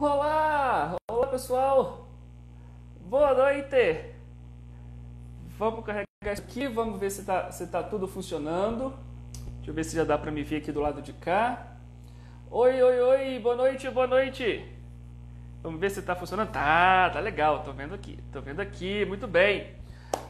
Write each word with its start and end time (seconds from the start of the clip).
Olá! 0.00 0.96
Olá 1.10 1.26
pessoal! 1.26 2.08
Boa 3.02 3.34
noite! 3.34 4.06
Vamos 5.58 5.84
carregar 5.84 6.06
isso 6.32 6.40
aqui, 6.40 6.66
vamos 6.68 6.98
ver 6.98 7.10
se 7.10 7.20
está 7.20 7.52
se 7.52 7.66
tá 7.66 7.82
tudo 7.82 8.08
funcionando. 8.08 8.94
Deixa 9.56 9.70
eu 9.70 9.74
ver 9.74 9.84
se 9.84 9.94
já 9.94 10.02
dá 10.02 10.16
para 10.16 10.30
me 10.30 10.42
ver 10.42 10.56
aqui 10.56 10.72
do 10.72 10.80
lado 10.80 11.02
de 11.02 11.12
cá. 11.12 11.76
Oi, 12.50 12.82
oi, 12.82 12.98
oi, 12.98 13.38
boa 13.40 13.54
noite, 13.54 13.90
boa 13.90 14.06
noite! 14.06 14.66
Vamos 15.62 15.78
ver 15.78 15.90
se 15.90 16.00
está 16.00 16.16
funcionando. 16.16 16.50
Tá, 16.50 17.10
tá 17.10 17.20
legal, 17.20 17.62
tô 17.62 17.70
vendo 17.70 17.94
aqui, 17.94 18.18
tô 18.32 18.40
vendo 18.40 18.60
aqui, 18.60 19.04
muito 19.04 19.28
bem. 19.28 19.74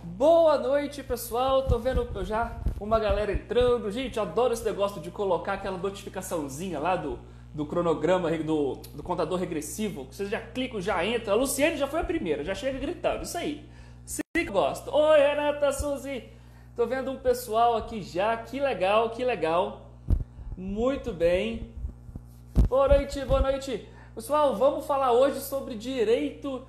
Boa 0.03 0.59
noite, 0.59 1.01
pessoal. 1.05 1.69
Tô 1.69 1.79
vendo 1.79 2.25
já 2.25 2.61
uma 2.81 2.99
galera 2.99 3.31
entrando. 3.31 3.89
Gente, 3.93 4.19
adoro 4.19 4.53
esse 4.53 4.65
negócio 4.65 5.01
de 5.01 5.13
colocar 5.13 5.53
aquela 5.53 5.79
notificaçãozinha 5.79 6.81
lá 6.81 6.97
do, 6.97 7.21
do 7.55 7.67
cronograma, 7.67 8.31
do, 8.39 8.75
do 8.95 9.03
contador 9.03 9.39
regressivo. 9.39 10.05
Vocês 10.11 10.29
já 10.29 10.41
clicam, 10.41 10.81
já 10.81 11.05
entra. 11.05 11.33
A 11.33 11.37
Luciene 11.37 11.77
já 11.77 11.87
foi 11.87 12.01
a 12.01 12.05
primeira, 12.05 12.45
já 12.45 12.55
chega 12.55 12.79
gritando. 12.79 13.23
Isso 13.23 13.37
aí. 13.37 13.65
Sim 14.05 14.23
que 14.35 14.45
gosto. 14.45 14.91
Oi, 14.95 15.19
Renata 15.19 15.73
Suzy. 15.73 16.25
Tô 16.77 16.87
vendo 16.87 17.11
um 17.11 17.17
pessoal 17.17 17.77
aqui 17.77 18.03
já. 18.03 18.37
Que 18.37 18.61
legal, 18.61 19.11
que 19.11 19.25
legal. 19.25 19.91
Muito 20.57 21.13
bem. 21.13 21.71
Boa 22.69 22.89
noite, 22.89 23.25
boa 23.25 23.41
noite. 23.41 23.87
Pessoal, 24.15 24.55
vamos 24.57 24.87
falar 24.87 25.13
hoje 25.13 25.41
sobre 25.41 25.75
direito 25.75 26.67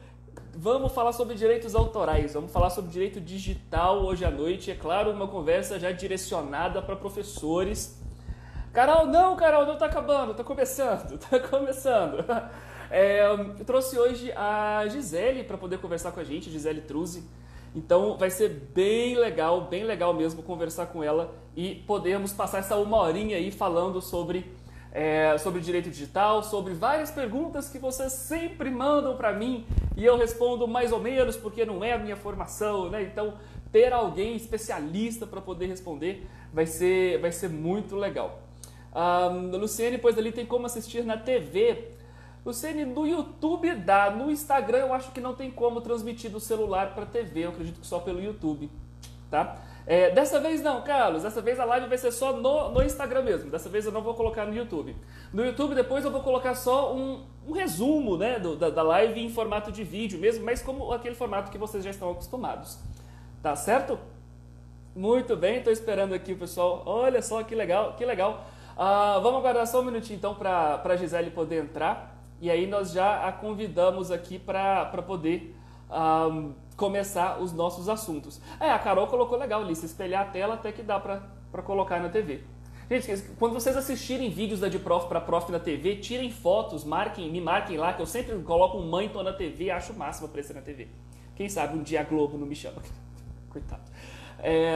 Vamos 0.53 0.91
falar 0.91 1.13
sobre 1.13 1.35
direitos 1.35 1.75
autorais, 1.75 2.34
vamos 2.34 2.51
falar 2.51 2.70
sobre 2.70 2.91
direito 2.91 3.21
digital 3.21 4.03
hoje 4.03 4.25
à 4.25 4.29
noite. 4.29 4.70
É 4.70 4.75
claro, 4.75 5.11
uma 5.11 5.27
conversa 5.27 5.79
já 5.79 5.91
direcionada 5.93 6.81
para 6.81 6.95
professores. 6.95 8.00
Carol, 8.73 9.05
não, 9.05 9.35
Carol, 9.35 9.66
não 9.66 9.73
está 9.73 9.88
acabando, 9.88 10.31
está 10.31 10.43
começando, 10.43 11.16
está 11.16 11.39
começando. 11.48 12.25
É, 12.89 13.21
trouxe 13.65 13.99
hoje 13.99 14.32
a 14.34 14.85
Gisele 14.87 15.43
para 15.43 15.57
poder 15.57 15.77
conversar 15.79 16.12
com 16.12 16.20
a 16.20 16.23
gente, 16.23 16.49
Gisele 16.49 16.82
Truzzi. 16.82 17.23
Então 17.76 18.18
vai 18.18 18.29
ser 18.29 18.49
bem 18.73 19.15
legal, 19.15 19.62
bem 19.62 19.84
legal 19.84 20.13
mesmo 20.13 20.43
conversar 20.43 20.87
com 20.87 21.04
ela 21.04 21.34
e 21.55 21.76
podermos 21.87 22.34
passar 22.34 22.60
essa 22.60 22.76
uma 22.77 22.98
horinha 22.98 23.37
aí 23.37 23.51
falando 23.51 24.01
sobre 24.01 24.51
é, 24.91 25.38
sobre 25.38 25.62
direito 25.62 25.90
digital, 25.90 26.43
sobre 26.43 26.73
várias 26.73 27.10
perguntas 27.12 27.70
que 27.70 27.79
vocês 27.79 28.12
sempre 28.12 28.70
mandam 28.70 29.15
para 29.15 29.32
mim 29.32 29.65
e 29.95 30.05
eu 30.05 30.17
respondo 30.17 30.67
mais 30.67 30.91
ou 30.91 30.99
menos 30.99 31.38
porque 31.38 31.63
não 31.65 31.84
é 31.84 31.93
a 31.93 31.98
minha 31.98 32.17
formação, 32.17 32.90
né? 32.90 33.01
Então, 33.04 33.35
ter 33.71 33.93
alguém 33.93 34.35
especialista 34.35 35.26
para 35.26 35.40
poder 35.40 35.67
responder 35.67 36.27
vai 36.54 36.65
ser, 36.65 37.20
vai 37.20 37.32
ser 37.32 37.49
muito 37.49 37.95
legal. 37.95 38.51
Um, 38.93 39.57
Luciene, 39.57 39.97
pois 39.97 40.17
ali 40.17 40.31
tem 40.31 40.45
como 40.45 40.65
assistir 40.65 41.03
na 41.03 41.17
TV. 41.17 41.91
Luciene, 42.45 42.85
no 42.85 43.05
YouTube 43.05 43.73
dá, 43.75 44.09
no 44.09 44.31
Instagram 44.31 44.79
eu 44.79 44.93
acho 44.93 45.11
que 45.11 45.21
não 45.21 45.33
tem 45.33 45.51
como 45.51 45.79
transmitir 45.79 46.31
do 46.31 46.39
celular 46.39 46.95
para 46.95 47.05
TV, 47.05 47.45
eu 47.45 47.49
acredito 47.49 47.79
que 47.79 47.85
só 47.85 47.99
pelo 47.99 48.20
YouTube, 48.20 48.70
tá? 49.29 49.61
É, 49.85 50.11
dessa 50.11 50.39
vez 50.39 50.61
não, 50.61 50.81
Carlos. 50.81 51.23
Dessa 51.23 51.41
vez 51.41 51.59
a 51.59 51.65
live 51.65 51.87
vai 51.87 51.98
ser 51.98 52.11
só 52.11 52.33
no, 52.33 52.71
no 52.71 52.83
Instagram 52.83 53.23
mesmo. 53.23 53.49
Dessa 53.49 53.67
vez 53.67 53.85
eu 53.85 53.91
não 53.91 54.01
vou 54.01 54.13
colocar 54.13 54.45
no 54.45 54.55
YouTube. 54.55 54.95
No 55.33 55.43
YouTube 55.43 55.76
depois 55.76 56.05
eu 56.05 56.11
vou 56.11 56.21
colocar 56.21 56.55
só 56.55 56.93
um, 56.95 57.23
um 57.48 57.51
resumo 57.51 58.17
né, 58.17 58.39
do, 58.39 58.55
da, 58.55 58.70
da 58.70 58.83
live 58.83 59.20
em 59.20 59.29
formato 59.29 59.71
de 59.71 59.83
vídeo 59.83 60.20
mesmo, 60.20 60.45
mas 60.45 60.61
como 60.61 60.91
aquele 60.91 61.15
formato 61.15 61.51
que 61.51 61.57
vocês 61.57 61.83
já 61.83 61.89
estão 61.89 62.11
acostumados. 62.11 62.77
Tá 63.41 63.55
certo? 63.55 63.98
Muito 64.95 65.35
bem, 65.35 65.57
estou 65.57 65.73
esperando 65.73 66.13
aqui 66.13 66.33
o 66.33 66.38
pessoal. 66.38 66.83
Olha 66.85 67.22
só 67.22 67.41
que 67.44 67.55
legal, 67.55 67.94
que 67.94 68.05
legal. 68.05 68.45
Uh, 68.81 69.22
vamos 69.22 69.41
aguardar 69.41 69.68
só 69.68 69.79
um 69.79 69.84
minutinho 69.84 70.18
então 70.18 70.34
para 70.34 70.81
a 70.84 70.96
Gisele 70.96 71.29
poder 71.29 71.63
entrar. 71.63 72.19
E 72.40 72.50
aí 72.50 72.66
nós 72.66 72.91
já 72.91 73.28
a 73.28 73.31
convidamos 73.31 74.09
aqui 74.09 74.40
para 74.40 74.88
poder 75.06 75.56
começar 76.75 77.39
os 77.39 77.53
nossos 77.53 77.88
assuntos. 77.88 78.41
É, 78.59 78.72
a 78.72 78.79
Carol 78.79 79.05
colocou 79.05 79.38
legal 79.38 79.61
ali, 79.61 79.75
se 79.75 79.85
espelhar 79.85 80.23
a 80.23 80.31
tela 80.31 80.55
até 80.55 80.72
que 80.72 80.81
dá 80.81 81.00
para 81.00 81.61
colocar 81.61 82.00
na 82.00 82.09
TV. 82.09 82.41
Gente, 82.89 83.22
quando 83.38 83.53
vocês 83.53 83.78
assistirem 83.78 84.31
vídeos 84.31 84.59
da 84.59 84.67
de 84.67 84.79
prof 84.79 85.07
para 85.07 85.22
prof 85.22 85.51
na 85.51 85.59
TV, 85.59 85.97
tirem 85.97 86.31
fotos, 86.31 86.84
marquem, 86.84 87.29
me 87.29 87.39
marquem 87.39 87.78
lá, 87.78 87.94
que 87.94 88.01
eu 88.01 88.07
sempre 88.07 88.35
coloco 88.39 88.79
um 88.79 89.09
tô 89.09 89.22
na 89.22 89.31
TV 89.31 89.66
e 89.66 89.72
acho 89.72 89.94
o 89.94 89.95
máximo 89.95 90.25
aparecer 90.25 90.55
na 90.55 90.61
TV. 90.61 90.88
Quem 91.35 91.47
sabe 91.47 91.78
um 91.78 91.84
dia 91.84 92.01
a 92.01 92.03
Globo 92.03 92.35
não 92.35 92.47
me 92.47 92.55
chama. 92.55 92.81
Coitado. 93.47 93.84
É, 94.39 94.73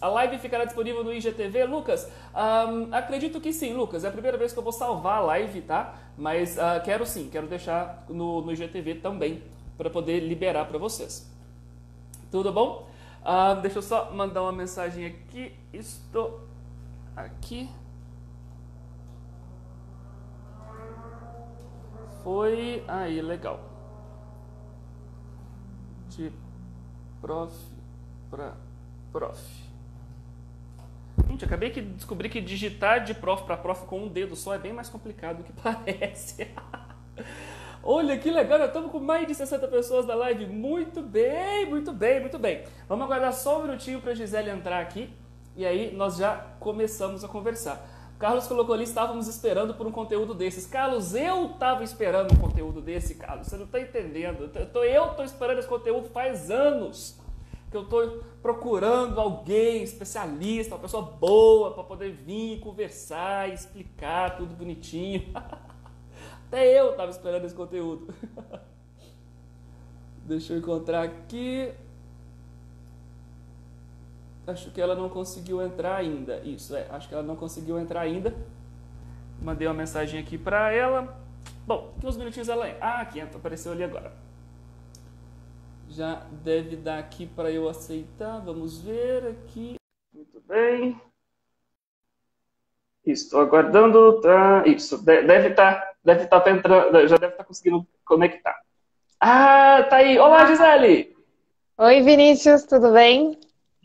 a 0.00 0.08
live 0.08 0.38
ficará 0.38 0.64
disponível 0.64 1.02
no 1.02 1.12
IGTV. 1.12 1.64
Lucas, 1.64 2.08
um, 2.34 2.94
acredito 2.94 3.40
que 3.40 3.52
sim, 3.52 3.72
Lucas. 3.74 4.04
É 4.04 4.08
a 4.08 4.12
primeira 4.12 4.36
vez 4.36 4.52
que 4.52 4.58
eu 4.58 4.62
vou 4.62 4.72
salvar 4.72 5.18
a 5.18 5.20
live, 5.20 5.62
tá? 5.62 5.94
Mas 6.16 6.56
uh, 6.56 6.82
quero 6.84 7.04
sim, 7.04 7.28
quero 7.30 7.46
deixar 7.46 8.04
no, 8.08 8.40
no 8.40 8.52
IGTV 8.52 8.96
também 8.96 9.42
para 9.76 9.90
poder 9.90 10.20
liberar 10.20 10.66
para 10.66 10.78
vocês. 10.78 11.30
Tudo 12.30 12.52
bom? 12.52 12.88
Ah, 13.24 13.54
deixa 13.54 13.78
eu 13.78 13.82
só 13.82 14.12
mandar 14.12 14.42
uma 14.42 14.52
mensagem 14.52 15.06
aqui. 15.06 15.54
Estou 15.72 16.40
aqui. 17.16 17.68
Foi 22.22 22.84
aí, 22.86 23.20
legal. 23.20 23.60
De 26.08 26.32
prof 27.20 27.54
para 28.30 28.54
prof. 29.12 29.67
Gente, 31.28 31.44
acabei 31.44 31.70
de 31.70 31.82
descobrir 31.82 32.30
que 32.30 32.40
digitar 32.40 33.04
de 33.04 33.12
prof 33.12 33.44
para 33.44 33.56
prof 33.56 33.84
com 33.84 34.00
um 34.04 34.08
dedo 34.08 34.34
só 34.34 34.54
é 34.54 34.58
bem 34.58 34.72
mais 34.72 34.88
complicado 34.88 35.38
do 35.38 35.44
que 35.44 35.52
parece. 35.60 36.48
Olha 37.82 38.18
que 38.18 38.30
legal, 38.30 38.64
estamos 38.64 38.90
com 38.90 38.98
mais 38.98 39.26
de 39.26 39.34
60 39.34 39.68
pessoas 39.68 40.06
na 40.06 40.14
live. 40.14 40.46
Muito 40.46 41.02
bem, 41.02 41.66
muito 41.66 41.92
bem, 41.92 42.20
muito 42.20 42.38
bem. 42.38 42.64
Vamos 42.88 43.04
aguardar 43.04 43.32
só 43.32 43.60
um 43.60 43.62
minutinho 43.64 44.00
para 44.00 44.12
a 44.12 44.14
Gisele 44.14 44.50
entrar 44.50 44.80
aqui 44.80 45.10
e 45.54 45.66
aí 45.66 45.94
nós 45.94 46.16
já 46.16 46.34
começamos 46.58 47.22
a 47.22 47.28
conversar. 47.28 47.86
Carlos 48.18 48.46
colocou 48.46 48.74
ali, 48.74 48.84
estávamos 48.84 49.28
esperando 49.28 49.74
por 49.74 49.86
um 49.86 49.92
conteúdo 49.92 50.34
desses. 50.34 50.66
Carlos, 50.66 51.14
eu 51.14 51.52
estava 51.52 51.84
esperando 51.84 52.32
um 52.32 52.36
conteúdo 52.36 52.80
desse, 52.80 53.14
Carlos. 53.14 53.46
Você 53.46 53.56
não 53.56 53.66
está 53.66 53.80
entendendo. 53.80 54.50
Eu 54.54 54.64
estou 55.04 55.24
esperando 55.24 55.58
esse 55.58 55.68
conteúdo 55.68 56.08
faz 56.08 56.50
anos. 56.50 57.17
Que 57.70 57.76
eu 57.76 57.82
estou 57.82 58.22
procurando 58.40 59.20
alguém 59.20 59.82
especialista, 59.82 60.74
uma 60.74 60.80
pessoa 60.80 61.02
boa 61.02 61.72
para 61.72 61.84
poder 61.84 62.12
vir 62.12 62.60
conversar, 62.60 63.52
explicar 63.52 64.36
tudo 64.36 64.54
bonitinho. 64.54 65.32
Até 66.46 66.80
eu 66.80 66.92
estava 66.92 67.10
esperando 67.10 67.44
esse 67.44 67.54
conteúdo. 67.54 68.14
Deixa 70.24 70.52
eu 70.52 70.58
encontrar 70.58 71.02
aqui. 71.02 71.72
Acho 74.46 74.70
que 74.70 74.80
ela 74.80 74.94
não 74.94 75.10
conseguiu 75.10 75.60
entrar 75.60 75.96
ainda. 75.96 76.38
Isso, 76.40 76.74
é. 76.74 76.86
Acho 76.90 77.06
que 77.06 77.14
ela 77.14 77.22
não 77.22 77.36
conseguiu 77.36 77.78
entrar 77.78 78.00
ainda. 78.00 78.34
Mandei 79.42 79.68
uma 79.68 79.74
mensagem 79.74 80.18
aqui 80.18 80.38
para 80.38 80.72
ela. 80.72 81.18
Bom, 81.66 81.92
que 82.00 82.06
uns 82.06 82.16
minutinhos 82.16 82.48
ela. 82.48 82.66
Ah, 82.80 83.02
aqui 83.02 83.20
apareceu 83.20 83.72
ali 83.72 83.84
agora. 83.84 84.12
Já 85.90 86.22
deve 86.30 86.76
dar 86.76 86.98
aqui 86.98 87.26
para 87.26 87.50
eu 87.50 87.68
aceitar. 87.68 88.40
Vamos 88.40 88.80
ver 88.80 89.26
aqui. 89.26 89.76
Muito 90.12 90.40
bem. 90.46 91.00
Estou 93.04 93.40
aguardando. 93.40 94.20
Tá... 94.20 94.62
Isso, 94.66 95.02
deve 95.02 95.48
estar, 95.48 95.80
tá, 95.80 95.92
deve 96.04 96.24
estar 96.24 96.40
tá 96.40 96.50
entrando, 96.50 97.08
já 97.08 97.16
deve 97.16 97.32
estar 97.32 97.44
conseguindo 97.44 97.86
conectar. 98.04 98.54
Ah, 99.20 99.82
tá 99.88 99.96
aí. 99.96 100.18
Olá, 100.18 100.46
Gisele! 100.46 101.16
Oi, 101.78 102.02
Vinícius, 102.02 102.64
tudo 102.64 102.92
bem? 102.92 103.38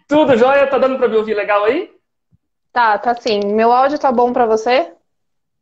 Tudo 0.08 0.38
jóia? 0.38 0.68
Tá 0.68 0.78
dando 0.78 0.98
para 0.98 1.08
me 1.08 1.16
ouvir 1.16 1.34
legal 1.34 1.64
aí? 1.64 1.92
Tá, 2.72 2.98
tá 2.98 3.16
sim. 3.16 3.40
Meu 3.46 3.72
áudio 3.72 3.98
tá 3.98 4.12
bom 4.12 4.34
para 4.34 4.46
você? 4.46 4.94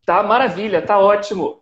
Tá 0.05 0.23
maravilha, 0.23 0.81
tá 0.81 0.97
ótimo. 0.97 1.60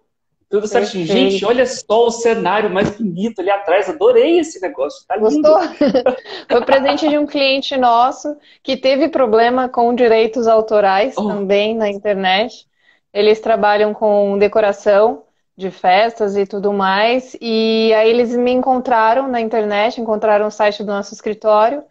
Tudo 0.50 0.68
certinho. 0.68 1.06
Gente, 1.06 1.46
olha 1.46 1.66
só 1.66 2.08
o 2.08 2.12
cenário 2.12 2.72
mais 2.72 2.90
bonito 2.98 3.40
ali 3.40 3.52
atrás. 3.52 3.88
Adorei 3.88 4.40
esse 4.40 4.60
negócio. 4.60 5.06
Tá 5.08 5.16
lindo. 5.16 5.42
Gostou? 5.42 5.60
Foi 6.50 6.66
presente 6.66 7.08
de 7.08 7.18
um 7.20 7.28
cliente 7.28 7.78
nosso 7.78 8.36
que 8.64 8.76
teve 8.76 9.10
problema 9.10 9.70
com 9.70 9.94
direitos 9.94 10.48
autorais 10.48 11.14
oh. 11.18 11.28
também 11.28 11.76
na 11.76 11.88
internet. 11.88 12.68
Eles 13.14 13.40
trabalham 13.40 13.94
com 13.94 14.40
decoração 14.40 15.24
de 15.56 15.70
festas 15.70 16.36
e 16.36 16.48
tudo 16.48 16.74
mais. 16.74 17.38
E 17.40 17.94
aí 17.94 18.10
eles 18.10 18.36
me 18.36 18.52
encontraram 18.52 19.28
na 19.28 19.40
internet, 19.40 20.02
encontraram 20.02 20.48
o 20.48 20.52
site 20.52 20.84
do 20.84 20.92
nosso 20.92 21.14
escritório. 21.14 21.84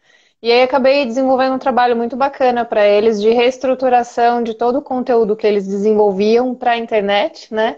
E 0.43 0.51
aí 0.51 0.63
acabei 0.63 1.05
desenvolvendo 1.05 1.55
um 1.55 1.59
trabalho 1.59 1.97
muito 1.97 2.17
bacana 2.17 2.65
para 2.65 2.87
eles 2.87 3.21
de 3.21 3.31
reestruturação 3.31 4.43
de 4.43 4.55
todo 4.55 4.79
o 4.79 4.83
conteúdo 4.83 5.37
que 5.37 5.47
eles 5.47 5.67
desenvolviam 5.67 6.55
para 6.57 6.73
a 6.73 6.77
internet, 6.77 7.53
né? 7.55 7.77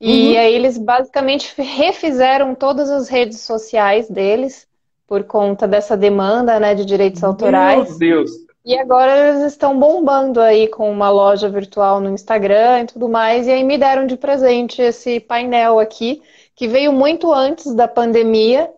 E 0.00 0.32
uhum. 0.32 0.38
aí 0.38 0.54
eles 0.54 0.78
basicamente 0.78 1.52
refizeram 1.60 2.54
todas 2.54 2.88
as 2.88 3.08
redes 3.08 3.40
sociais 3.40 4.08
deles 4.08 4.66
por 5.06 5.24
conta 5.24 5.66
dessa 5.66 5.96
demanda 5.96 6.60
né, 6.60 6.74
de 6.74 6.84
direitos 6.84 7.24
autorais. 7.24 7.88
Meu 7.88 7.98
Deus! 7.98 8.30
E 8.64 8.78
agora 8.78 9.30
eles 9.30 9.52
estão 9.52 9.78
bombando 9.78 10.40
aí 10.40 10.68
com 10.68 10.90
uma 10.90 11.08
loja 11.08 11.48
virtual 11.48 12.00
no 12.00 12.10
Instagram 12.10 12.82
e 12.82 12.86
tudo 12.86 13.08
mais. 13.08 13.46
E 13.46 13.50
aí 13.50 13.64
me 13.64 13.78
deram 13.78 14.06
de 14.06 14.16
presente 14.16 14.82
esse 14.82 15.18
painel 15.20 15.78
aqui, 15.78 16.22
que 16.54 16.68
veio 16.68 16.92
muito 16.92 17.32
antes 17.32 17.74
da 17.74 17.88
pandemia. 17.88 18.70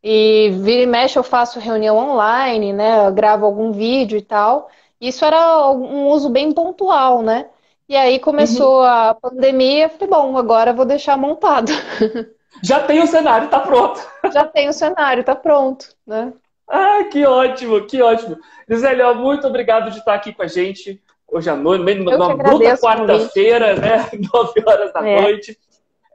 E 0.00 0.50
vira 0.60 0.82
e 0.82 0.86
mexe 0.86 1.18
eu 1.18 1.22
faço 1.22 1.58
reunião 1.58 1.96
online, 1.96 2.72
né? 2.72 3.06
Eu 3.06 3.12
gravo 3.12 3.44
algum 3.44 3.72
vídeo 3.72 4.16
e 4.16 4.22
tal. 4.22 4.68
Isso 5.00 5.24
era 5.24 5.70
um 5.72 6.06
uso 6.08 6.28
bem 6.28 6.52
pontual, 6.52 7.22
né? 7.22 7.46
E 7.92 7.96
aí 7.96 8.18
começou 8.18 8.78
uhum. 8.78 8.84
a 8.84 9.14
pandemia, 9.14 9.86
falei, 9.90 10.08
bom, 10.08 10.38
agora 10.38 10.72
vou 10.72 10.86
deixar 10.86 11.14
montado. 11.18 11.70
Já 12.64 12.80
tem 12.80 13.02
o 13.02 13.06
cenário, 13.06 13.48
tá 13.48 13.60
pronto. 13.60 14.00
Já 14.32 14.46
tem 14.46 14.66
o 14.66 14.72
cenário, 14.72 15.22
tá 15.22 15.36
pronto, 15.36 15.94
né? 16.06 16.32
Ah, 16.66 17.04
que 17.12 17.26
ótimo, 17.26 17.84
que 17.84 18.00
ótimo. 18.00 18.38
Gisele, 18.66 19.02
muito 19.12 19.46
obrigado 19.46 19.90
de 19.90 19.98
estar 19.98 20.14
aqui 20.14 20.32
com 20.32 20.42
a 20.42 20.46
gente 20.46 21.02
hoje 21.30 21.50
à 21.50 21.54
noite, 21.54 21.84
numa 21.96 22.34
bruta 22.34 22.78
quarta-feira, 22.78 23.76
né? 23.76 24.08
Nove 24.32 24.62
horas 24.66 24.90
da 24.90 25.06
é. 25.06 25.20
noite. 25.20 25.58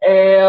É, 0.02 0.42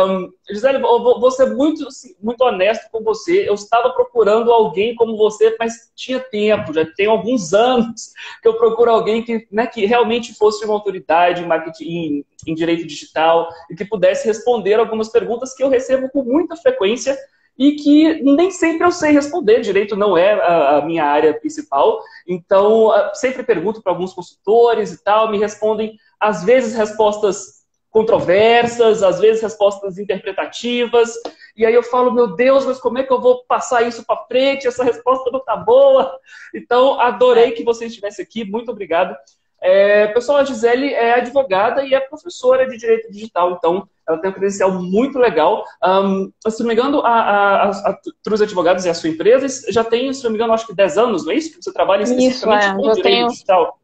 Gisele, 0.51 0.83
eu 0.83 1.21
vou 1.21 1.31
ser 1.31 1.55
muito, 1.55 1.87
assim, 1.89 2.15
muito 2.21 2.43
honesto 2.43 2.91
com 2.91 3.03
você. 3.03 3.49
Eu 3.49 3.55
estava 3.55 3.91
procurando 3.91 4.53
alguém 4.53 4.95
como 4.95 5.17
você, 5.17 5.57
mas 5.59 5.91
tinha 5.97 6.21
tempo, 6.21 6.73
já 6.73 6.85
tem 6.97 7.07
alguns 7.07 7.55
anos 7.55 8.13
que 8.43 8.49
eu 8.49 8.55
procuro 8.55 8.91
alguém 8.91 9.23
que, 9.23 9.47
né, 9.51 9.67
que 9.67 9.87
realmente 9.87 10.35
fosse 10.35 10.65
uma 10.65 10.75
autoridade 10.75 11.43
em 11.43 11.49
em, 11.81 12.25
em 12.47 12.55
direito 12.55 12.87
digital 12.87 13.49
e 13.71 13.75
que 13.75 13.85
pudesse 13.85 14.27
responder 14.27 14.75
algumas 14.75 15.09
perguntas 15.09 15.55
que 15.55 15.63
eu 15.63 15.69
recebo 15.69 16.09
com 16.11 16.23
muita 16.23 16.57
frequência 16.57 17.17
e 17.59 17.73
que 17.73 18.23
nem 18.23 18.51
sempre 18.51 18.87
eu 18.87 18.93
sei 18.93 19.11
responder. 19.13 19.61
Direito 19.61 19.97
não 19.97 20.17
é 20.17 20.35
a, 20.35 20.79
a 20.79 20.83
minha 20.85 21.05
área 21.05 21.35
principal, 21.35 22.01
então 22.27 22.93
sempre 23.15 23.43
pergunto 23.43 23.83
para 23.83 23.93
alguns 23.93 24.15
consultores 24.15 24.93
e 24.93 25.03
tal, 25.03 25.31
me 25.31 25.39
respondem 25.39 25.97
às 26.21 26.45
vezes 26.45 26.75
respostas 26.75 27.58
controversas, 27.99 29.03
às 29.03 29.19
vezes 29.19 29.43
respostas 29.43 29.99
interpretativas, 29.99 31.15
e 31.57 31.67
aí 31.67 31.75
eu 31.75 31.83
falo, 31.83 32.13
meu 32.13 32.37
Deus, 32.37 32.65
mas 32.65 32.79
como 32.79 32.97
é 32.99 33.03
que 33.03 33.13
eu 33.13 33.21
vou 33.21 33.45
passar 33.45 33.83
isso 33.83 34.07
para 34.07 34.25
frente? 34.27 34.69
Essa 34.69 34.85
resposta 34.85 35.29
não 35.33 35.41
tá 35.41 35.57
boa. 35.57 36.17
Então, 36.55 37.01
adorei 37.01 37.51
que 37.51 37.65
você 37.65 37.87
estivesse 37.87 38.23
aqui, 38.23 38.45
muito 38.45 38.71
obrigado. 38.71 39.17
É, 39.61 40.07
pessoal, 40.09 40.39
a 40.39 40.45
Gisele 40.45 40.95
é 40.95 41.15
advogada 41.15 41.85
e 41.85 41.93
é 41.93 41.99
professora 41.99 42.69
de 42.69 42.79
Direito 42.79 43.11
Digital, 43.11 43.55
então 43.59 43.89
ela 44.09 44.19
tem 44.19 44.31
um 44.31 44.33
credencial 44.33 44.71
muito 44.71 45.19
legal. 45.19 45.65
Um, 45.85 46.33
se 46.49 46.61
não 46.61 46.69
me 46.69 46.75
engano, 46.75 47.01
a, 47.01 47.11
a, 47.11 47.71
a 47.71 47.99
Trus 48.23 48.41
Advogados 48.41 48.85
e 48.85 48.89
a 48.89 48.95
sua 48.95 49.11
empresa 49.11 49.73
já 49.73 49.83
tem, 49.83 50.13
se 50.13 50.23
não 50.23 50.31
me 50.31 50.37
engano, 50.37 50.53
acho 50.53 50.69
que 50.69 50.73
10 50.73 50.99
anos, 50.99 51.25
não 51.25 51.33
é 51.33 51.35
isso? 51.35 51.51
Que 51.51 51.65
você 51.65 51.73
trabalha 51.73 52.05
especificamente 52.05 52.63
isso, 52.63 52.71
é. 52.71 52.77
com 52.77 52.83
Direito 52.83 53.03
tenho... 53.03 53.27
Digital. 53.27 53.81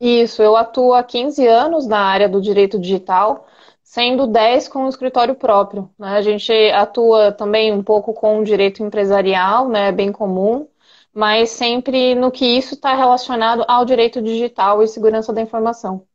Isso, 0.00 0.42
eu 0.42 0.56
atuo 0.56 0.94
há 0.94 1.02
15 1.02 1.46
anos 1.46 1.86
na 1.86 1.98
área 1.98 2.28
do 2.28 2.40
direito 2.40 2.78
digital, 2.78 3.46
sendo 3.82 4.26
10 4.26 4.66
com 4.66 4.86
o 4.86 4.88
escritório 4.88 5.34
próprio. 5.34 5.90
Né? 5.98 6.08
A 6.16 6.22
gente 6.22 6.52
atua 6.70 7.32
também 7.32 7.70
um 7.70 7.82
pouco 7.82 8.14
com 8.14 8.38
o 8.38 8.44
direito 8.44 8.82
empresarial, 8.82 9.68
né, 9.68 9.92
bem 9.92 10.10
comum, 10.10 10.66
mas 11.12 11.50
sempre 11.50 12.14
no 12.14 12.30
que 12.30 12.46
isso 12.46 12.74
está 12.74 12.94
relacionado 12.94 13.62
ao 13.68 13.84
direito 13.84 14.22
digital 14.22 14.82
e 14.82 14.88
segurança 14.88 15.32
da 15.32 15.42
informação. 15.42 16.06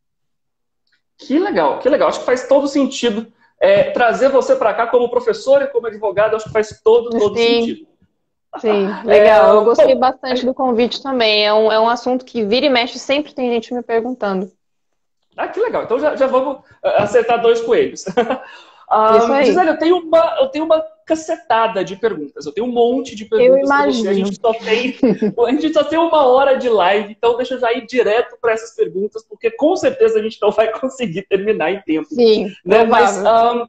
Que 1.17 1.37
legal, 1.37 1.79
que 1.79 1.87
legal. 1.87 2.09
Acho 2.09 2.19
que 2.19 2.25
faz 2.25 2.47
todo 2.47 2.67
sentido 2.67 3.31
é, 3.59 3.91
trazer 3.91 4.29
você 4.29 4.55
para 4.55 4.73
cá 4.73 4.87
como 4.87 5.09
professor 5.09 5.61
e 5.61 5.67
como 5.67 5.87
advogado. 5.87 6.35
Acho 6.35 6.45
que 6.45 6.51
faz 6.51 6.81
todo, 6.83 7.09
todo 7.11 7.37
Sim. 7.37 7.61
sentido. 7.61 7.87
Sim, 8.59 8.87
legal. 9.05 9.53
É, 9.53 9.57
eu 9.57 9.63
gostei 9.63 9.95
bastante 9.95 10.45
do 10.45 10.53
convite 10.53 11.01
também. 11.01 11.45
É 11.45 11.53
um, 11.53 11.71
é 11.71 11.79
um 11.79 11.89
assunto 11.89 12.25
que 12.25 12.43
vira 12.43 12.65
e 12.65 12.69
mexe, 12.69 12.99
sempre 12.99 13.33
tem 13.33 13.51
gente 13.51 13.73
me 13.73 13.81
perguntando. 13.81 14.51
Ah, 15.35 15.47
que 15.47 15.59
legal. 15.59 15.83
Então 15.83 15.99
já, 15.99 16.15
já 16.15 16.27
vamos 16.27 16.59
ah, 16.83 17.03
acertar 17.03 17.41
dois 17.41 17.61
coelhos. 17.61 18.05
ah, 18.89 19.17
Isso 19.17 19.31
aí. 19.33 19.45
Gisele, 19.45 19.69
eu 19.69 19.77
tenho, 19.77 19.97
uma, 19.97 20.37
eu 20.39 20.47
tenho 20.47 20.65
uma 20.65 20.81
cacetada 21.05 21.83
de 21.83 21.95
perguntas. 21.95 22.45
Eu 22.45 22.53
tenho 22.53 22.67
um 22.67 22.71
monte 22.71 23.15
de 23.15 23.25
perguntas. 23.25 23.57
Eu 23.57 23.65
imagino. 23.65 24.09
A 24.09 24.13
gente, 24.13 24.39
só 24.39 24.53
tem, 24.53 24.95
a 25.45 25.51
gente 25.51 25.73
só 25.73 25.83
tem 25.83 25.99
uma 25.99 26.25
hora 26.25 26.57
de 26.57 26.69
live, 26.69 27.11
então 27.11 27.35
deixa 27.35 27.55
eu 27.55 27.59
já 27.59 27.71
ir 27.73 27.85
direto 27.85 28.37
para 28.41 28.53
essas 28.53 28.75
perguntas, 28.75 29.23
porque 29.23 29.51
com 29.51 29.75
certeza 29.75 30.19
a 30.19 30.23
gente 30.23 30.41
não 30.41 30.51
vai 30.51 30.71
conseguir 30.79 31.23
terminar 31.23 31.71
em 31.71 31.81
tempo. 31.81 32.07
Sim, 32.09 32.53
né? 32.65 32.85
Mas 32.85 33.17
um, 33.17 33.67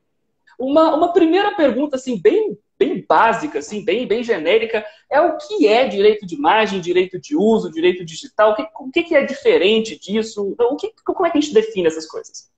uma, 0.59 0.94
uma 0.94 1.12
primeira 1.12 1.55
pergunta, 1.55 1.97
assim, 1.97 2.19
bem 2.21 2.56
bem 2.78 3.05
básica, 3.06 3.58
assim, 3.58 3.84
bem, 3.84 4.06
bem 4.06 4.23
genérica, 4.23 4.84
é 5.11 5.20
o 5.20 5.37
que 5.37 5.67
é 5.67 5.87
direito 5.88 6.26
de 6.26 6.34
imagem, 6.34 6.81
direito 6.81 7.19
de 7.19 7.37
uso, 7.37 7.70
direito 7.70 8.05
digital, 8.05 8.52
o 8.52 8.55
que, 8.55 8.62
o 8.62 8.90
que 8.90 9.14
é 9.14 9.25
diferente 9.25 9.99
disso, 9.99 10.55
o 10.58 10.76
que, 10.76 10.93
como 11.05 11.26
é 11.26 11.31
que 11.31 11.38
a 11.38 11.40
gente 11.40 11.55
define 11.55 11.87
essas 11.87 12.06
coisas? 12.06 12.50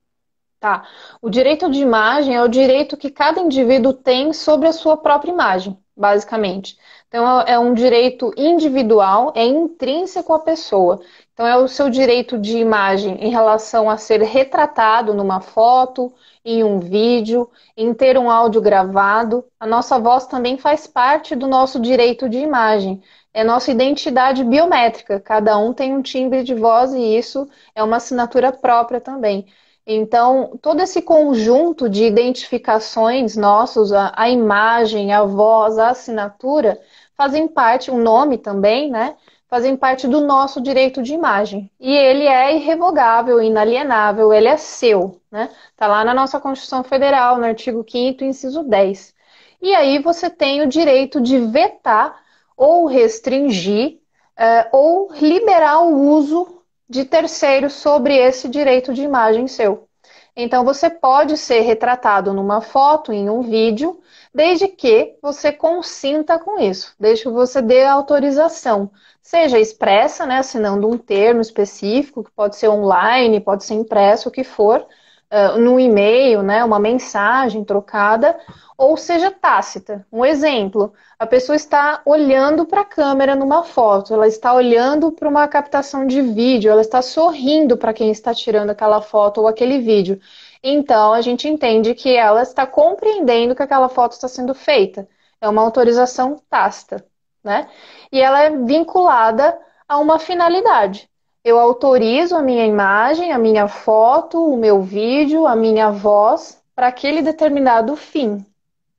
Tá. 0.61 0.89
O 1.23 1.31
direito 1.31 1.71
de 1.71 1.81
imagem 1.81 2.35
é 2.35 2.43
o 2.43 2.49
direito 2.49 2.97
que 2.97 3.11
cada 3.11 3.41
indivíduo 3.41 3.93
tem 3.93 4.33
sobre 4.33 4.67
a 4.67 4.73
sua 4.73 4.97
própria 4.97 5.31
imagem, 5.31 5.79
basicamente. 5.97 6.77
Então, 7.07 7.41
é, 7.43 7.53
é 7.53 7.59
um 7.59 7.73
direito 7.73 8.33
individual, 8.37 9.33
é 9.37 9.45
intrínseco 9.45 10.33
à 10.35 10.41
pessoa. 10.41 11.01
Então, 11.33 11.47
é 11.47 11.57
o 11.57 11.69
seu 11.69 11.89
direito 11.89 12.37
de 12.37 12.59
imagem 12.59 13.17
em 13.25 13.31
relação 13.31 13.89
a 13.89 13.97
ser 13.97 14.21
retratado 14.23 15.15
numa 15.15 15.41
foto, 15.41 16.13
em 16.51 16.65
um 16.65 16.81
vídeo, 16.81 17.51
em 17.77 17.93
ter 17.93 18.17
um 18.17 18.31
áudio 18.31 18.63
gravado. 18.63 19.45
A 19.61 19.67
nossa 19.67 19.99
voz 19.99 20.27
também 20.27 20.57
faz 20.57 20.87
parte 20.87 21.37
do 21.37 21.47
nosso 21.47 21.79
direito 21.79 22.27
de 22.27 22.39
imagem. 22.39 23.03
É 23.35 23.45
nossa 23.45 23.71
identidade 23.71 24.43
biométrica. 24.43 25.21
Cada 25.21 25.59
um 25.59 25.75
tem 25.75 25.95
um 25.95 26.01
timbre 26.01 26.43
de 26.43 26.55
voz 26.55 26.95
e 26.95 27.19
isso 27.19 27.47
é 27.75 27.83
uma 27.83 27.99
assinatura 27.99 28.51
própria 28.51 28.99
também. 28.99 29.47
Então, 29.87 30.59
todo 30.63 30.81
esse 30.81 31.03
conjunto 31.03 31.89
de 31.89 32.05
identificações 32.05 33.37
nossos, 33.37 33.93
a, 33.93 34.13
a 34.17 34.31
imagem, 34.31 35.13
a 35.13 35.25
voz, 35.25 35.79
a 35.79 35.91
assinatura, 35.91 36.81
fazem 37.15 37.47
parte, 37.47 37.91
o 37.91 37.99
nome 37.99 38.39
também, 38.39 38.91
né? 38.91 39.17
Fazem 39.49 39.77
parte 39.77 40.07
do 40.07 40.21
nosso 40.21 40.61
direito 40.61 41.03
de 41.03 41.15
imagem. 41.15 41.71
E 41.81 41.91
ele 41.91 42.25
é 42.25 42.55
irrevogável, 42.55 43.41
inalienável, 43.41 44.33
ele 44.33 44.47
é 44.47 44.57
seu, 44.57 45.21
né? 45.31 45.51
Tá 45.77 45.87
lá 45.87 46.05
na 46.05 46.13
nossa 46.13 46.39
Constituição 46.39 46.85
Federal, 46.85 47.39
no 47.39 47.47
artigo 47.47 47.85
5 47.89 48.23
inciso 48.25 48.63
10. 48.63 49.15
E 49.61 49.75
aí 49.75 49.99
você 49.99 50.31
tem 50.31 50.61
o 50.63 50.69
direito 50.69 51.21
de 51.21 51.39
vetar 51.39 52.21
ou 52.57 52.87
restringir 52.87 53.99
é, 54.37 54.69
ou 54.71 55.13
liberar 55.15 55.81
o 55.81 55.99
uso 56.11 56.63
de 56.89 57.05
terceiros 57.05 57.73
sobre 57.73 58.17
esse 58.17 58.49
direito 58.49 58.93
de 58.95 59.03
imagem 59.03 59.49
seu. 59.49 59.89
Então 60.37 60.65
você 60.65 60.89
pode 60.89 61.37
ser 61.37 61.61
retratado 61.61 62.33
numa 62.33 62.61
foto, 62.61 63.13
em 63.13 63.29
um 63.29 63.43
vídeo, 63.43 64.01
desde 64.35 64.69
que 64.69 65.17
você 65.23 65.53
consinta 65.53 66.39
com 66.39 66.59
isso, 66.59 66.95
desde 66.99 67.25
que 67.25 67.31
você 67.31 67.61
dê 67.63 67.85
autorização 67.85 68.91
seja 69.29 69.59
expressa, 69.59 70.25
né, 70.25 70.39
assinando 70.39 70.89
um 70.89 70.97
termo 70.97 71.43
específico, 71.43 72.25
que 72.25 72.31
pode 72.31 72.57
ser 72.57 72.69
online, 72.69 73.41
pode 73.41 73.63
ser 73.63 73.75
impresso, 73.75 74.31
o 74.31 74.33
que 74.33 74.43
for, 74.43 74.87
uh, 75.31 75.59
no 75.59 75.79
e-mail, 75.79 76.43
né, 76.43 76.65
uma 76.65 76.79
mensagem 76.79 77.63
trocada, 77.63 78.39
ou 78.79 78.97
seja 78.97 79.31
tácita. 79.31 80.07
Um 80.11 80.25
exemplo, 80.25 80.95
a 81.19 81.27
pessoa 81.27 81.57
está 81.57 82.01
olhando 82.07 82.65
para 82.65 82.81
a 82.81 82.87
câmera 82.87 83.35
numa 83.35 83.65
foto, 83.65 84.15
ela 84.15 84.27
está 84.27 84.55
olhando 84.55 85.13
para 85.13 85.29
uma 85.29 85.47
captação 85.47 86.07
de 86.07 86.23
vídeo, 86.23 86.71
ela 86.71 86.81
está 86.81 87.03
sorrindo 87.03 87.77
para 87.77 87.93
quem 87.93 88.11
está 88.11 88.33
tirando 88.33 88.71
aquela 88.71 89.03
foto 89.03 89.43
ou 89.43 89.47
aquele 89.47 89.79
vídeo. 89.79 90.19
Então, 90.63 91.13
a 91.13 91.21
gente 91.21 91.49
entende 91.49 91.95
que 91.95 92.15
ela 92.15 92.43
está 92.43 92.67
compreendendo 92.67 93.55
que 93.55 93.63
aquela 93.63 93.89
foto 93.89 94.13
está 94.13 94.29
sendo 94.29 94.55
feita. 94.55 95.09
É 95.41 95.49
uma 95.49 95.63
autorização 95.63 96.41
tácita 96.51 97.05
né? 97.43 97.69
E 98.13 98.21
ela 98.21 98.43
é 98.43 98.51
vinculada 98.51 99.59
a 99.89 99.99
uma 99.99 100.19
finalidade. 100.19 101.09
Eu 101.45 101.59
autorizo 101.59 102.37
a 102.37 102.43
minha 102.43 102.67
imagem, 102.67 103.33
a 103.33 103.39
minha 103.39 103.69
foto, 103.69 104.45
o 104.45 104.57
meu 104.57 104.83
vídeo, 104.83 105.47
a 105.47 105.57
minha 105.57 105.91
voz 105.91 106.63
para 106.75 106.89
aquele 106.89 107.23
determinado 107.23 107.97
fim, 107.97 108.45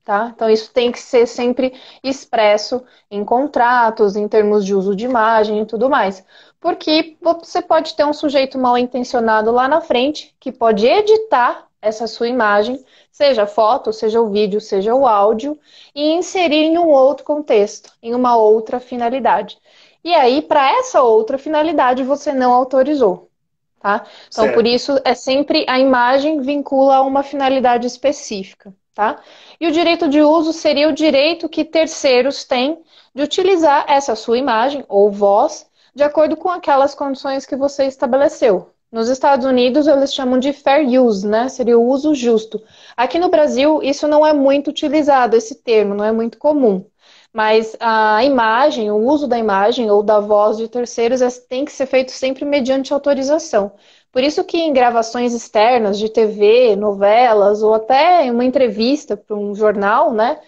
tá? 0.04 0.32
Então 0.34 0.50
isso 0.50 0.72
tem 0.72 0.90
que 0.90 0.98
ser 0.98 1.26
sempre 1.26 1.72
expresso 2.02 2.82
em 3.10 3.24
contratos, 3.24 4.16
em 4.16 4.26
termos 4.26 4.64
de 4.64 4.74
uso 4.74 4.96
de 4.96 5.04
imagem 5.04 5.62
e 5.62 5.66
tudo 5.66 5.88
mais. 5.88 6.24
Porque 6.60 7.16
você 7.20 7.62
pode 7.62 7.94
ter 7.94 8.04
um 8.04 8.12
sujeito 8.12 8.58
mal 8.58 8.76
intencionado 8.76 9.50
lá 9.50 9.66
na 9.66 9.80
frente 9.80 10.34
que 10.38 10.52
pode 10.52 10.86
editar 10.86 11.66
essa 11.80 12.06
sua 12.06 12.28
imagem, 12.28 12.84
seja 13.10 13.46
foto, 13.46 13.92
seja 13.92 14.20
o 14.20 14.28
vídeo, 14.28 14.60
seja 14.60 14.94
o 14.94 15.06
áudio, 15.06 15.58
e 15.94 16.12
inserir 16.12 16.64
em 16.64 16.78
um 16.78 16.88
outro 16.88 17.24
contexto, 17.24 17.90
em 18.02 18.14
uma 18.14 18.36
outra 18.36 18.78
finalidade. 18.78 19.58
E 20.04 20.14
aí, 20.14 20.42
para 20.42 20.78
essa 20.78 21.02
outra 21.02 21.38
finalidade, 21.38 22.02
você 22.02 22.32
não 22.32 22.52
autorizou. 22.52 23.30
Tá? 23.80 24.04
Então, 24.28 24.44
certo. 24.44 24.54
por 24.54 24.66
isso, 24.66 25.00
é 25.04 25.14
sempre 25.14 25.64
a 25.66 25.78
imagem 25.78 26.42
vincula 26.42 26.96
a 26.96 27.02
uma 27.02 27.22
finalidade 27.22 27.86
específica. 27.86 28.74
Tá? 28.94 29.22
E 29.58 29.66
o 29.66 29.72
direito 29.72 30.08
de 30.08 30.20
uso 30.20 30.52
seria 30.52 30.88
o 30.88 30.92
direito 30.92 31.48
que 31.48 31.64
terceiros 31.64 32.44
têm 32.44 32.82
de 33.14 33.22
utilizar 33.22 33.86
essa 33.88 34.14
sua 34.14 34.36
imagem 34.36 34.84
ou 34.88 35.10
voz 35.10 35.69
de 35.94 36.02
acordo 36.02 36.36
com 36.36 36.48
aquelas 36.48 36.94
condições 36.94 37.46
que 37.46 37.56
você 37.56 37.84
estabeleceu. 37.84 38.70
Nos 38.92 39.08
Estados 39.08 39.46
Unidos, 39.46 39.86
eles 39.86 40.12
chamam 40.12 40.38
de 40.38 40.52
fair 40.52 41.00
use, 41.00 41.26
né? 41.26 41.48
Seria 41.48 41.78
o 41.78 41.86
uso 41.86 42.14
justo. 42.14 42.60
Aqui 42.96 43.18
no 43.18 43.28
Brasil, 43.28 43.80
isso 43.82 44.08
não 44.08 44.26
é 44.26 44.32
muito 44.32 44.68
utilizado, 44.70 45.36
esse 45.36 45.54
termo, 45.62 45.94
não 45.94 46.04
é 46.04 46.10
muito 46.10 46.38
comum. 46.38 46.84
Mas 47.32 47.76
a 47.78 48.24
imagem, 48.24 48.90
o 48.90 48.96
uso 48.96 49.28
da 49.28 49.38
imagem 49.38 49.88
ou 49.90 50.02
da 50.02 50.18
voz 50.18 50.56
de 50.56 50.66
terceiros 50.68 51.20
tem 51.48 51.64
que 51.64 51.72
ser 51.72 51.86
feito 51.86 52.10
sempre 52.10 52.44
mediante 52.44 52.92
autorização. 52.92 53.72
Por 54.10 54.24
isso 54.24 54.42
que 54.42 54.58
em 54.58 54.72
gravações 54.72 55.32
externas 55.32 55.96
de 55.98 56.08
TV, 56.08 56.74
novelas 56.74 57.62
ou 57.62 57.74
até 57.74 58.30
uma 58.30 58.44
entrevista 58.44 59.16
para 59.16 59.36
um 59.36 59.54
jornal, 59.54 60.12
né, 60.12 60.40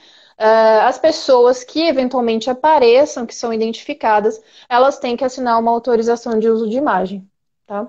uh, 0.43 0.87
as 0.87 0.99
pessoas 0.99 1.63
que 1.63 1.87
eventualmente 1.87 2.51
apareçam, 2.51 3.25
que 3.25 3.35
são 3.35 3.53
identificadas, 3.53 4.43
elas 4.69 4.99
têm 4.99 5.17
que 5.17 5.25
assinar 5.25 5.59
uma 5.59 5.71
autorização 5.71 6.39
de 6.39 6.49
uso 6.49 6.69
de 6.69 6.77
imagem, 6.77 7.27
tá? 7.67 7.89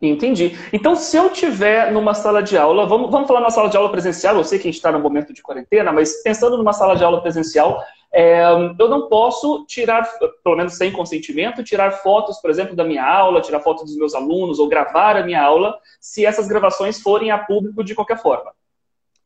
Entendi. 0.00 0.56
Então, 0.72 0.94
se 0.94 1.16
eu 1.16 1.30
tiver 1.30 1.90
numa 1.90 2.12
sala 2.12 2.42
de 2.42 2.56
aula, 2.56 2.86
vamos, 2.86 3.10
vamos 3.10 3.26
falar 3.26 3.40
numa 3.40 3.50
sala 3.50 3.70
de 3.70 3.78
aula 3.78 3.90
presencial, 3.90 4.36
eu 4.36 4.44
sei 4.44 4.58
que 4.58 4.68
a 4.68 4.70
gente 4.70 4.76
está 4.76 4.92
no 4.92 5.00
momento 5.00 5.32
de 5.32 5.42
quarentena, 5.42 5.90
mas 5.90 6.22
pensando 6.22 6.58
numa 6.58 6.74
sala 6.74 6.94
de 6.94 7.02
aula 7.02 7.22
presencial, 7.22 7.82
é, 8.12 8.44
eu 8.78 8.88
não 8.88 9.08
posso 9.08 9.64
tirar, 9.66 10.06
pelo 10.44 10.56
menos 10.56 10.74
sem 10.74 10.92
consentimento, 10.92 11.64
tirar 11.64 11.90
fotos, 11.90 12.38
por 12.40 12.50
exemplo, 12.50 12.76
da 12.76 12.84
minha 12.84 13.04
aula, 13.04 13.40
tirar 13.40 13.60
fotos 13.60 13.84
dos 13.84 13.96
meus 13.96 14.14
alunos 14.14 14.58
ou 14.58 14.68
gravar 14.68 15.16
a 15.16 15.24
minha 15.24 15.42
aula, 15.42 15.74
se 15.98 16.26
essas 16.26 16.46
gravações 16.46 17.00
forem 17.00 17.30
a 17.30 17.38
público 17.38 17.82
de 17.82 17.94
qualquer 17.94 18.18
forma. 18.18 18.52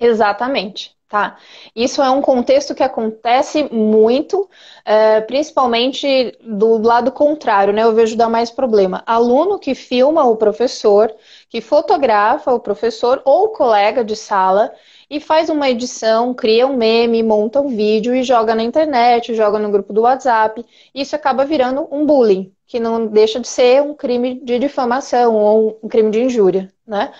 Exatamente. 0.01 0.97
Tá. 1.09 1.39
Isso 1.75 2.01
é 2.01 2.09
um 2.09 2.23
contexto 2.23 2.73
que 2.73 2.85
acontece 2.85 3.65
muito, 3.65 4.49
é, 4.85 5.21
principalmente 5.23 6.39
do 6.41 6.79
lado 6.79 7.11
contrário, 7.11 7.73
né? 7.73 7.83
Eu 7.83 7.93
vejo 7.93 8.17
dar 8.17 8.29
mais 8.29 8.49
problema. 8.49 9.03
Aluno 9.05 9.59
que 9.59 9.75
filma 9.75 10.25
o 10.25 10.37
professor, 10.37 11.13
que 11.49 11.61
fotografa 11.61 12.55
o 12.55 12.61
professor 12.61 13.21
ou 13.25 13.49
colega 13.49 14.05
de 14.05 14.15
sala 14.15 14.73
e 15.11 15.19
faz 15.19 15.51
uma 15.51 15.69
edição, 15.69 16.33
cria 16.33 16.65
um 16.65 16.77
meme, 16.77 17.25
monta 17.25 17.61
um 17.61 17.67
vídeo 17.67 18.15
e 18.15 18.23
joga 18.23 18.55
na 18.55 18.63
internet, 18.63 19.35
joga 19.35 19.59
no 19.59 19.69
grupo 19.73 19.93
do 19.93 20.03
WhatsApp. 20.03 20.65
Isso 20.95 21.17
acaba 21.17 21.45
virando 21.45 21.89
um 21.91 22.07
bullying, 22.07 22.55
que 22.69 22.79
não 22.79 23.09
deixa 23.09 23.41
de 23.41 23.49
ser 23.49 23.83
um 23.83 23.95
crime 23.95 24.41
de 24.45 24.61
difamação 24.61 25.35
ou 25.35 25.81
um 25.83 25.89
crime 25.89 26.13
de 26.13 26.21
injúria, 26.23 26.73
né? 26.87 27.13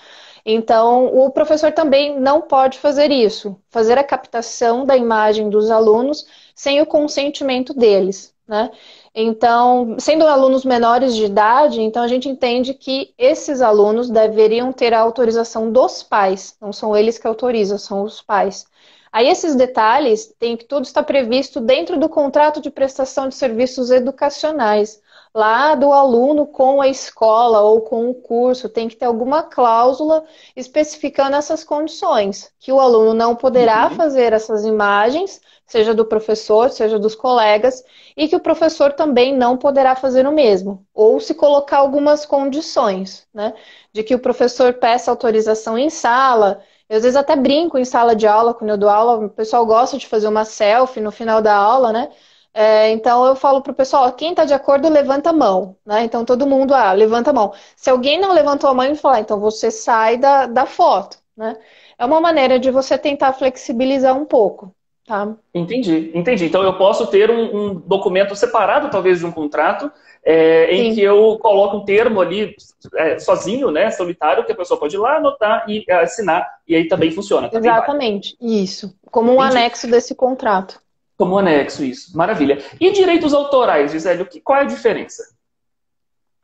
Então, 0.45 1.07
o 1.07 1.31
professor 1.31 1.73
também 1.73 2.19
não 2.19 2.43
pode 2.43 2.79
fazer 2.79 3.11
isso, 3.11 3.57
fazer 3.71 3.99
a 3.99 4.05
captação 4.05 4.85
da 4.85 4.97
imagem 4.97 5.51
dos 5.51 5.71
alunos 5.71 6.27
sem 6.55 6.81
o 6.81 6.87
consentimento 6.87 7.75
deles, 7.75 8.35
né? 8.47 8.71
Então, 9.15 9.97
sendo 9.99 10.27
alunos 10.27 10.65
menores 10.65 11.17
de 11.17 11.25
idade, 11.25 11.81
então 11.81 12.03
a 12.03 12.09
gente 12.09 12.29
entende 12.29 12.75
que 12.75 13.13
esses 13.19 13.61
alunos 13.61 14.09
deveriam 14.09 14.73
ter 14.73 14.95
a 14.95 15.01
autorização 15.01 15.71
dos 15.71 16.03
pais, 16.03 16.57
não 16.61 16.73
são 16.73 16.97
eles 16.97 17.19
que 17.19 17.27
autorizam, 17.27 17.77
são 17.77 18.03
os 18.03 18.23
pais. 18.23 18.67
Aí 19.13 19.29
esses 19.29 19.57
detalhes 19.57 20.33
tem 20.39 20.57
que 20.57 20.65
tudo 20.65 20.85
está 20.85 21.03
previsto 21.03 21.61
dentro 21.61 21.99
do 21.99 22.09
contrato 22.09 22.61
de 22.61 22.71
prestação 22.71 23.29
de 23.29 23.35
serviços 23.35 23.91
educacionais. 23.91 25.03
Lá 25.35 25.75
do 25.75 25.93
aluno 25.93 26.47
com 26.47 26.81
a 26.81 26.89
escola 26.89 27.61
ou 27.61 27.83
com 27.83 28.11
o 28.11 28.15
curso, 28.15 28.69
tem 28.69 28.89
que 28.89 28.97
ter 28.97 29.05
alguma 29.05 29.45
cláusula 29.45 30.25
especificando 30.57 31.37
essas 31.37 31.63
condições, 31.63 32.53
que 32.59 32.73
o 32.73 32.81
aluno 32.81 33.15
não 33.15 33.37
poderá 33.37 33.89
uhum. 33.89 33.95
fazer 33.95 34.33
essas 34.33 34.65
imagens 34.65 35.41
seja 35.71 35.95
do 35.95 36.05
professor, 36.05 36.69
seja 36.71 36.99
dos 36.99 37.15
colegas, 37.15 37.85
e 38.17 38.27
que 38.27 38.35
o 38.35 38.41
professor 38.41 38.93
também 38.93 39.37
não 39.37 39.57
poderá 39.57 39.95
fazer 39.95 40.27
o 40.27 40.33
mesmo, 40.33 40.85
ou 40.93 41.21
se 41.21 41.33
colocar 41.33 41.79
algumas 41.79 42.27
condições, 42.27 43.25
né? 43.33 43.55
De 43.93 44.03
que 44.03 44.13
o 44.13 44.19
professor 44.19 44.75
peça 44.75 45.13
autorização 45.13 45.79
em 45.79 45.89
sala. 45.89 46.61
Eu 46.89 46.97
às 46.97 47.05
vezes 47.05 47.17
até 47.17 47.37
brinco 47.37 47.79
em 47.79 47.85
sala 47.85 48.17
de 48.17 48.27
aula, 48.27 48.53
quando 48.53 48.71
eu 48.71 48.77
dou 48.79 48.89
aula, 48.89 49.27
o 49.27 49.31
pessoal 49.31 49.65
gosta 49.65 49.97
de 49.97 50.09
fazer 50.09 50.27
uma 50.27 50.45
selfie 50.45 51.01
no 51.01 51.13
final 51.13 51.41
da 51.41 51.55
aula, 51.55 51.93
né? 51.93 52.11
É, 52.53 52.91
então 52.91 53.25
eu 53.25 53.37
falo 53.37 53.63
para 53.63 53.71
o 53.73 53.75
pessoal, 53.75 54.13
quem 54.13 54.31
está 54.31 54.45
de 54.45 54.53
acordo, 54.53 54.89
levanta 54.89 55.31
a 55.31 55.33
mão, 55.33 55.77
né? 55.87 56.05
Então 56.05 56.25
todo 56.25 56.47
mundo, 56.47 56.75
ah, 56.75 56.93
levanta 56.93 57.31
a 57.31 57.33
mão. 57.33 57.53
Se 57.77 57.89
alguém 57.89 58.21
não 58.21 58.33
levantou 58.33 58.69
a 58.69 58.75
mão, 58.75 58.87
eu 58.87 58.97
falo, 58.97 59.15
ah, 59.15 59.21
então 59.21 59.39
você 59.39 59.71
sai 59.71 60.17
da, 60.17 60.47
da 60.47 60.67
foto, 60.67 61.19
né? 61.37 61.57
É 61.97 62.05
uma 62.05 62.21
maneira 62.21 62.59
de 62.59 62.71
você 62.71 62.99
tentar 62.99 63.33
flexibilizar 63.35 64.17
um 64.17 64.25
pouco. 64.25 64.75
Tá. 65.07 65.35
Entendi, 65.53 66.13
entendi. 66.15 66.45
Então 66.45 66.63
eu 66.63 66.77
posso 66.79 67.07
ter 67.09 67.31
um, 67.31 67.57
um 67.57 67.75
documento 67.75 68.35
separado, 68.37 68.91
talvez, 68.91 69.19
de 69.19 69.27
um 69.27 69.33
contrato, 69.33 69.91
é, 70.25 70.73
em 70.73 70.95
que 70.95 71.03
eu 71.03 71.39
coloco 71.41 71.79
um 71.79 71.85
termo 71.85 72.21
ali 72.21 72.55
é, 72.97 73.19
sozinho, 73.19 73.71
né, 73.71 73.91
solitário, 73.91 74.45
que 74.45 74.53
a 74.53 74.57
pessoa 74.57 74.79
pode 74.79 74.95
ir 74.95 74.99
lá, 74.99 75.17
anotar 75.17 75.65
e 75.69 75.85
assinar, 75.91 76.47
e 76.67 76.77
aí 76.77 76.87
também 76.87 77.11
funciona. 77.11 77.49
Também 77.49 77.71
Exatamente, 77.71 78.37
vale. 78.41 78.63
isso. 78.63 78.95
Como 79.11 79.33
um 79.33 79.43
entendi. 79.43 79.59
anexo 79.59 79.89
desse 79.89 80.15
contrato. 80.15 80.81
Como 81.21 81.39
anexo, 81.39 81.85
isso. 81.85 82.17
Maravilha. 82.17 82.65
E 82.81 82.91
direitos 82.93 83.35
autorais, 83.35 83.93
Gisele, 83.93 84.27
qual 84.43 84.61
é 84.61 84.63
a 84.63 84.65
diferença? 84.65 85.23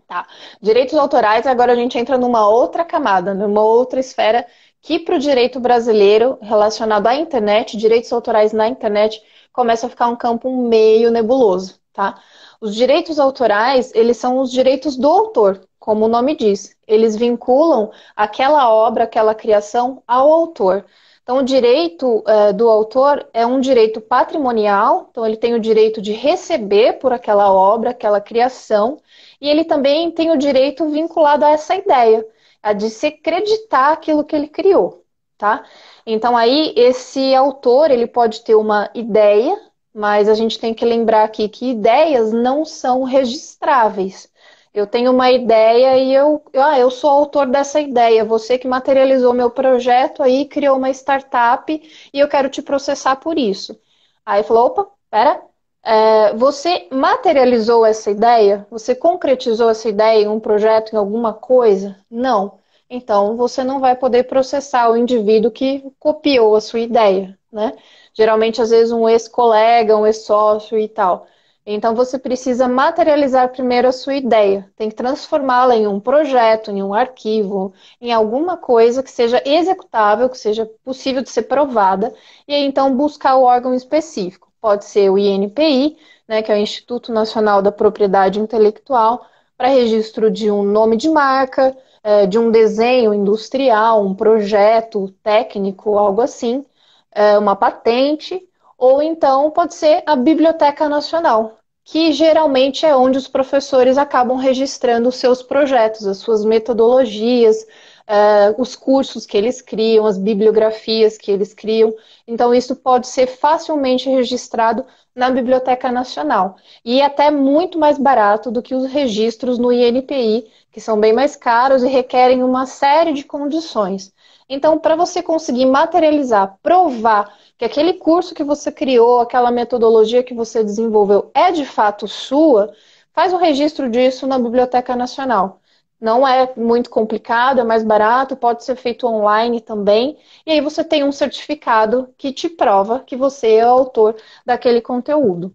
Tá. 0.07 0.27
Direitos 0.61 0.99
autorais, 0.99 1.47
agora 1.47 1.73
a 1.73 1.75
gente 1.75 1.97
entra 1.97 2.19
numa 2.19 2.47
outra 2.47 2.85
camada, 2.85 3.33
numa 3.33 3.63
outra 3.63 3.99
esfera 3.99 4.47
que 4.83 4.99
para 4.99 5.17
o 5.17 5.19
direito 5.19 5.59
brasileiro 5.59 6.37
relacionado 6.43 7.07
à 7.07 7.15
internet, 7.15 7.75
direitos 7.75 8.13
autorais 8.13 8.53
na 8.53 8.69
internet, 8.69 9.23
começa 9.51 9.87
a 9.87 9.89
ficar 9.89 10.09
um 10.09 10.17
campo 10.17 10.55
meio 10.55 11.11
nebuloso, 11.11 11.81
tá? 11.91 12.21
Os 12.61 12.75
direitos 12.75 13.19
autorais, 13.19 13.95
eles 13.95 14.19
são 14.19 14.41
os 14.41 14.53
direitos 14.53 14.95
do 14.95 15.09
autor, 15.09 15.67
como 15.81 16.05
o 16.05 16.09
nome 16.09 16.37
diz. 16.37 16.77
Eles 16.87 17.17
vinculam 17.17 17.91
aquela 18.15 18.71
obra, 18.71 19.05
aquela 19.05 19.35
criação 19.35 20.03
ao 20.07 20.31
autor. 20.31 20.85
Então, 21.27 21.39
o 21.39 21.43
direito 21.43 22.23
é, 22.25 22.53
do 22.53 22.69
autor 22.69 23.29
é 23.35 23.45
um 23.45 23.59
direito 23.59 24.01
patrimonial, 24.01 25.09
então 25.11 25.27
ele 25.27 25.37
tem 25.37 25.55
o 25.55 25.61
direito 25.61 26.01
de 26.01 26.13
receber 26.13 27.01
por 27.01 27.13
aquela 27.13 27.53
obra, 27.53 27.91
aquela 27.91 28.21
criação, 28.21 28.97
e 29.41 29.49
ele 29.49 29.65
também 29.65 30.09
tem 30.13 30.31
o 30.31 30.39
direito 30.39 30.89
vinculado 30.89 31.45
a 31.45 31.51
essa 31.51 31.75
ideia 31.75 32.25
a 32.63 32.73
de 32.73 32.89
se 32.91 33.09
acreditar 33.09 33.93
aquilo 33.93 34.23
que 34.23 34.37
ele 34.37 34.47
criou, 34.47 35.05
tá? 35.37 35.65
Então 36.07 36.37
aí 36.37 36.73
esse 36.77 37.35
autor 37.35 37.91
ele 37.91 38.07
pode 38.07 38.43
ter 38.45 38.55
uma 38.55 38.89
ideia, 38.95 39.61
mas 39.93 40.29
a 40.29 40.35
gente 40.35 40.61
tem 40.61 40.73
que 40.73 40.85
lembrar 40.85 41.25
aqui 41.25 41.49
que 41.49 41.71
ideias 41.71 42.33
não 42.33 42.65
são 42.65 43.03
registráveis. 43.03 44.31
Eu 44.77 44.87
tenho 44.87 45.11
uma 45.11 45.31
ideia 45.31 45.97
e 45.97 46.15
eu, 46.15 46.43
ah, 46.55 46.79
eu 46.79 46.91
sou 46.91 47.09
autor 47.09 47.47
dessa 47.47 47.81
ideia. 47.81 48.27
Você 48.27 48.59
que 48.59 48.69
materializou 48.69 49.33
meu 49.33 49.51
projeto 49.51 50.23
aí, 50.23 50.45
criou 50.45 50.77
uma 50.77 50.91
startup 50.91 51.73
e 52.13 52.19
eu 52.21 52.29
quero 52.29 52.51
te 52.51 52.61
processar 52.61 53.17
por 53.17 53.39
isso. 53.39 53.81
Aí 54.25 54.43
falou, 54.43 54.67
opa, 54.67 54.87
pera, 55.11 55.43
é, 55.83 56.35
você 56.35 56.89
materializou 56.93 57.87
essa 57.87 58.11
ideia? 58.11 58.67
Você 58.71 58.95
concretizou 58.95 59.71
essa 59.71 59.89
ideia 59.89 60.25
em 60.25 60.29
um 60.29 60.39
projeto, 60.39 60.93
em 60.93 60.99
alguma 60.99 61.33
coisa? 61.33 61.97
Não. 62.11 62.59
Então, 62.91 63.35
você 63.35 63.65
não 63.65 63.81
vai 63.81 63.97
poder 63.97 64.25
processar 64.25 64.91
o 64.91 64.97
indivíduo 64.97 65.51
que 65.51 65.91
copiou 65.99 66.55
a 66.55 66.61
sua 66.61 66.81
ideia, 66.81 67.39
né? 67.51 67.73
Geralmente, 68.13 68.61
às 68.61 68.69
vezes, 68.71 68.93
um 68.93 69.09
ex-colega, 69.09 69.97
um 69.97 70.07
ex-sócio 70.07 70.79
e 70.79 70.87
tal. 70.87 71.27
Então, 71.69 71.95
você 71.95 72.19
precisa 72.19 72.69
materializar 72.69 73.51
primeiro 73.51 73.89
a 73.89 73.93
sua 73.93 74.15
ideia. 74.15 74.71
Tem 74.77 74.89
que 74.89 74.95
transformá-la 74.95 75.75
em 75.77 75.87
um 75.87 75.99
projeto, 75.99 76.71
em 76.71 76.83
um 76.83 76.95
arquivo, 76.95 77.75
em 78.01 78.13
alguma 78.13 78.57
coisa 78.57 79.03
que 79.03 79.11
seja 79.11 79.43
executável, 79.45 80.29
que 80.31 80.39
seja 80.39 80.65
possível 80.85 81.23
de 81.23 81.31
ser 81.31 81.43
provada, 81.43 82.15
e 82.47 82.55
aí, 82.55 82.65
então, 82.65 82.95
buscar 82.97 83.37
o 83.37 83.43
órgão 83.43 83.75
específico. 83.75 84.51
Pode 84.61 84.85
ser 84.85 85.11
o 85.11 85.19
INPI, 85.19 85.97
né, 86.29 86.43
que 86.43 86.53
é 86.53 86.55
o 86.55 86.59
Instituto 86.59 87.13
Nacional 87.13 87.61
da 87.61 87.73
Propriedade 87.73 88.41
Intelectual, 88.41 89.27
para 89.57 89.69
registro 89.69 90.31
de 90.31 90.51
um 90.51 90.63
nome 90.63 90.97
de 90.97 91.09
marca, 91.09 91.77
é, 92.03 92.27
de 92.27 92.39
um 92.39 92.51
desenho 92.51 93.13
industrial, 93.13 94.05
um 94.05 94.15
projeto 94.15 95.13
técnico, 95.23 95.99
algo 95.99 96.21
assim, 96.21 96.65
é, 97.13 97.39
uma 97.39 97.57
patente, 97.57 98.47
ou 98.79 99.03
então 99.03 99.51
pode 99.51 99.75
ser 99.75 100.03
a 100.07 100.15
Biblioteca 100.15 100.89
Nacional, 100.89 101.56
que 101.87 102.13
geralmente 102.13 102.85
é 102.85 102.97
onde 102.97 103.17
os 103.17 103.29
professores 103.29 103.97
acabam 103.97 104.37
registrando 104.37 105.09
os 105.09 105.15
seus 105.15 105.41
projetos, 105.41 106.05
as 106.05 106.19
suas 106.19 106.45
metodologias, 106.45 107.65
uh, 108.09 108.61
os 108.61 108.77
cursos 108.77 109.27
que 109.27 109.37
eles 109.37 109.61
criam, 109.61 110.07
as 110.07 110.19
bibliografias 110.19 111.19
que 111.19 111.31
eles 111.31 111.53
criam. 111.53 111.95
Então, 112.27 112.55
isso 112.55 112.77
pode 112.77 113.07
ser 113.09 113.27
facilmente 113.27 114.09
registrado 114.09 114.85
na 115.15 115.31
Biblioteca 115.31 115.91
Nacional. 115.91 116.57
E 116.85 117.01
até 117.01 117.31
muito 117.31 117.79
mais 117.79 117.99
barato 117.99 118.51
do 118.51 118.63
que 118.63 118.75
os 118.75 118.87
registros 118.87 119.59
no 119.59 119.73
INPI, 119.73 120.47
que 120.71 120.81
são 120.81 121.01
bem 121.01 121.13
mais 121.13 121.35
caros 121.37 121.83
e 121.83 121.89
requerem 121.89 122.43
uma 122.43 122.67
série 122.67 123.13
de 123.13 123.25
condições. 123.25 124.13
Então, 124.49 124.79
para 124.79 124.95
você 124.95 125.23
conseguir 125.23 125.67
materializar, 125.67 126.57
provar 126.63 127.35
que 127.59 127.65
aquele 127.65 127.95
curso 127.95 128.35
que 128.35 128.45
você 128.45 128.71
criou, 128.71 129.21
aquela 129.21 129.51
metodologia 129.51 130.23
que 130.23 130.35
você 130.35 130.63
desenvolveu 130.63 131.31
é 131.35 131.51
de 131.51 131.65
fato 131.65 132.07
sua, 132.07 132.73
faz 133.13 133.33
o 133.33 133.39
registro 133.39 133.89
disso 133.91 134.27
na 134.27 134.39
Biblioteca 134.39 134.95
Nacional. 134.95 135.61
Não 136.01 136.27
é 136.29 136.53
muito 136.57 136.91
complicado, 136.91 137.61
é 137.61 137.65
mais 137.65 137.83
barato, 137.83 138.37
pode 138.37 138.65
ser 138.65 138.77
feito 138.77 139.07
online 139.07 139.61
também. 139.61 140.19
E 140.45 140.53
aí 140.53 140.61
você 140.61 140.85
tem 140.85 141.03
um 141.03 141.13
certificado 141.13 142.13
que 142.19 142.33
te 142.33 142.49
prova 142.49 143.01
que 143.01 143.17
você 143.17 143.55
é 143.55 143.67
o 143.67 143.71
autor 143.71 144.17
daquele 144.45 144.81
conteúdo. 144.81 145.55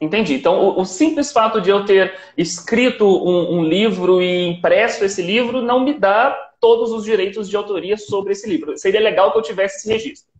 Entendi. 0.00 0.34
Então, 0.34 0.60
o, 0.60 0.80
o 0.80 0.84
simples 0.84 1.32
fato 1.32 1.60
de 1.60 1.70
eu 1.70 1.84
ter 1.84 2.14
escrito 2.36 3.06
um, 3.06 3.58
um, 3.58 3.64
livro 3.64 4.20
e 4.20 4.48
impresso 4.48 5.04
esse 5.04 5.22
livro 5.22 5.62
não 5.62 5.80
me 5.80 5.94
dá 5.94 6.36
todos 6.60 6.90
os 6.92 7.04
direitos 7.04 7.48
de 7.48 7.56
autoria 7.56 7.96
sobre 7.96 8.32
esse 8.32 8.48
livro. 8.48 8.76
Seria 8.76 9.00
legal 9.00 9.32
que 9.32 9.38
eu 9.38 9.42
tivesse 9.42 9.78
esse 9.78 9.88
registro. 9.88 10.36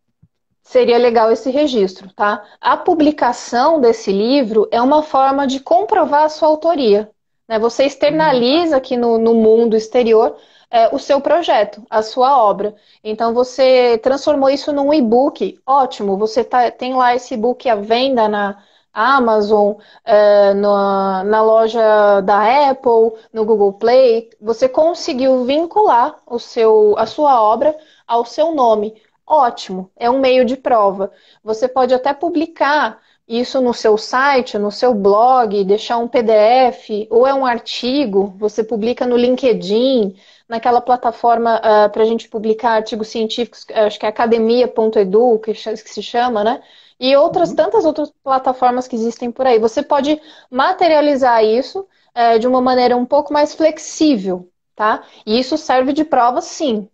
Seria 0.63 0.99
legal 0.99 1.31
esse 1.31 1.49
registro, 1.49 2.13
tá? 2.13 2.45
A 2.61 2.77
publicação 2.77 3.81
desse 3.81 4.11
livro 4.11 4.69
é 4.73 4.83
uma 4.83 5.03
forma 5.03 5.47
de 5.47 5.61
comprovar 5.61 6.25
a 6.25 6.29
sua 6.29 6.49
autoria. 6.49 7.11
Né? 7.49 7.59
Você 7.59 7.85
externaliza 7.85 8.77
aqui 8.77 8.97
no, 8.97 9.19
no 9.19 9.35
mundo 9.35 9.77
exterior 9.77 10.37
é, 10.71 10.95
o 10.95 10.99
seu 10.99 11.21
projeto, 11.21 11.83
a 11.89 12.03
sua 12.03 12.43
obra. 12.43 12.75
Então 13.03 13.33
você 13.33 13.99
transformou 14.03 14.51
isso 14.51 14.73
num 14.73 14.93
e-book, 14.93 15.59
ótimo. 15.67 16.17
Você 16.19 16.45
tá, 16.45 16.71
tem 16.71 16.95
lá 16.95 17.15
esse 17.15 17.35
e-book 17.35 17.69
à 17.69 17.75
venda 17.77 18.29
na 18.29 18.63
Amazon, 18.93 19.75
é, 20.05 20.55
na, 20.55 21.25
na 21.25 21.43
loja 21.43 22.21
da 22.23 22.71
Apple, 22.71 23.13
no 23.33 23.45
Google 23.45 23.75
Play. 23.75 24.31
Você 24.41 24.69
conseguiu 24.69 25.45
vincular 25.45 26.17
o 26.27 26.39
seu, 26.39 26.95
a 26.99 27.07
sua 27.07 27.43
obra 27.43 27.77
ao 28.07 28.25
seu 28.25 28.55
nome. 28.55 28.95
Ótimo, 29.27 29.91
é 29.97 30.09
um 30.09 30.21
meio 30.21 30.45
de 30.45 30.57
prova. 30.57 31.11
Você 31.43 31.69
pode 31.69 31.93
até 31.93 32.15
publicar 32.15 33.01
isso 33.29 33.61
no 33.61 33.75
seu 33.75 33.99
site, 33.99 34.59
no 34.59 34.71
seu 34.71 34.95
blog, 34.95 35.65
deixar 35.65 35.99
um 35.99 36.07
PDF 36.07 37.09
ou 37.11 37.27
é 37.27 37.35
um 37.35 37.45
artigo, 37.45 38.35
você 38.39 38.63
publica 38.63 39.07
no 39.07 39.17
LinkedIn, 39.17 40.15
naquela 40.49 40.81
plataforma 40.81 41.59
uh, 41.59 41.91
para 41.91 42.03
a 42.03 42.07
gente 42.07 42.29
publicar 42.29 42.73
artigos 42.73 43.09
científicos, 43.09 43.67
acho 43.75 43.99
que 43.99 44.07
é 44.07 44.09
academia.edu, 44.09 45.41
que, 45.41 45.53
que 45.53 45.91
se 45.91 46.03
chama, 46.03 46.45
né? 46.45 46.63
E 47.01 47.17
outras 47.17 47.51
uhum. 47.51 47.57
tantas 47.57 47.85
outras 47.85 48.13
plataformas 48.23 48.87
que 48.87 48.95
existem 48.97 49.31
por 49.31 49.47
aí. 49.47 49.59
Você 49.59 49.83
pode 49.83 50.21
materializar 50.51 51.45
isso 51.45 51.81
uh, 52.15 52.39
de 52.39 52.47
uma 52.47 52.61
maneira 52.61 52.97
um 52.97 53.05
pouco 53.05 53.33
mais 53.33 53.55
flexível, 53.55 54.49
tá? 54.77 55.03
E 55.27 55.39
isso 55.39 55.59
serve 55.59 55.93
de 55.93 56.05
prova, 56.05 56.41
sim 56.41 56.89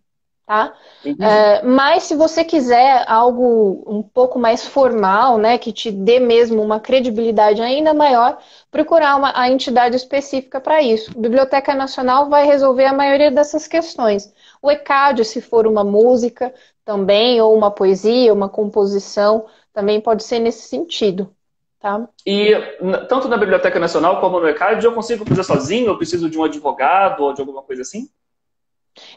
tá? 0.45 0.73
É, 1.19 1.63
mas 1.63 2.03
se 2.03 2.15
você 2.15 2.43
quiser 2.43 3.05
algo 3.07 3.83
um 3.87 4.03
pouco 4.03 4.37
mais 4.37 4.65
formal, 4.65 5.37
né, 5.37 5.57
que 5.57 5.71
te 5.71 5.91
dê 5.91 6.19
mesmo 6.19 6.61
uma 6.61 6.79
credibilidade 6.79 7.61
ainda 7.61 7.93
maior, 7.93 8.37
procurar 8.69 9.15
uma, 9.15 9.31
a 9.39 9.49
entidade 9.49 9.95
específica 9.95 10.59
para 10.59 10.81
isso. 10.81 11.11
A 11.15 11.19
Biblioteca 11.19 11.73
Nacional 11.73 12.29
vai 12.29 12.45
resolver 12.45 12.85
a 12.85 12.93
maioria 12.93 13.31
dessas 13.31 13.67
questões. 13.67 14.33
O 14.61 14.69
ECAD, 14.69 15.23
se 15.23 15.41
for 15.41 15.65
uma 15.65 15.83
música 15.83 16.53
também, 16.83 17.41
ou 17.41 17.55
uma 17.55 17.71
poesia, 17.71 18.33
uma 18.33 18.49
composição, 18.49 19.45
também 19.73 20.01
pode 20.01 20.23
ser 20.23 20.39
nesse 20.39 20.67
sentido. 20.67 21.33
Tá? 21.79 22.07
E 22.25 22.53
tanto 23.09 23.27
na 23.27 23.37
Biblioteca 23.37 23.79
Nacional 23.79 24.21
como 24.21 24.39
no 24.39 24.47
ECAD, 24.47 24.85
eu 24.85 24.93
consigo 24.93 25.25
fazer 25.25 25.43
sozinho? 25.43 25.87
Eu 25.87 25.97
preciso 25.97 26.29
de 26.29 26.37
um 26.37 26.43
advogado 26.43 27.23
ou 27.23 27.33
de 27.33 27.41
alguma 27.41 27.61
coisa 27.61 27.81
assim? 27.81 28.09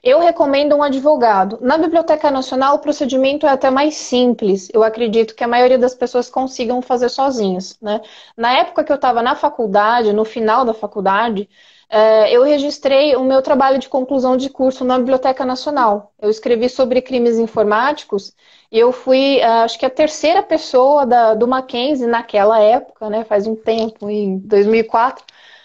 Eu 0.03 0.21
recomendo 0.21 0.75
um 0.75 0.83
advogado. 0.83 1.59
Na 1.61 1.77
Biblioteca 1.77 2.31
Nacional, 2.31 2.77
o 2.77 2.79
procedimento 2.79 3.47
é 3.47 3.51
até 3.51 3.71
mais 3.71 3.97
simples. 3.97 4.69
Eu 4.73 4.83
acredito 4.83 5.35
que 5.35 5.45
a 5.45 5.49
maioria 5.49 5.79
das 5.79 5.95
pessoas 5.95 6.31
consigam 6.31 6.81
fazer 6.81 7.09
sozinhos. 7.09 7.79
Né? 7.81 8.01
Na 8.37 8.59
época 8.59 8.85
que 8.85 8.93
eu 8.93 8.97
estava 8.97 9.23
na 9.23 9.35
faculdade, 9.35 10.13
no 10.13 10.25
final 10.25 10.65
da 10.65 10.73
faculdade, 10.75 11.49
é, 11.89 12.33
eu 12.33 12.43
registrei 12.43 13.15
o 13.17 13.25
meu 13.25 13.41
trabalho 13.43 13.79
de 13.79 13.89
conclusão 13.89 14.37
de 14.37 14.51
curso 14.51 14.85
na 14.85 14.99
Biblioteca 14.99 15.45
Nacional. 15.45 16.13
Eu 16.21 16.31
escrevi 16.31 16.69
sobre 16.69 17.01
crimes 17.01 17.39
informáticos 17.39 18.35
e 18.73 18.79
eu 18.79 18.91
fui, 18.93 19.39
é, 19.39 19.47
acho 19.63 19.79
que 19.79 19.87
a 19.87 19.91
terceira 19.91 20.43
pessoa 20.43 21.07
da, 21.07 21.35
do 21.35 21.47
Mackenzie 21.47 22.07
naquela 22.07 22.59
época, 22.61 23.09
né, 23.09 23.25
faz 23.25 23.47
um 23.47 23.55
tempo, 23.55 24.11
em 24.11 24.39
2004, 24.39 25.25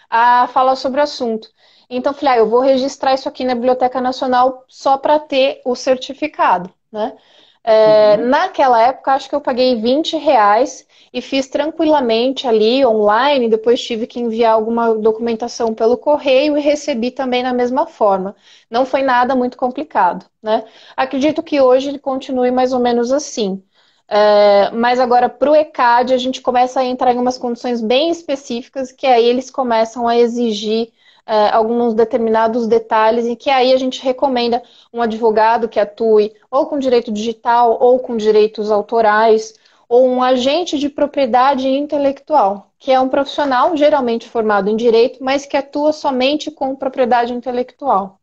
a 0.09 0.47
falar 0.47 0.75
sobre 0.75 0.99
o 0.99 1.03
assunto. 1.03 1.49
Então, 1.91 2.13
falei, 2.13 2.35
ah, 2.35 2.37
eu 2.37 2.49
vou 2.49 2.61
registrar 2.61 3.13
isso 3.13 3.27
aqui 3.27 3.43
na 3.43 3.53
Biblioteca 3.53 3.99
Nacional 3.99 4.63
só 4.67 4.97
para 4.97 5.19
ter 5.19 5.61
o 5.65 5.75
certificado, 5.75 6.73
né? 6.91 7.17
É, 7.63 8.17
uhum. 8.17 8.29
Naquela 8.29 8.81
época, 8.81 9.11
acho 9.13 9.29
que 9.29 9.35
eu 9.35 9.41
paguei 9.41 9.75
20 9.79 10.17
reais 10.17 10.87
e 11.13 11.21
fiz 11.21 11.47
tranquilamente 11.47 12.47
ali, 12.47 12.83
online. 12.85 13.49
Depois 13.49 13.81
tive 13.83 14.07
que 14.07 14.19
enviar 14.19 14.53
alguma 14.53 14.95
documentação 14.95 15.73
pelo 15.73 15.97
correio 15.97 16.57
e 16.57 16.61
recebi 16.61 17.11
também 17.11 17.43
na 17.43 17.53
mesma 17.53 17.85
forma. 17.85 18.35
Não 18.69 18.85
foi 18.85 19.03
nada 19.03 19.35
muito 19.35 19.57
complicado, 19.57 20.25
né? 20.41 20.63
Acredito 20.97 21.43
que 21.43 21.61
hoje 21.61 21.89
ele 21.89 21.99
continue 21.99 22.51
mais 22.51 22.73
ou 22.73 22.79
menos 22.79 23.11
assim. 23.11 23.63
É, 24.07 24.71
mas 24.71 24.99
agora, 24.99 25.29
para 25.29 25.51
o 25.51 25.55
ECAD, 25.55 26.13
a 26.13 26.17
gente 26.17 26.41
começa 26.41 26.79
a 26.79 26.85
entrar 26.85 27.13
em 27.13 27.17
umas 27.19 27.37
condições 27.37 27.81
bem 27.81 28.09
específicas 28.09 28.91
que 28.91 29.05
aí 29.07 29.25
eles 29.25 29.51
começam 29.51 30.07
a 30.07 30.17
exigir 30.17 30.91
é, 31.31 31.49
alguns 31.49 31.93
determinados 31.93 32.67
detalhes 32.67 33.25
e 33.25 33.37
que 33.37 33.49
aí 33.49 33.71
a 33.71 33.77
gente 33.77 34.03
recomenda 34.03 34.61
um 34.91 35.01
advogado 35.01 35.69
que 35.69 35.79
atue 35.79 36.33
ou 36.51 36.65
com 36.65 36.77
direito 36.77 37.09
digital 37.09 37.77
ou 37.79 37.99
com 37.99 38.17
direitos 38.17 38.69
autorais 38.69 39.53
ou 39.87 40.09
um 40.09 40.21
agente 40.21 40.77
de 40.77 40.89
propriedade 40.89 41.69
intelectual, 41.69 42.69
que 42.77 42.91
é 42.91 42.99
um 42.99 43.07
profissional 43.07 43.77
geralmente 43.77 44.27
formado 44.27 44.69
em 44.69 44.75
direito, 44.75 45.23
mas 45.23 45.45
que 45.45 45.55
atua 45.55 45.93
somente 45.93 46.51
com 46.51 46.75
propriedade 46.75 47.31
intelectual. 47.31 48.19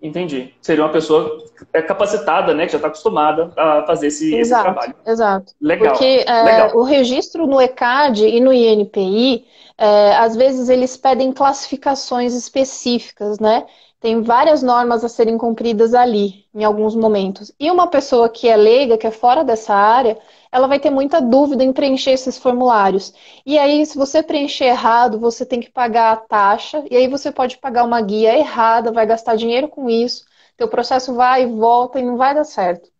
Entendi. 0.00 0.54
Seria 0.62 0.84
uma 0.84 0.92
pessoa 0.92 1.44
é 1.74 1.82
capacitada, 1.82 2.54
né, 2.54 2.64
que 2.64 2.72
já 2.72 2.78
está 2.78 2.88
acostumada 2.88 3.52
a 3.56 3.84
fazer 3.86 4.06
esse, 4.06 4.34
exato, 4.34 4.40
esse 4.40 4.74
trabalho. 4.74 4.94
Exato. 5.06 5.52
Legal. 5.60 5.92
Porque 5.92 6.24
é, 6.26 6.42
Legal. 6.42 6.76
o 6.76 6.82
registro 6.82 7.46
no 7.46 7.60
ECAD 7.60 8.26
e 8.26 8.40
no 8.40 8.52
INPI 8.52 9.46
é, 9.76 10.16
às 10.16 10.36
vezes 10.36 10.68
eles 10.68 10.96
pedem 10.96 11.32
classificações 11.32 12.34
específicas, 12.34 13.38
né? 13.38 13.66
Tem 14.00 14.20
várias 14.22 14.62
normas 14.62 15.02
a 15.02 15.08
serem 15.08 15.38
cumpridas 15.38 15.94
ali, 15.94 16.46
em 16.54 16.62
alguns 16.62 16.94
momentos. 16.94 17.50
E 17.58 17.70
uma 17.70 17.86
pessoa 17.88 18.28
que 18.28 18.48
é 18.48 18.56
leiga, 18.56 18.98
que 18.98 19.06
é 19.06 19.10
fora 19.10 19.42
dessa 19.42 19.74
área, 19.74 20.18
ela 20.52 20.66
vai 20.66 20.78
ter 20.78 20.90
muita 20.90 21.20
dúvida 21.20 21.64
em 21.64 21.72
preencher 21.72 22.10
esses 22.10 22.36
formulários. 22.38 23.14
E 23.46 23.58
aí, 23.58 23.84
se 23.86 23.96
você 23.96 24.22
preencher 24.22 24.66
errado, 24.66 25.18
você 25.18 25.46
tem 25.46 25.60
que 25.60 25.70
pagar 25.70 26.12
a 26.12 26.16
taxa, 26.16 26.84
e 26.90 26.96
aí 26.96 27.08
você 27.08 27.32
pode 27.32 27.56
pagar 27.58 27.84
uma 27.84 28.00
guia 28.02 28.36
errada, 28.38 28.92
vai 28.92 29.06
gastar 29.06 29.36
dinheiro 29.36 29.68
com 29.68 29.88
isso, 29.88 30.24
teu 30.56 30.68
processo 30.68 31.14
vai 31.14 31.44
e 31.44 31.46
volta 31.46 31.98
e 31.98 32.02
não 32.04 32.16
vai 32.16 32.34
dar 32.34 32.44
certo. 32.44 32.90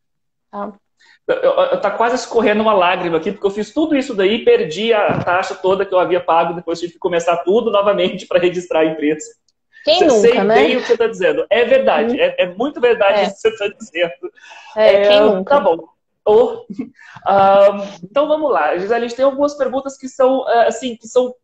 Tá? 0.51 0.73
Tá 1.81 1.91
quase 1.91 2.17
escorrendo 2.17 2.63
uma 2.63 2.75
lágrima 2.75 3.17
aqui, 3.17 3.33
porque 3.33 3.47
eu 3.47 3.51
fiz 3.51 3.73
tudo 3.73 3.97
isso 3.97 4.15
daí, 4.15 4.45
perdi 4.45 4.93
a 4.93 5.19
taxa 5.25 5.55
toda 5.55 5.87
que 5.87 5.95
eu 5.95 5.99
havia 5.99 6.21
pago, 6.21 6.53
depois 6.53 6.79
tive 6.79 6.93
que 6.93 6.99
começar 6.99 7.39
tudo 7.39 7.71
novamente 7.71 8.27
para 8.29 8.41
registrar 8.41 8.81
a 8.81 8.87
empresa. 8.87 9.25
Quem 9.85 10.01
você 10.01 10.05
nunca, 10.07 10.21
sei 10.21 10.43
né? 10.43 10.55
bem 10.55 10.77
o 10.77 10.81
que 10.81 10.87
você 10.87 10.93
está 10.93 11.07
dizendo. 11.07 11.47
É 11.49 11.65
verdade, 11.65 12.15
uhum. 12.15 12.21
é, 12.21 12.35
é, 12.39 12.47
muito 12.55 12.81
verdade 12.81 13.21
é. 13.21 13.23
o 13.25 13.27
que 13.27 13.37
você 13.37 13.49
está 13.49 13.69
dizendo. 13.69 14.33
É, 14.77 14.95
é, 14.95 15.09
quem 15.09 15.21
nunca? 15.21 15.55
Tá 15.57 15.61
bom. 15.61 15.89
Oh. 16.27 16.65
então 18.03 18.29
vamos 18.29 18.51
lá, 18.51 18.77
Gisele, 18.77 18.95
a 18.95 19.09
gente 19.09 19.17
tem 19.17 19.25
algumas 19.25 19.55
perguntas 19.55 19.97
que 19.97 20.09
são, 20.09 20.49
é, 20.49 20.69
assim, 20.69 20.97
que 20.97 21.07
são 21.07 21.35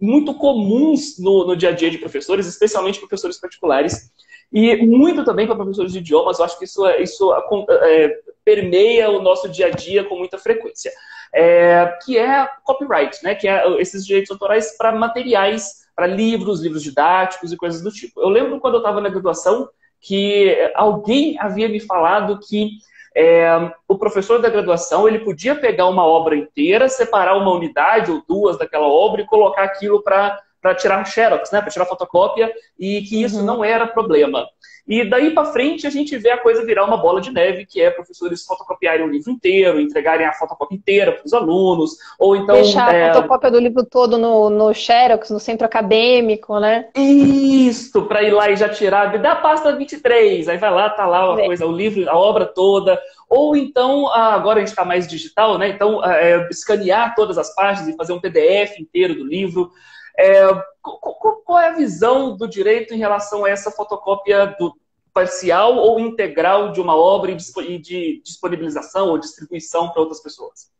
muito 0.00 0.34
comuns 0.34 1.18
no, 1.18 1.46
no 1.46 1.56
dia 1.56 1.68
a 1.68 1.72
dia 1.72 1.90
de 1.90 1.98
professores, 1.98 2.46
especialmente 2.46 2.98
professores 2.98 3.38
particulares. 3.38 4.10
E 4.52 4.84
muito 4.84 5.24
também 5.24 5.46
para 5.46 5.56
professores 5.56 5.92
de 5.92 5.98
idiomas, 5.98 6.38
eu 6.38 6.44
acho 6.44 6.58
que 6.58 6.64
isso, 6.64 6.84
é, 6.86 7.02
isso 7.02 7.32
é, 7.70 8.14
permeia 8.44 9.10
o 9.10 9.22
nosso 9.22 9.48
dia 9.48 9.66
a 9.66 9.70
dia 9.70 10.04
com 10.04 10.16
muita 10.16 10.36
frequência. 10.38 10.92
É, 11.34 11.98
que 12.04 12.18
é 12.18 12.46
copyright, 12.62 13.22
né? 13.22 13.34
Que 13.34 13.48
é 13.48 13.80
esses 13.80 14.04
direitos 14.04 14.30
autorais 14.30 14.76
para 14.76 14.92
materiais, 14.92 15.86
para 15.96 16.06
livros, 16.06 16.60
livros 16.60 16.82
didáticos 16.82 17.52
e 17.52 17.56
coisas 17.56 17.82
do 17.82 17.90
tipo. 17.90 18.20
Eu 18.20 18.28
lembro 18.28 18.60
quando 18.60 18.74
eu 18.74 18.80
estava 18.80 19.00
na 19.00 19.08
graduação 19.08 19.68
que 20.00 20.54
alguém 20.74 21.38
havia 21.38 21.68
me 21.68 21.80
falado 21.80 22.40
que 22.40 22.72
é, 23.14 23.72
o 23.86 23.96
professor 23.96 24.40
da 24.40 24.48
graduação 24.48 25.06
ele 25.06 25.20
podia 25.20 25.54
pegar 25.54 25.86
uma 25.86 26.04
obra 26.04 26.36
inteira, 26.36 26.88
separar 26.88 27.36
uma 27.36 27.52
unidade 27.52 28.10
ou 28.10 28.22
duas 28.26 28.58
daquela 28.58 28.86
obra 28.86 29.22
e 29.22 29.26
colocar 29.26 29.64
aquilo 29.64 30.02
para 30.02 30.38
para 30.62 30.76
tirar 30.76 31.04
xerox, 31.04 31.50
né, 31.50 31.60
para 31.60 31.70
tirar 31.70 31.84
fotocópia, 31.84 32.50
e 32.78 33.02
que 33.02 33.20
isso 33.20 33.40
uhum. 33.40 33.44
não 33.44 33.64
era 33.64 33.86
problema. 33.86 34.46
E 34.86 35.08
daí 35.08 35.30
para 35.30 35.44
frente 35.46 35.86
a 35.86 35.90
gente 35.90 36.16
vê 36.18 36.30
a 36.30 36.38
coisa 36.38 36.64
virar 36.64 36.84
uma 36.84 36.96
bola 36.96 37.20
de 37.20 37.30
neve, 37.30 37.66
que 37.66 37.80
é 37.80 37.90
professores 37.90 38.44
fotocopiarem 38.44 39.04
o 39.04 39.08
livro 39.08 39.30
inteiro, 39.30 39.80
entregarem 39.80 40.26
a 40.26 40.32
fotocópia 40.32 40.74
inteira 40.74 41.12
para 41.12 41.24
os 41.24 41.32
alunos, 41.32 41.96
ou 42.18 42.36
então... 42.36 42.56
Deixar 42.56 42.94
é... 42.94 43.10
a 43.10 43.14
fotocópia 43.14 43.50
do 43.50 43.60
livro 43.60 43.84
todo 43.84 44.18
no, 44.18 44.50
no 44.50 44.74
Xerox, 44.74 45.30
no 45.30 45.38
centro 45.38 45.66
acadêmico, 45.66 46.58
né? 46.58 46.88
Isso, 46.96 48.02
para 48.02 48.22
ir 48.22 48.32
lá 48.32 48.50
e 48.50 48.56
já 48.56 48.68
tirar, 48.68 49.16
dá 49.18 49.32
a 49.32 49.36
pasta 49.36 49.74
23, 49.74 50.48
aí 50.48 50.58
vai 50.58 50.70
lá, 50.70 50.90
tá 50.90 51.06
lá 51.06 51.32
a 51.32 51.44
coisa, 51.44 51.66
o 51.66 51.72
livro, 51.72 52.08
a 52.08 52.16
obra 52.16 52.46
toda, 52.46 53.00
ou 53.28 53.56
então, 53.56 54.12
agora 54.12 54.58
a 54.58 54.60
gente 54.60 54.68
está 54.68 54.84
mais 54.84 55.06
digital, 55.06 55.56
né? 55.58 55.68
Então, 55.68 56.04
é, 56.04 56.48
escanear 56.50 57.14
todas 57.14 57.38
as 57.38 57.54
páginas 57.54 57.88
e 57.88 57.96
fazer 57.96 58.12
um 58.12 58.20
PDF 58.20 58.78
inteiro 58.78 59.14
do 59.14 59.24
livro. 59.24 59.70
É, 60.18 60.42
qual 60.80 61.60
é 61.60 61.68
a 61.68 61.74
visão 61.74 62.36
do 62.36 62.48
direito 62.48 62.94
em 62.94 62.98
relação 62.98 63.44
a 63.44 63.50
essa 63.50 63.70
fotocópia 63.70 64.46
do 64.58 64.74
parcial 65.12 65.76
ou 65.76 66.00
integral 66.00 66.72
de 66.72 66.80
uma 66.80 66.96
obra 66.96 67.30
e 67.30 67.78
de 67.78 68.22
disponibilização 68.24 69.08
ou 69.08 69.18
distribuição 69.18 69.90
para 69.90 70.00
outras 70.00 70.22
pessoas? 70.22 70.70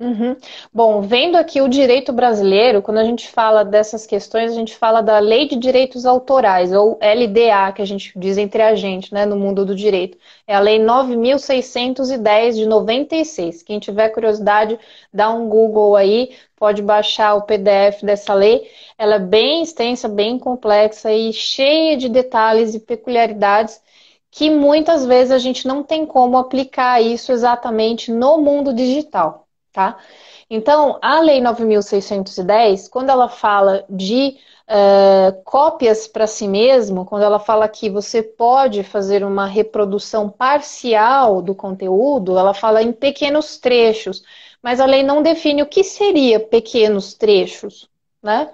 Uhum. 0.00 0.36
Bom, 0.72 1.02
vendo 1.02 1.34
aqui 1.36 1.60
o 1.60 1.68
direito 1.68 2.12
brasileiro, 2.12 2.80
quando 2.80 2.98
a 2.98 3.04
gente 3.04 3.28
fala 3.28 3.64
dessas 3.64 4.06
questões, 4.06 4.52
a 4.52 4.54
gente 4.54 4.76
fala 4.76 5.00
da 5.00 5.18
Lei 5.18 5.48
de 5.48 5.56
Direitos 5.56 6.06
Autorais, 6.06 6.72
ou 6.72 7.00
LDA, 7.02 7.72
que 7.72 7.82
a 7.82 7.84
gente 7.84 8.12
diz 8.16 8.38
entre 8.38 8.62
a 8.62 8.76
gente, 8.76 9.12
né, 9.12 9.26
no 9.26 9.36
mundo 9.36 9.66
do 9.66 9.74
direito. 9.74 10.16
É 10.46 10.54
a 10.54 10.60
Lei 10.60 10.78
9.610 10.78 12.54
de 12.54 12.66
96. 12.66 13.64
Quem 13.64 13.80
tiver 13.80 14.10
curiosidade, 14.10 14.78
dá 15.12 15.30
um 15.30 15.48
Google 15.48 15.96
aí, 15.96 16.30
pode 16.56 16.80
baixar 16.80 17.34
o 17.34 17.42
PDF 17.42 18.04
dessa 18.04 18.34
lei. 18.34 18.70
Ela 18.96 19.16
é 19.16 19.18
bem 19.18 19.62
extensa, 19.64 20.08
bem 20.08 20.38
complexa 20.38 21.12
e 21.12 21.32
cheia 21.32 21.96
de 21.96 22.08
detalhes 22.08 22.72
e 22.72 22.78
peculiaridades 22.80 23.82
que 24.30 24.48
muitas 24.50 25.04
vezes 25.06 25.32
a 25.32 25.38
gente 25.38 25.66
não 25.66 25.82
tem 25.82 26.06
como 26.06 26.36
aplicar 26.38 27.02
isso 27.02 27.32
exatamente 27.32 28.12
no 28.12 28.38
mundo 28.38 28.72
digital 28.72 29.47
tá? 29.72 29.98
Então, 30.50 30.98
a 31.02 31.20
Lei 31.20 31.40
9.610, 31.40 32.88
quando 32.88 33.10
ela 33.10 33.28
fala 33.28 33.84
de 33.88 34.36
uh, 34.68 35.42
cópias 35.44 36.06
para 36.06 36.26
si 36.26 36.48
mesmo, 36.48 37.04
quando 37.04 37.22
ela 37.22 37.38
fala 37.38 37.68
que 37.68 37.90
você 37.90 38.22
pode 38.22 38.82
fazer 38.82 39.24
uma 39.24 39.46
reprodução 39.46 40.28
parcial 40.28 41.42
do 41.42 41.54
conteúdo, 41.54 42.38
ela 42.38 42.54
fala 42.54 42.82
em 42.82 42.92
pequenos 42.92 43.58
trechos, 43.58 44.22
mas 44.62 44.80
a 44.80 44.86
lei 44.86 45.02
não 45.02 45.22
define 45.22 45.62
o 45.62 45.66
que 45.66 45.84
seria 45.84 46.40
pequenos 46.40 47.14
trechos, 47.14 47.88
né? 48.22 48.50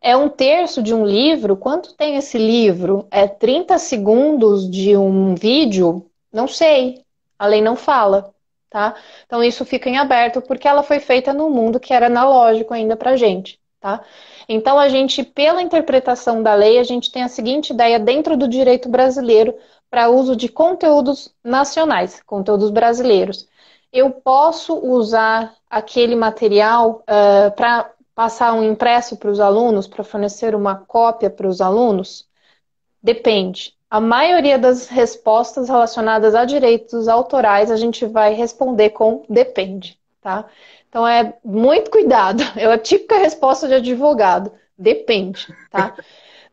É 0.00 0.16
um 0.16 0.28
terço 0.28 0.80
de 0.80 0.94
um 0.94 1.04
livro? 1.04 1.56
Quanto 1.56 1.94
tem 1.94 2.16
esse 2.16 2.38
livro? 2.38 3.08
É 3.10 3.26
30 3.26 3.78
segundos 3.78 4.70
de 4.70 4.96
um 4.96 5.34
vídeo? 5.34 6.06
Não 6.32 6.46
sei. 6.46 7.04
A 7.36 7.46
lei 7.46 7.60
não 7.60 7.74
fala 7.74 8.32
tá? 8.70 8.94
Então 9.26 9.42
isso 9.42 9.64
fica 9.64 9.88
em 9.88 9.96
aberto 9.98 10.40
porque 10.42 10.68
ela 10.68 10.82
foi 10.82 11.00
feita 11.00 11.32
no 11.32 11.50
mundo 11.50 11.80
que 11.80 11.92
era 11.92 12.06
analógico 12.06 12.74
ainda 12.74 12.96
para 12.96 13.16
gente, 13.16 13.60
tá? 13.80 14.04
Então 14.48 14.78
a 14.78 14.88
gente, 14.88 15.22
pela 15.22 15.62
interpretação 15.62 16.42
da 16.42 16.54
lei, 16.54 16.78
a 16.78 16.82
gente 16.84 17.10
tem 17.12 17.22
a 17.22 17.28
seguinte 17.28 17.70
ideia 17.72 17.98
dentro 17.98 18.36
do 18.36 18.48
direito 18.48 18.88
brasileiro 18.88 19.54
para 19.90 20.10
uso 20.10 20.36
de 20.36 20.48
conteúdos 20.48 21.34
nacionais, 21.42 22.22
conteúdos 22.24 22.70
brasileiros. 22.70 23.48
Eu 23.92 24.10
posso 24.10 24.74
usar 24.78 25.54
aquele 25.70 26.14
material 26.14 27.02
uh, 27.08 27.50
para 27.56 27.90
passar 28.14 28.52
um 28.52 28.62
impresso 28.64 29.16
para 29.16 29.30
os 29.30 29.40
alunos, 29.40 29.86
para 29.86 30.02
fornecer 30.04 30.54
uma 30.54 30.74
cópia 30.76 31.30
para 31.30 31.46
os 31.48 31.60
alunos? 31.60 32.28
Depende. 33.02 33.77
A 33.90 34.00
maioria 34.00 34.58
das 34.58 34.86
respostas 34.86 35.68
relacionadas 35.68 36.34
a 36.34 36.44
direitos 36.44 37.08
autorais 37.08 37.70
a 37.70 37.76
gente 37.76 38.04
vai 38.04 38.34
responder 38.34 38.90
com 38.90 39.24
depende, 39.28 39.98
tá? 40.20 40.44
Então 40.88 41.06
é 41.06 41.34
muito 41.44 41.90
cuidado. 41.90 42.42
É 42.56 42.66
a 42.66 42.78
típica 42.78 43.16
resposta 43.16 43.66
de 43.66 43.74
advogado. 43.74 44.52
Depende, 44.76 45.54
tá? 45.70 45.94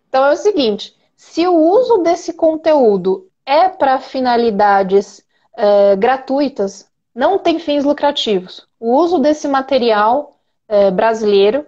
Então 0.08 0.26
é 0.26 0.32
o 0.32 0.38
seguinte: 0.38 0.96
se 1.18 1.46
o 1.46 1.54
uso 1.54 1.98
desse 1.98 2.32
conteúdo 2.32 3.30
é 3.46 3.68
para 3.68 4.00
finalidades 4.00 5.22
é, 5.58 5.96
gratuitas, 5.98 6.90
não 7.14 7.38
tem 7.38 7.60
fins 7.60 7.84
lucrativos. 7.84 8.66
O 8.80 8.96
uso 8.96 9.20
desse 9.20 9.48
material 9.48 10.38
é, 10.70 10.90
brasileiro 10.90 11.66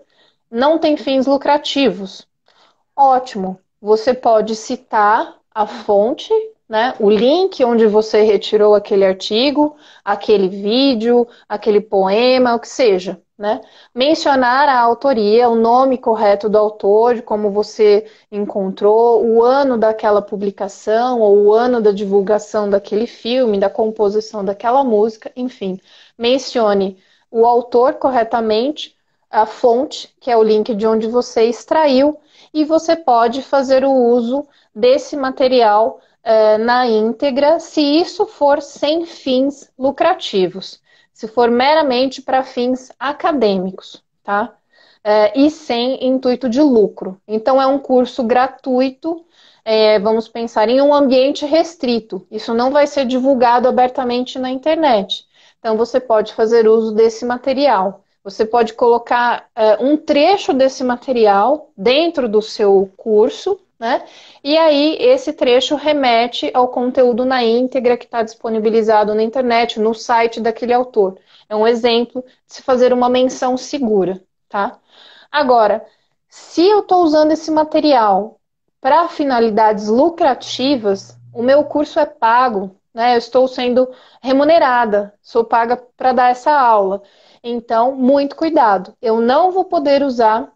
não 0.50 0.78
tem 0.80 0.96
fins 0.96 1.26
lucrativos. 1.26 2.26
Ótimo. 2.96 3.60
Você 3.82 4.14
pode 4.14 4.56
citar 4.56 5.38
a 5.58 5.66
fonte, 5.66 6.32
né, 6.70 6.94
o 7.00 7.10
link 7.10 7.64
onde 7.66 7.88
você 7.88 8.22
retirou 8.22 8.76
aquele 8.76 9.04
artigo, 9.04 9.76
aquele 10.06 10.48
vídeo, 10.48 11.28
aquele 11.50 11.82
poema, 11.82 12.54
o 12.54 12.60
que 12.60 12.68
seja. 12.68 13.20
Né? 13.36 13.62
Mencionar 13.94 14.70
a 14.70 14.80
autoria, 14.80 15.50
o 15.50 15.56
nome 15.56 15.98
correto 15.98 16.48
do 16.48 16.60
autor, 16.60 17.24
como 17.24 17.50
você 17.50 18.06
encontrou, 18.32 19.26
o 19.26 19.44
ano 19.44 19.80
daquela 19.80 20.22
publicação, 20.22 21.22
ou 21.22 21.46
o 21.46 21.54
ano 21.54 21.82
da 21.82 21.92
divulgação 21.92 22.70
daquele 22.70 23.08
filme, 23.08 23.60
da 23.60 23.70
composição 23.70 24.46
daquela 24.46 24.84
música, 24.84 25.32
enfim. 25.36 25.80
Mencione 26.16 27.00
o 27.32 27.48
autor 27.48 27.96
corretamente, 27.96 28.96
a 29.30 29.48
fonte, 29.48 30.14
que 30.20 30.30
é 30.30 30.38
o 30.38 30.44
link 30.44 30.74
de 30.76 30.86
onde 30.86 31.08
você 31.08 31.46
extraiu, 31.46 32.20
e 32.58 32.66
você 32.66 32.96
pode 32.96 33.44
fazer 33.44 33.86
o 33.86 33.92
uso 33.92 34.48
desse 34.74 35.16
material 35.16 36.00
uh, 36.26 36.58
na 36.58 36.88
íntegra, 36.88 37.60
se 37.60 37.80
isso 37.82 38.26
for 38.26 38.64
sem 38.64 39.06
fins 39.06 39.72
lucrativos, 39.78 40.82
se 41.14 41.28
for 41.28 41.52
meramente 41.52 42.20
para 42.20 42.44
fins 42.44 42.92
acadêmicos, 43.00 44.04
tá? 44.24 44.56
Uh, 45.06 45.40
e 45.40 45.52
sem 45.52 46.04
intuito 46.04 46.50
de 46.50 46.60
lucro. 46.60 47.22
Então, 47.28 47.62
é 47.62 47.68
um 47.68 47.78
curso 47.78 48.24
gratuito. 48.24 49.24
É, 49.64 50.00
vamos 50.00 50.28
pensar 50.28 50.68
em 50.68 50.82
um 50.82 50.92
ambiente 50.92 51.46
restrito. 51.46 52.26
Isso 52.32 52.56
não 52.56 52.72
vai 52.72 52.88
ser 52.88 53.06
divulgado 53.06 53.68
abertamente 53.68 54.40
na 54.40 54.50
internet. 54.50 55.26
Então, 55.60 55.78
você 55.78 56.00
pode 56.00 56.34
fazer 56.34 56.68
uso 56.68 56.92
desse 56.92 57.24
material. 57.24 58.04
Você 58.28 58.46
pode 58.46 58.74
colocar 58.74 59.48
uh, 59.56 59.86
um 59.86 59.96
trecho 59.96 60.54
desse 60.54 60.84
material 60.84 61.72
dentro 61.78 62.28
do 62.28 62.42
seu 62.42 62.92
curso 62.98 63.60
né? 63.80 64.04
E 64.44 64.58
aí, 64.58 64.98
esse 65.00 65.34
trecho 65.34 65.76
remete 65.76 66.50
ao 66.54 66.68
conteúdo 66.70 67.24
na 67.26 67.44
íntegra 67.44 67.96
que 67.96 68.06
está 68.06 68.24
disponibilizado 68.24 69.14
na 69.14 69.22
internet, 69.22 69.80
no 69.80 69.94
site 69.94 70.42
daquele 70.42 70.74
autor. 70.74 71.18
É 71.48 71.56
um 71.56 71.68
exemplo 71.68 72.24
de 72.48 72.56
se 72.56 72.64
fazer 72.64 72.92
uma 72.92 73.08
menção 73.08 73.56
segura, 73.56 74.22
tá? 74.50 74.80
Agora, 75.32 75.86
se 76.28 76.68
eu 76.68 76.80
estou 76.80 77.04
usando 77.04 77.32
esse 77.32 77.52
material 77.52 78.40
para 78.82 79.08
finalidades 79.10 79.88
lucrativas, 79.88 81.18
o 81.34 81.44
meu 81.44 81.64
curso 81.64 82.00
é 82.00 82.06
pago, 82.06 82.76
né? 82.94 83.14
Eu 83.14 83.20
estou 83.20 83.48
sendo 83.48 83.88
remunerada, 84.22 85.14
sou 85.22 85.44
paga 85.44 85.78
para 85.96 86.14
dar 86.14 86.32
essa 86.32 86.52
aula. 86.52 87.04
Então, 87.44 87.96
muito 87.96 88.36
cuidado. 88.36 88.94
Eu 89.02 89.22
não 89.22 89.52
vou 89.52 89.66
poder 89.66 90.04
usar 90.04 90.52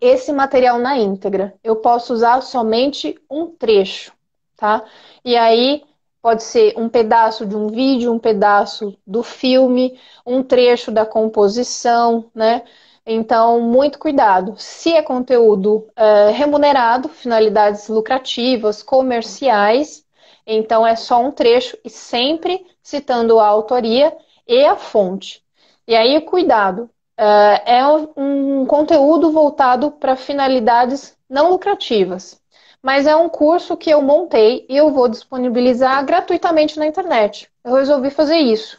esse 0.00 0.32
material 0.32 0.78
na 0.78 0.98
íntegra. 0.98 1.54
Eu 1.62 1.76
posso 1.76 2.12
usar 2.12 2.40
somente 2.42 3.18
um 3.30 3.46
trecho, 3.46 4.12
tá? 4.56 4.84
E 5.24 5.36
aí 5.36 5.84
pode 6.20 6.42
ser 6.42 6.74
um 6.76 6.88
pedaço 6.88 7.46
de 7.46 7.54
um 7.54 7.68
vídeo, 7.68 8.12
um 8.12 8.18
pedaço 8.18 8.96
do 9.06 9.22
filme, 9.22 9.98
um 10.26 10.42
trecho 10.42 10.90
da 10.90 11.06
composição, 11.06 12.30
né? 12.34 12.62
Então, 13.06 13.60
muito 13.60 13.98
cuidado. 14.00 14.54
Se 14.58 14.92
é 14.92 15.00
conteúdo 15.00 15.86
uh, 15.96 16.32
remunerado, 16.32 17.08
finalidades 17.08 17.88
lucrativas, 17.88 18.82
comerciais, 18.82 20.04
então 20.44 20.84
é 20.84 20.96
só 20.96 21.20
um 21.22 21.30
trecho 21.30 21.78
e 21.84 21.90
sempre 21.90 22.66
citando 22.82 23.38
a 23.38 23.46
autoria 23.46 24.12
e 24.46 24.64
a 24.64 24.74
fonte. 24.74 25.45
E 25.86 25.94
aí, 25.94 26.20
cuidado, 26.20 26.90
Uh, 27.18 27.56
é 27.64 27.82
um 28.14 28.66
conteúdo 28.66 29.30
voltado 29.32 29.90
para 29.90 30.16
finalidades 30.16 31.16
não 31.28 31.50
lucrativas. 31.50 32.38
Mas 32.82 33.06
é 33.06 33.16
um 33.16 33.28
curso 33.28 33.74
que 33.74 33.88
eu 33.88 34.02
montei 34.02 34.66
e 34.68 34.76
eu 34.76 34.90
vou 34.90 35.08
disponibilizar 35.08 36.04
gratuitamente 36.04 36.78
na 36.78 36.86
internet. 36.86 37.50
Eu 37.64 37.74
resolvi 37.74 38.10
fazer 38.10 38.36
isso. 38.36 38.78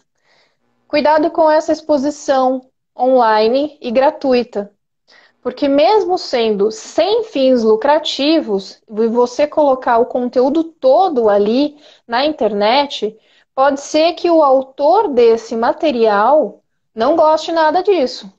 Cuidado 0.87 1.31
com 1.31 1.49
essa 1.49 1.71
exposição 1.71 2.61
online 2.97 3.77
e 3.81 3.89
gratuita. 3.89 4.71
Porque 5.41 5.67
mesmo 5.67 6.15
sendo 6.17 6.71
sem 6.71 7.23
fins 7.23 7.63
lucrativos, 7.63 8.81
e 8.87 9.07
você 9.07 9.47
colocar 9.47 9.97
o 9.97 10.05
conteúdo 10.05 10.63
todo 10.63 11.27
ali 11.27 11.75
na 12.07 12.23
internet, 12.23 13.17
pode 13.55 13.81
ser 13.81 14.13
que 14.13 14.29
o 14.29 14.43
autor 14.43 15.07
desse 15.07 15.55
material 15.55 16.61
não 16.97 17.15
goste 17.15 17.51
nada 17.51 17.83
disso. 17.83 18.33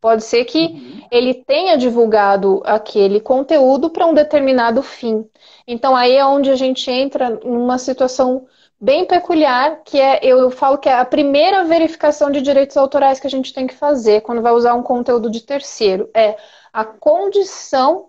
Pode 0.00 0.24
ser 0.24 0.44
que 0.44 0.58
uhum. 0.58 1.06
ele 1.12 1.32
tenha 1.32 1.78
divulgado 1.78 2.60
aquele 2.64 3.20
conteúdo 3.20 3.88
para 3.88 4.04
um 4.04 4.12
determinado 4.12 4.82
fim. 4.82 5.24
Então 5.64 5.94
aí 5.94 6.16
é 6.16 6.26
onde 6.26 6.50
a 6.50 6.56
gente 6.56 6.90
entra 6.90 7.30
numa 7.44 7.78
situação 7.78 8.48
bem 8.80 9.04
peculiar, 9.04 9.82
que 9.84 10.00
é, 10.00 10.18
eu 10.24 10.50
falo 10.50 10.78
que 10.78 10.88
é 10.88 10.94
a 10.98 11.04
primeira 11.04 11.64
verificação 11.64 12.32
de 12.32 12.40
direitos 12.40 12.76
autorais 12.76 13.20
que 13.20 13.28
a 13.28 13.30
gente 13.30 13.52
tem 13.52 13.66
que 13.66 13.74
fazer 13.74 14.22
quando 14.22 14.42
vai 14.42 14.52
usar 14.52 14.74
um 14.74 14.82
conteúdo 14.82 15.30
de 15.30 15.42
terceiro. 15.42 16.10
É 16.12 16.36
a 16.72 16.84
condição 16.84 18.08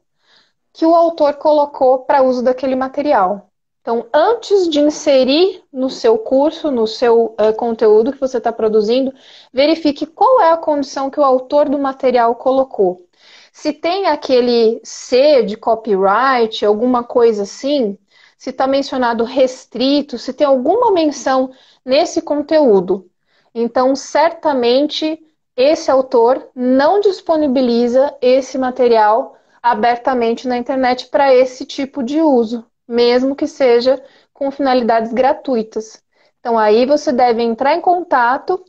que 0.73 0.85
o 0.85 0.95
autor 0.95 1.35
colocou 1.35 1.99
para 2.05 2.23
uso 2.23 2.41
daquele 2.41 2.75
material. 2.75 3.50
Então, 3.81 4.05
antes 4.13 4.69
de 4.69 4.79
inserir 4.79 5.63
no 5.73 5.89
seu 5.89 6.17
curso, 6.17 6.69
no 6.69 6.85
seu 6.85 7.35
uh, 7.39 7.53
conteúdo 7.57 8.11
que 8.11 8.19
você 8.19 8.37
está 8.37 8.51
produzindo, 8.51 9.11
verifique 9.51 10.05
qual 10.05 10.39
é 10.41 10.51
a 10.51 10.57
condição 10.57 11.09
que 11.09 11.19
o 11.19 11.23
autor 11.23 11.67
do 11.67 11.79
material 11.79 12.35
colocou. 12.35 13.07
Se 13.51 13.73
tem 13.73 14.05
aquele 14.07 14.79
C 14.83 15.43
de 15.43 15.57
copyright, 15.57 16.63
alguma 16.63 17.03
coisa 17.03 17.43
assim, 17.43 17.97
se 18.37 18.51
está 18.51 18.67
mencionado 18.67 19.23
restrito, 19.23 20.17
se 20.17 20.31
tem 20.31 20.45
alguma 20.45 20.91
menção 20.91 21.51
nesse 21.83 22.21
conteúdo. 22.21 23.09
Então, 23.53 23.95
certamente, 23.95 25.19
esse 25.55 25.89
autor 25.91 26.49
não 26.55 26.99
disponibiliza 26.99 28.15
esse 28.21 28.57
material 28.57 29.35
abertamente 29.61 30.47
na 30.47 30.57
internet 30.57 31.07
para 31.07 31.33
esse 31.33 31.65
tipo 31.65 32.01
de 32.03 32.21
uso, 32.21 32.65
mesmo 32.87 33.35
que 33.35 33.47
seja 33.47 34.01
com 34.33 34.51
finalidades 34.51 35.13
gratuitas. 35.13 36.03
Então, 36.39 36.57
aí 36.57 36.85
você 36.85 37.11
deve 37.11 37.41
entrar 37.43 37.75
em 37.75 37.81
contato 37.81 38.63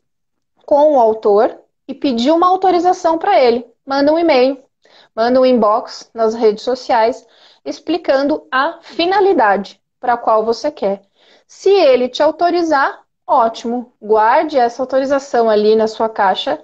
com 0.66 0.94
o 0.94 1.00
autor 1.00 1.58
e 1.88 1.94
pedir 1.94 2.30
uma 2.30 2.46
autorização 2.46 3.18
para 3.18 3.40
ele. 3.40 3.66
Manda 3.84 4.12
um 4.12 4.18
e-mail, 4.18 4.62
manda 5.14 5.40
um 5.40 5.46
inbox 5.46 6.10
nas 6.14 6.34
redes 6.34 6.62
sociais 6.62 7.26
explicando 7.64 8.46
a 8.50 8.78
finalidade 8.82 9.80
para 10.00 10.14
a 10.14 10.18
qual 10.18 10.44
você 10.44 10.70
quer. 10.70 11.02
Se 11.46 11.70
ele 11.70 12.08
te 12.08 12.22
autorizar, 12.22 13.02
ótimo, 13.26 13.92
guarde 14.00 14.58
essa 14.58 14.82
autorização 14.82 15.48
ali 15.48 15.76
na 15.76 15.86
sua 15.86 16.08
caixa 16.08 16.62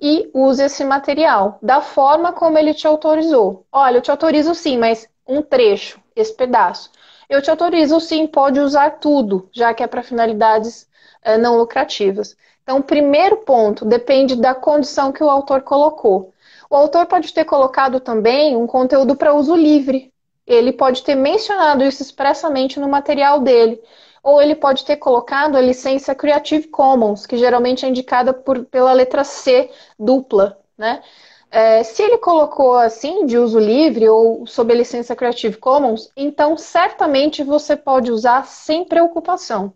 e 0.00 0.30
use 0.34 0.62
esse 0.64 0.84
material 0.84 1.58
da 1.62 1.80
forma 1.80 2.32
como 2.32 2.58
ele 2.58 2.72
te 2.72 2.86
autorizou. 2.86 3.66
Olha, 3.70 3.98
eu 3.98 4.02
te 4.02 4.10
autorizo 4.10 4.54
sim, 4.54 4.78
mas 4.78 5.08
um 5.26 5.42
trecho, 5.42 5.99
esse 6.14 6.32
pedaço. 6.34 6.90
Eu 7.28 7.40
te 7.40 7.50
autorizo 7.50 8.00
sim, 8.00 8.26
pode 8.26 8.58
usar 8.60 8.98
tudo, 8.98 9.48
já 9.52 9.72
que 9.72 9.82
é 9.82 9.86
para 9.86 10.02
finalidades 10.02 10.88
é, 11.22 11.38
não 11.38 11.58
lucrativas. 11.58 12.36
Então, 12.62 12.78
o 12.78 12.82
primeiro 12.82 13.38
ponto 13.38 13.84
depende 13.84 14.36
da 14.36 14.54
condição 14.54 15.12
que 15.12 15.22
o 15.22 15.30
autor 15.30 15.62
colocou. 15.62 16.32
O 16.68 16.76
autor 16.76 17.06
pode 17.06 17.32
ter 17.32 17.44
colocado 17.44 18.00
também 18.00 18.56
um 18.56 18.66
conteúdo 18.66 19.16
para 19.16 19.34
uso 19.34 19.54
livre. 19.54 20.12
Ele 20.46 20.72
pode 20.72 21.02
ter 21.02 21.14
mencionado 21.14 21.84
isso 21.84 22.02
expressamente 22.02 22.78
no 22.80 22.88
material 22.88 23.40
dele 23.40 23.80
ou 24.22 24.40
ele 24.40 24.54
pode 24.54 24.84
ter 24.84 24.96
colocado 24.96 25.56
a 25.56 25.60
licença 25.60 26.14
Creative 26.14 26.68
Commons, 26.68 27.26
que 27.26 27.38
geralmente 27.38 27.84
é 27.84 27.88
indicada 27.88 28.32
por, 28.32 28.64
pela 28.66 28.92
letra 28.92 29.24
C 29.24 29.70
dupla, 29.98 30.58
né? 30.76 31.02
É, 31.50 31.82
se 31.82 32.02
ele 32.02 32.18
colocou 32.18 32.76
assim, 32.76 33.26
de 33.26 33.36
uso 33.36 33.58
livre 33.58 34.08
ou 34.08 34.46
sob 34.46 34.72
a 34.72 34.76
licença 34.76 35.16
Creative 35.16 35.56
Commons, 35.56 36.10
então 36.16 36.56
certamente 36.56 37.42
você 37.42 37.76
pode 37.76 38.12
usar 38.12 38.46
sem 38.46 38.84
preocupação. 38.84 39.74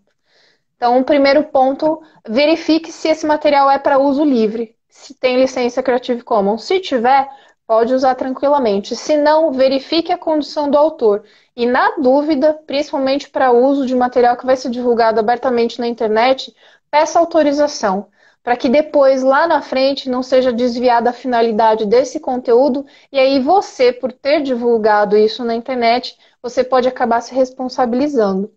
Então, 0.77 0.99
o 0.99 1.03
primeiro 1.03 1.43
ponto, 1.43 2.01
verifique 2.27 2.91
se 2.91 3.07
esse 3.09 3.25
material 3.25 3.69
é 3.69 3.79
para 3.79 3.97
uso 3.97 4.23
livre, 4.23 4.75
se 4.89 5.13
tem 5.13 5.37
licença 5.37 5.83
Creative 5.83 6.21
Commons. 6.23 6.63
Se 6.63 6.79
tiver, 6.79 7.27
pode 7.67 7.93
usar 7.93 8.15
tranquilamente. 8.15 8.95
Se 8.95 9.17
não, 9.17 9.51
verifique 9.51 10.11
a 10.11 10.17
condição 10.17 10.69
do 10.69 10.77
autor. 10.77 11.23
E 11.55 11.65
na 11.65 11.95
dúvida, 11.97 12.53
principalmente 12.67 13.29
para 13.29 13.51
uso 13.51 13.85
de 13.85 13.95
material 13.95 14.37
que 14.37 14.45
vai 14.45 14.55
ser 14.55 14.69
divulgado 14.69 15.19
abertamente 15.19 15.79
na 15.79 15.87
internet, 15.87 16.53
peça 16.91 17.19
autorização, 17.19 18.07
para 18.45 18.55
que 18.55 18.69
depois, 18.69 19.23
lá 19.23 19.47
na 19.47 19.59
frente, 19.59 20.07
não 20.07 20.21
seja 20.21 20.53
desviada 20.53 21.09
a 21.09 21.13
finalidade 21.13 21.83
desse 21.83 22.19
conteúdo, 22.19 22.85
e 23.11 23.17
aí 23.17 23.39
você, 23.39 23.91
por 23.91 24.11
ter 24.11 24.43
divulgado 24.43 25.17
isso 25.17 25.43
na 25.43 25.55
internet, 25.55 26.15
você 26.43 26.63
pode 26.63 26.87
acabar 26.87 27.21
se 27.21 27.33
responsabilizando. 27.33 28.53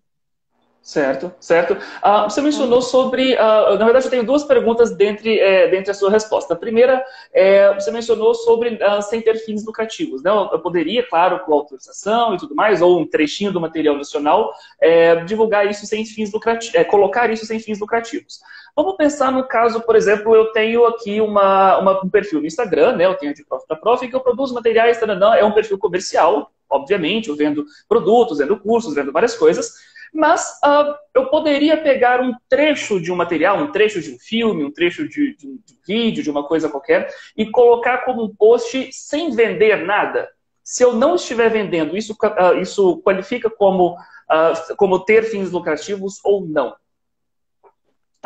Certo, 0.82 1.32
certo. 1.40 1.72
Uh, 1.72 2.24
você 2.24 2.40
mencionou 2.40 2.80
sobre. 2.80 3.34
Uh, 3.34 3.78
na 3.78 3.84
verdade, 3.84 4.06
eu 4.06 4.10
tenho 4.10 4.24
duas 4.24 4.44
perguntas 4.44 4.94
dentre, 4.94 5.38
é, 5.38 5.68
dentre 5.68 5.90
a 5.90 5.94
sua 5.94 6.10
resposta. 6.10 6.54
A 6.54 6.56
primeira, 6.56 7.04
é, 7.32 7.74
você 7.74 7.90
mencionou 7.90 8.34
sobre 8.34 8.74
uh, 8.74 9.02
sem 9.02 9.20
ter 9.20 9.36
fins 9.36 9.64
lucrativos. 9.66 10.22
Né? 10.22 10.30
Eu 10.30 10.58
poderia, 10.60 11.06
claro, 11.06 11.40
com 11.40 11.52
autorização 11.52 12.34
e 12.34 12.38
tudo 12.38 12.54
mais, 12.54 12.80
ou 12.80 13.00
um 13.00 13.06
trechinho 13.06 13.52
do 13.52 13.60
material 13.60 13.96
nacional, 13.96 14.52
é, 14.80 15.16
divulgar 15.24 15.66
isso 15.66 15.84
sem 15.86 16.04
fins 16.06 16.32
lucrativos, 16.32 16.74
é, 16.74 16.84
colocar 16.84 17.30
isso 17.30 17.44
sem 17.44 17.58
fins 17.58 17.80
lucrativos. 17.80 18.40
Vamos 18.78 18.94
pensar 18.94 19.32
no 19.32 19.42
caso, 19.42 19.80
por 19.80 19.96
exemplo, 19.96 20.36
eu 20.36 20.52
tenho 20.52 20.86
aqui 20.86 21.20
uma, 21.20 21.78
uma 21.78 22.04
um 22.04 22.08
perfil 22.08 22.38
no 22.38 22.46
Instagram, 22.46 22.94
né? 22.94 23.06
Eu 23.06 23.16
tenho 23.16 23.34
de 23.34 23.44
Prof 23.44 23.66
da 23.68 23.74
Prof, 23.74 24.06
que 24.06 24.14
eu 24.14 24.20
produzo 24.20 24.54
materiais, 24.54 25.00
é 25.02 25.44
um 25.44 25.50
perfil 25.50 25.76
comercial, 25.78 26.52
obviamente, 26.70 27.28
eu 27.28 27.34
vendo 27.34 27.66
produtos, 27.88 28.38
vendo 28.38 28.56
cursos, 28.56 28.94
vendo 28.94 29.10
várias 29.10 29.34
coisas. 29.34 29.72
Mas 30.14 30.60
uh, 30.64 30.94
eu 31.12 31.26
poderia 31.26 31.76
pegar 31.76 32.20
um 32.20 32.32
trecho 32.48 33.00
de 33.00 33.10
um 33.10 33.16
material, 33.16 33.58
um 33.58 33.72
trecho 33.72 34.00
de 34.00 34.14
um 34.14 34.16
filme, 34.20 34.62
um 34.62 34.70
trecho 34.70 35.08
de, 35.08 35.34
de, 35.34 35.48
um, 35.48 35.58
de 35.66 35.74
um 35.74 35.78
vídeo, 35.84 36.22
de 36.22 36.30
uma 36.30 36.44
coisa 36.44 36.68
qualquer, 36.68 37.12
e 37.36 37.50
colocar 37.50 38.04
como 38.04 38.22
um 38.22 38.32
post 38.32 38.90
sem 38.92 39.32
vender 39.32 39.84
nada. 39.84 40.28
Se 40.62 40.84
eu 40.84 40.92
não 40.92 41.16
estiver 41.16 41.50
vendendo, 41.50 41.96
isso, 41.96 42.12
uh, 42.12 42.56
isso 42.60 42.98
qualifica 42.98 43.50
como, 43.50 43.94
uh, 43.96 44.76
como 44.76 45.04
ter 45.04 45.24
fins 45.24 45.50
lucrativos 45.50 46.20
ou 46.22 46.46
não? 46.46 46.76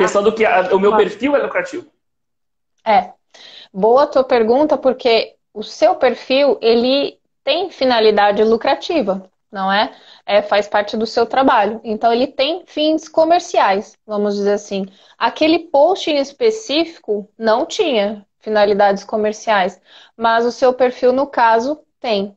Pensando 0.03 0.33
que 0.33 0.45
a, 0.45 0.75
o 0.75 0.81
meu 0.81 0.97
perfil 0.97 1.37
é 1.37 1.43
lucrativo. 1.43 1.87
É. 2.85 3.13
Boa 3.73 4.07
tua 4.07 4.25
pergunta, 4.25 4.77
porque 4.77 5.35
o 5.55 5.63
seu 5.63 5.95
perfil, 5.95 6.59
ele 6.61 7.19
tem 7.45 7.71
finalidade 7.71 8.43
lucrativa, 8.45 9.31
não 9.51 9.73
é? 9.73 9.95
é, 10.27 10.43
faz 10.43 10.69
parte 10.69 10.97
do 10.97 11.07
seu 11.07 11.27
trabalho. 11.27 11.81
Então, 11.85 12.13
ele 12.13 12.27
tem 12.27 12.65
fins 12.67 13.09
comerciais, 13.09 13.97
vamos 14.07 14.35
dizer 14.35 14.53
assim. 14.53 14.87
Aquele 15.19 15.59
post 15.59 16.11
em 16.11 16.19
específico 16.19 17.29
não 17.39 17.67
tinha 17.67 18.27
finalidades 18.39 19.05
comerciais, 19.05 19.81
mas 20.17 20.45
o 20.45 20.53
seu 20.53 20.73
perfil, 20.73 21.13
no 21.13 21.27
caso, 21.27 21.81
tem. 22.01 22.37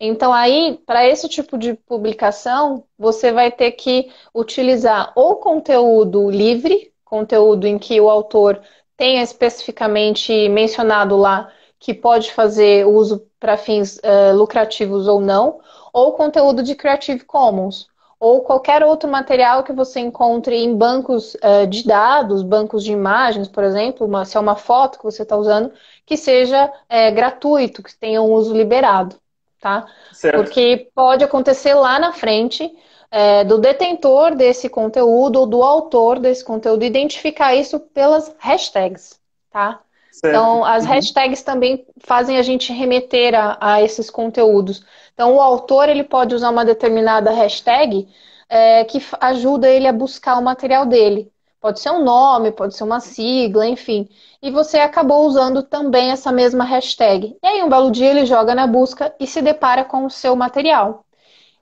Então, 0.00 0.32
aí, 0.32 0.80
para 0.86 1.06
esse 1.06 1.28
tipo 1.28 1.56
de 1.56 1.74
publicação, 1.74 2.84
você 2.98 3.30
vai 3.30 3.50
ter 3.50 3.72
que 3.72 4.10
utilizar 4.34 5.12
ou 5.14 5.36
conteúdo 5.36 6.30
livre, 6.30 6.92
conteúdo 7.04 7.66
em 7.66 7.78
que 7.78 8.00
o 8.00 8.08
autor 8.10 8.60
tenha 8.96 9.22
especificamente 9.22 10.48
mencionado 10.48 11.16
lá 11.16 11.50
que 11.78 11.92
pode 11.92 12.32
fazer 12.32 12.86
uso 12.86 13.26
para 13.38 13.56
fins 13.56 13.98
uh, 13.98 14.34
lucrativos 14.34 15.06
ou 15.06 15.20
não, 15.20 15.60
ou 15.92 16.12
conteúdo 16.12 16.62
de 16.62 16.74
Creative 16.74 17.24
Commons, 17.24 17.86
ou 18.18 18.40
qualquer 18.40 18.82
outro 18.82 19.10
material 19.10 19.62
que 19.62 19.72
você 19.72 20.00
encontre 20.00 20.56
em 20.56 20.74
bancos 20.74 21.34
uh, 21.34 21.66
de 21.68 21.84
dados, 21.84 22.42
bancos 22.42 22.82
de 22.82 22.92
imagens, 22.92 23.48
por 23.48 23.62
exemplo, 23.62 24.06
uma, 24.06 24.24
se 24.24 24.36
é 24.36 24.40
uma 24.40 24.56
foto 24.56 24.96
que 24.96 25.04
você 25.04 25.24
está 25.24 25.36
usando, 25.36 25.70
que 26.06 26.16
seja 26.16 26.72
é, 26.88 27.10
gratuito, 27.10 27.82
que 27.82 27.94
tenha 27.94 28.22
um 28.22 28.32
uso 28.32 28.56
liberado, 28.56 29.16
tá? 29.60 29.86
Certo. 30.10 30.36
Porque 30.36 30.90
pode 30.94 31.22
acontecer 31.22 31.74
lá 31.74 31.98
na 31.98 32.12
frente 32.12 32.74
é, 33.16 33.44
do 33.44 33.58
detentor 33.58 34.34
desse 34.34 34.68
conteúdo 34.68 35.38
ou 35.38 35.46
do 35.46 35.62
autor 35.62 36.18
desse 36.18 36.44
conteúdo 36.44 36.84
identificar 36.84 37.54
isso 37.54 37.78
pelas 37.78 38.34
hashtags, 38.40 39.20
tá? 39.52 39.80
Certo. 40.10 40.34
Então, 40.34 40.64
as 40.64 40.82
uhum. 40.82 40.90
hashtags 40.90 41.40
também 41.40 41.86
fazem 42.00 42.38
a 42.38 42.42
gente 42.42 42.72
remeter 42.72 43.32
a, 43.32 43.56
a 43.60 43.80
esses 43.80 44.10
conteúdos. 44.10 44.84
Então, 45.12 45.36
o 45.36 45.40
autor 45.40 45.88
ele 45.88 46.02
pode 46.02 46.34
usar 46.34 46.50
uma 46.50 46.64
determinada 46.64 47.30
hashtag 47.30 48.08
é, 48.48 48.82
que 48.82 49.00
ajuda 49.20 49.68
ele 49.68 49.86
a 49.86 49.92
buscar 49.92 50.36
o 50.36 50.42
material 50.42 50.84
dele. 50.84 51.30
Pode 51.60 51.78
ser 51.78 51.90
um 51.90 52.02
nome, 52.02 52.50
pode 52.50 52.74
ser 52.74 52.82
uma 52.82 52.98
sigla, 52.98 53.64
enfim. 53.64 54.08
E 54.42 54.50
você 54.50 54.78
acabou 54.78 55.24
usando 55.24 55.62
também 55.62 56.10
essa 56.10 56.32
mesma 56.32 56.64
hashtag. 56.64 57.36
E 57.40 57.46
aí, 57.46 57.62
um 57.62 57.68
belo 57.68 57.92
dia, 57.92 58.10
ele 58.10 58.26
joga 58.26 58.56
na 58.56 58.66
busca 58.66 59.14
e 59.20 59.26
se 59.26 59.40
depara 59.40 59.84
com 59.84 60.04
o 60.04 60.10
seu 60.10 60.34
material. 60.34 61.04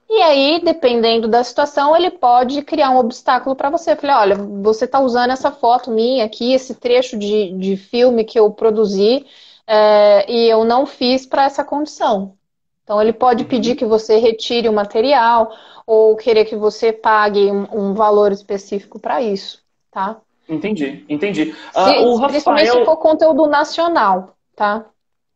E 0.09 0.21
aí, 0.21 0.61
dependendo 0.63 1.27
da 1.27 1.43
situação, 1.43 1.95
ele 1.95 2.11
pode 2.11 2.61
criar 2.61 2.91
um 2.91 2.97
obstáculo 2.97 3.55
para 3.55 3.69
você. 3.69 3.95
Falei, 3.95 4.15
olha, 4.15 4.35
você 4.35 4.85
está 4.85 4.99
usando 4.99 5.31
essa 5.31 5.51
foto 5.51 5.89
minha 5.89 6.25
aqui, 6.25 6.53
esse 6.53 6.75
trecho 6.75 7.17
de, 7.17 7.51
de 7.53 7.75
filme 7.77 8.23
que 8.23 8.39
eu 8.39 8.51
produzi, 8.51 9.25
é, 9.65 10.31
e 10.31 10.47
eu 10.47 10.65
não 10.65 10.85
fiz 10.85 11.25
para 11.25 11.45
essa 11.45 11.63
condição. 11.63 12.35
Então, 12.83 13.01
ele 13.01 13.13
pode 13.13 13.45
pedir 13.45 13.71
uhum. 13.71 13.75
que 13.77 13.85
você 13.85 14.17
retire 14.17 14.67
o 14.67 14.73
material 14.73 15.51
ou 15.87 16.15
querer 16.15 16.45
que 16.45 16.55
você 16.55 16.91
pague 16.91 17.49
um, 17.51 17.67
um 17.71 17.93
valor 17.93 18.31
específico 18.31 18.99
para 18.99 19.21
isso, 19.21 19.63
tá? 19.89 20.19
Entendi, 20.47 21.05
entendi. 21.07 21.55
Uh, 21.75 21.79
o 21.79 22.15
Rafael... 22.15 22.29
Principalmente 22.29 22.71
se 22.71 22.85
for 22.85 22.97
conteúdo 22.97 23.47
nacional, 23.47 24.35
tá? 24.55 24.85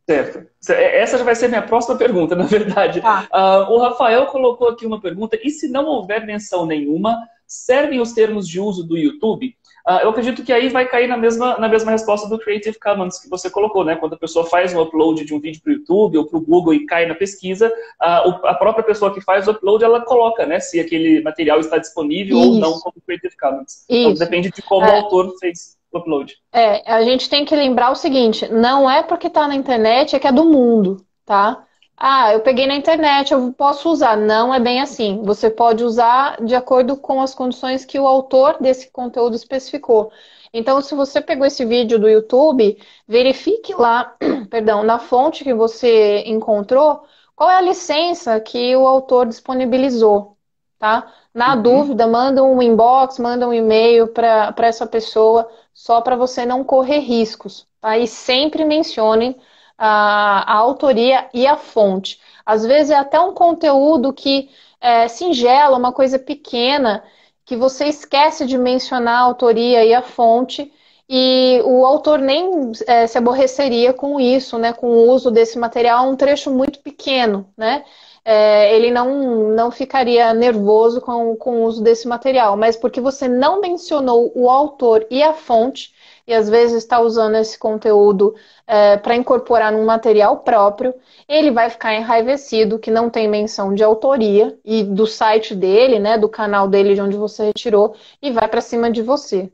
Certo. 0.10 0.48
É, 0.70 1.02
essa 1.02 1.18
já 1.18 1.24
vai 1.26 1.36
ser 1.36 1.50
minha 1.50 1.62
próxima 1.62 1.98
pergunta, 1.98 2.34
na 2.36 2.46
verdade. 2.46 3.00
Uh, 3.00 3.74
o 3.74 3.80
Rafael 3.80 4.26
colocou 4.28 4.70
aqui 4.70 4.86
uma 4.86 5.02
pergunta: 5.02 5.38
e 5.44 5.50
se 5.50 5.68
não 5.68 5.86
houver 5.86 6.26
menção 6.26 6.66
nenhuma, 6.66 7.18
servem 7.46 8.00
os 8.00 8.14
termos 8.14 8.48
de 8.48 8.60
uso 8.60 8.88
do 8.88 8.98
YouTube? 8.98 9.54
Uh, 9.86 10.04
eu 10.04 10.10
acredito 10.10 10.44
que 10.44 10.52
aí 10.52 10.68
vai 10.68 10.86
cair 10.86 11.08
na 11.08 11.16
mesma, 11.16 11.58
na 11.58 11.68
mesma 11.70 11.92
resposta 11.92 12.28
do 12.28 12.38
Creative 12.38 12.78
Commons 12.78 13.20
que 13.20 13.30
você 13.30 13.50
colocou, 13.50 13.86
né? 13.86 13.96
Quando 13.96 14.14
a 14.14 14.18
pessoa 14.18 14.46
faz 14.46 14.74
um 14.74 14.82
upload 14.82 15.24
de 15.24 15.34
um 15.34 15.40
vídeo 15.40 15.62
para 15.62 15.72
o 15.72 15.76
YouTube 15.76 16.18
ou 16.18 16.26
para 16.26 16.38
o 16.38 16.42
Google 16.42 16.74
e 16.74 16.86
cai 16.86 17.06
na 17.06 17.16
pesquisa, 17.16 17.70
uh, 17.70 18.46
a 18.46 18.54
própria 18.54 18.84
pessoa 18.84 19.14
que 19.14 19.22
faz 19.22 19.48
o 19.48 19.52
upload, 19.52 19.84
ela 19.84 20.02
coloca, 20.02 20.46
né? 20.46 20.60
Se 20.60 20.80
aquele 20.80 21.22
material 21.22 21.60
está 21.60 21.78
disponível 21.78 22.38
Isso. 22.38 22.50
ou 22.50 22.60
não 22.60 22.80
como 22.80 22.96
Creative 23.06 23.36
Commons. 23.38 23.86
Então, 23.86 23.98
Isso. 23.98 24.10
Então 24.12 24.26
depende 24.26 24.52
de 24.52 24.62
como 24.62 24.86
é. 24.86 24.90
o 24.90 24.96
autor 25.04 25.34
fez 25.40 25.77
upload. 25.94 26.34
É, 26.52 26.92
a 26.92 27.04
gente 27.04 27.30
tem 27.30 27.46
que 27.46 27.56
lembrar 27.56 27.92
o 27.92 27.96
seguinte, 27.96 28.48
não 28.50 28.90
é 28.90 29.04
porque 29.04 29.28
está 29.28 29.48
na 29.48 29.56
internet 29.56 30.16
é 30.16 30.20
que 30.20 30.28
é 30.28 30.32
do 30.32 30.46
mundo. 30.46 31.06
tá? 31.26 31.66
Ah, 31.98 32.34
eu 32.34 32.42
peguei 32.42 32.68
na 32.68 32.76
internet, 32.76 33.34
eu 33.34 33.54
posso 33.54 33.90
usar. 33.92 34.16
Não 34.18 34.54
é 34.54 34.60
bem 34.60 34.82
assim. 34.82 35.22
Você 35.24 35.50
pode 35.50 35.84
usar 35.84 36.44
de 36.46 36.56
acordo 36.56 36.96
com 36.98 37.22
as 37.22 37.34
condições 37.36 37.86
que 37.86 38.00
o 38.00 38.08
autor 38.08 38.58
desse 38.62 38.92
conteúdo 38.92 39.36
especificou. 39.36 40.12
Então, 40.54 40.82
se 40.82 40.96
você 40.96 41.22
pegou 41.22 41.46
esse 41.46 41.66
vídeo 41.66 42.00
do 42.00 42.08
YouTube, 42.10 42.78
verifique 43.08 43.74
lá, 43.74 44.16
perdão, 44.50 44.84
na 44.84 45.00
fonte 45.00 45.44
que 45.44 45.54
você 45.54 46.24
encontrou, 46.26 47.04
qual 47.36 47.50
é 47.50 47.56
a 47.58 47.62
licença 47.62 48.40
que 48.40 48.76
o 48.76 48.88
autor 48.88 49.28
disponibilizou, 49.28 50.37
tá? 50.80 51.12
Na 51.34 51.56
uhum. 51.56 51.62
dúvida, 51.62 52.08
manda 52.08 52.44
um 52.44 52.62
inbox, 52.62 53.20
manda 53.20 53.48
um 53.48 53.54
e-mail 53.54 54.08
para 54.08 54.54
essa 54.60 54.86
pessoa, 54.88 55.50
só 55.74 56.02
para 56.02 56.16
você 56.16 56.46
não 56.46 56.64
correr 56.64 57.00
riscos, 57.00 57.68
tá? 57.82 57.98
E 57.98 58.08
sempre 58.08 58.66
mencionem 58.66 59.36
a, 59.78 60.54
a 60.54 60.56
autoria 60.56 61.30
e 61.34 61.46
a 61.46 61.56
fonte. 61.56 62.20
Às 62.46 62.66
vezes 62.66 62.92
é 62.92 62.96
até 62.96 63.20
um 63.20 63.34
conteúdo 63.34 64.14
que 64.14 64.50
é 64.82 65.08
singelo, 65.08 65.78
uma 65.78 65.92
coisa 65.92 66.18
pequena, 66.18 67.04
que 67.46 67.56
você 67.56 67.86
esquece 67.86 68.46
de 68.46 68.58
mencionar 68.58 69.20
a 69.20 69.26
autoria 69.26 69.84
e 69.86 69.94
a 69.94 70.02
fonte, 70.02 70.72
e 71.10 71.62
o 71.64 71.86
autor 71.86 72.20
nem 72.20 72.72
é, 72.86 73.08
se 73.08 73.18
aborreceria 73.18 73.94
com 73.94 74.20
isso, 74.20 74.58
né, 74.58 74.74
com 74.74 74.88
o 74.88 75.10
uso 75.10 75.32
desse 75.32 75.58
material, 75.58 76.10
um 76.10 76.16
trecho 76.18 76.52
muito 76.52 76.80
pequeno, 76.80 77.50
né? 77.56 77.86
É, 78.30 78.76
ele 78.76 78.92
não, 78.92 79.52
não 79.56 79.72
ficaria 79.72 80.34
nervoso 80.34 81.00
com, 81.00 81.34
com 81.38 81.62
o 81.62 81.64
uso 81.66 81.82
desse 81.82 82.08
material, 82.10 82.58
mas 82.58 82.76
porque 82.76 83.00
você 83.00 83.26
não 83.26 83.62
mencionou 83.62 84.34
o 84.36 84.50
autor 84.50 85.08
e 85.10 85.24
a 85.24 85.34
fonte, 85.34 85.94
e 86.28 86.34
às 86.34 86.50
vezes 86.50 86.80
está 86.80 87.00
usando 87.00 87.36
esse 87.36 87.58
conteúdo 87.58 88.36
é, 88.68 88.98
para 88.98 89.16
incorporar 89.16 89.72
num 89.72 89.86
material 89.86 90.40
próprio, 90.40 90.94
ele 91.28 91.52
vai 91.52 91.70
ficar 91.70 91.96
enraivecido 91.96 92.78
que 92.80 92.92
não 92.92 93.10
tem 93.10 93.30
menção 93.30 93.74
de 93.74 93.82
autoria 93.82 94.60
e 94.66 94.84
do 94.84 95.08
site 95.08 95.56
dele, 95.56 95.98
né, 95.98 96.18
do 96.18 96.28
canal 96.28 96.68
dele 96.68 96.96
de 96.96 97.02
onde 97.02 97.16
você 97.16 97.46
retirou, 97.46 97.96
e 98.22 98.30
vai 98.32 98.50
para 98.50 98.60
cima 98.60 98.92
de 98.92 99.02
você. 99.02 99.50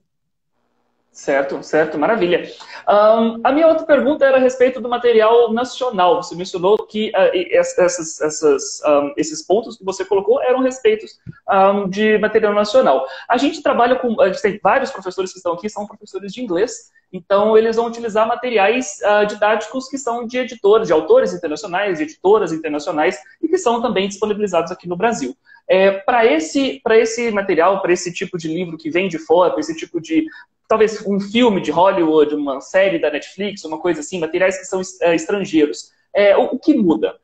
Certo, 1.13 1.61
certo, 1.61 1.95
maravilha. 1.95 2.51
Um, 2.89 3.39
a 3.43 3.51
minha 3.51 3.67
outra 3.67 3.85
pergunta 3.85 4.25
era 4.25 4.37
a 4.37 4.39
respeito 4.39 4.81
do 4.81 4.89
material 4.89 5.53
nacional. 5.53 6.23
Você 6.23 6.35
mencionou 6.35 6.75
que 6.87 7.09
uh, 7.09 7.55
essas, 7.55 8.19
essas, 8.19 8.81
um, 8.83 9.13
esses 9.15 9.45
pontos 9.45 9.77
que 9.77 9.85
você 9.85 10.03
colocou 10.03 10.41
eram 10.41 10.63
respeitos 10.63 11.11
um, 11.47 11.87
de 11.87 12.17
material 12.17 12.51
nacional. 12.55 13.05
A 13.29 13.37
gente 13.37 13.61
trabalha 13.61 13.95
com. 13.95 14.19
A 14.19 14.25
gente 14.29 14.41
tem 14.41 14.59
vários 14.61 14.89
professores 14.89 15.31
que 15.31 15.37
estão 15.37 15.53
aqui, 15.53 15.69
são 15.69 15.85
professores 15.85 16.33
de 16.33 16.41
inglês, 16.41 16.89
então 17.13 17.55
eles 17.55 17.75
vão 17.75 17.85
utilizar 17.85 18.27
materiais 18.27 18.97
uh, 19.03 19.27
didáticos 19.27 19.87
que 19.87 19.99
são 19.99 20.25
de 20.25 20.39
editores, 20.39 20.87
de 20.87 20.93
autores 20.93 21.31
internacionais, 21.31 21.99
de 21.99 22.05
editoras 22.05 22.51
internacionais 22.51 23.19
e 23.39 23.47
que 23.47 23.59
são 23.59 23.83
também 23.83 24.07
disponibilizados 24.07 24.71
aqui 24.71 24.89
no 24.89 24.97
Brasil. 24.97 25.37
É, 25.67 25.91
para 25.91 26.25
esse, 26.25 26.81
esse 26.89 27.31
material, 27.31 27.81
para 27.81 27.93
esse 27.93 28.11
tipo 28.11 28.37
de 28.37 28.49
livro 28.49 28.77
que 28.77 28.89
vem 28.89 29.07
de 29.07 29.17
fora, 29.17 29.51
para 29.51 29.61
esse 29.61 29.75
tipo 29.77 30.01
de 30.01 30.25
talvez 30.73 31.05
um 31.05 31.19
filme 31.19 31.61
de 31.61 31.69
Hollywood, 31.69 32.33
uma 32.33 32.59
série 32.59 32.97
da 32.97 33.11
Netflix, 33.11 33.63
uma 33.63 33.77
coisa 33.77 33.99
assim, 33.99 34.19
materiais 34.19 34.57
que 34.57 34.65
são 34.65 34.81
é, 35.03 35.13
estrangeiros. 35.13 35.91
É, 36.11 36.35
o, 36.35 36.45
o, 36.45 36.59
que 36.59 36.73
muda? 36.73 37.15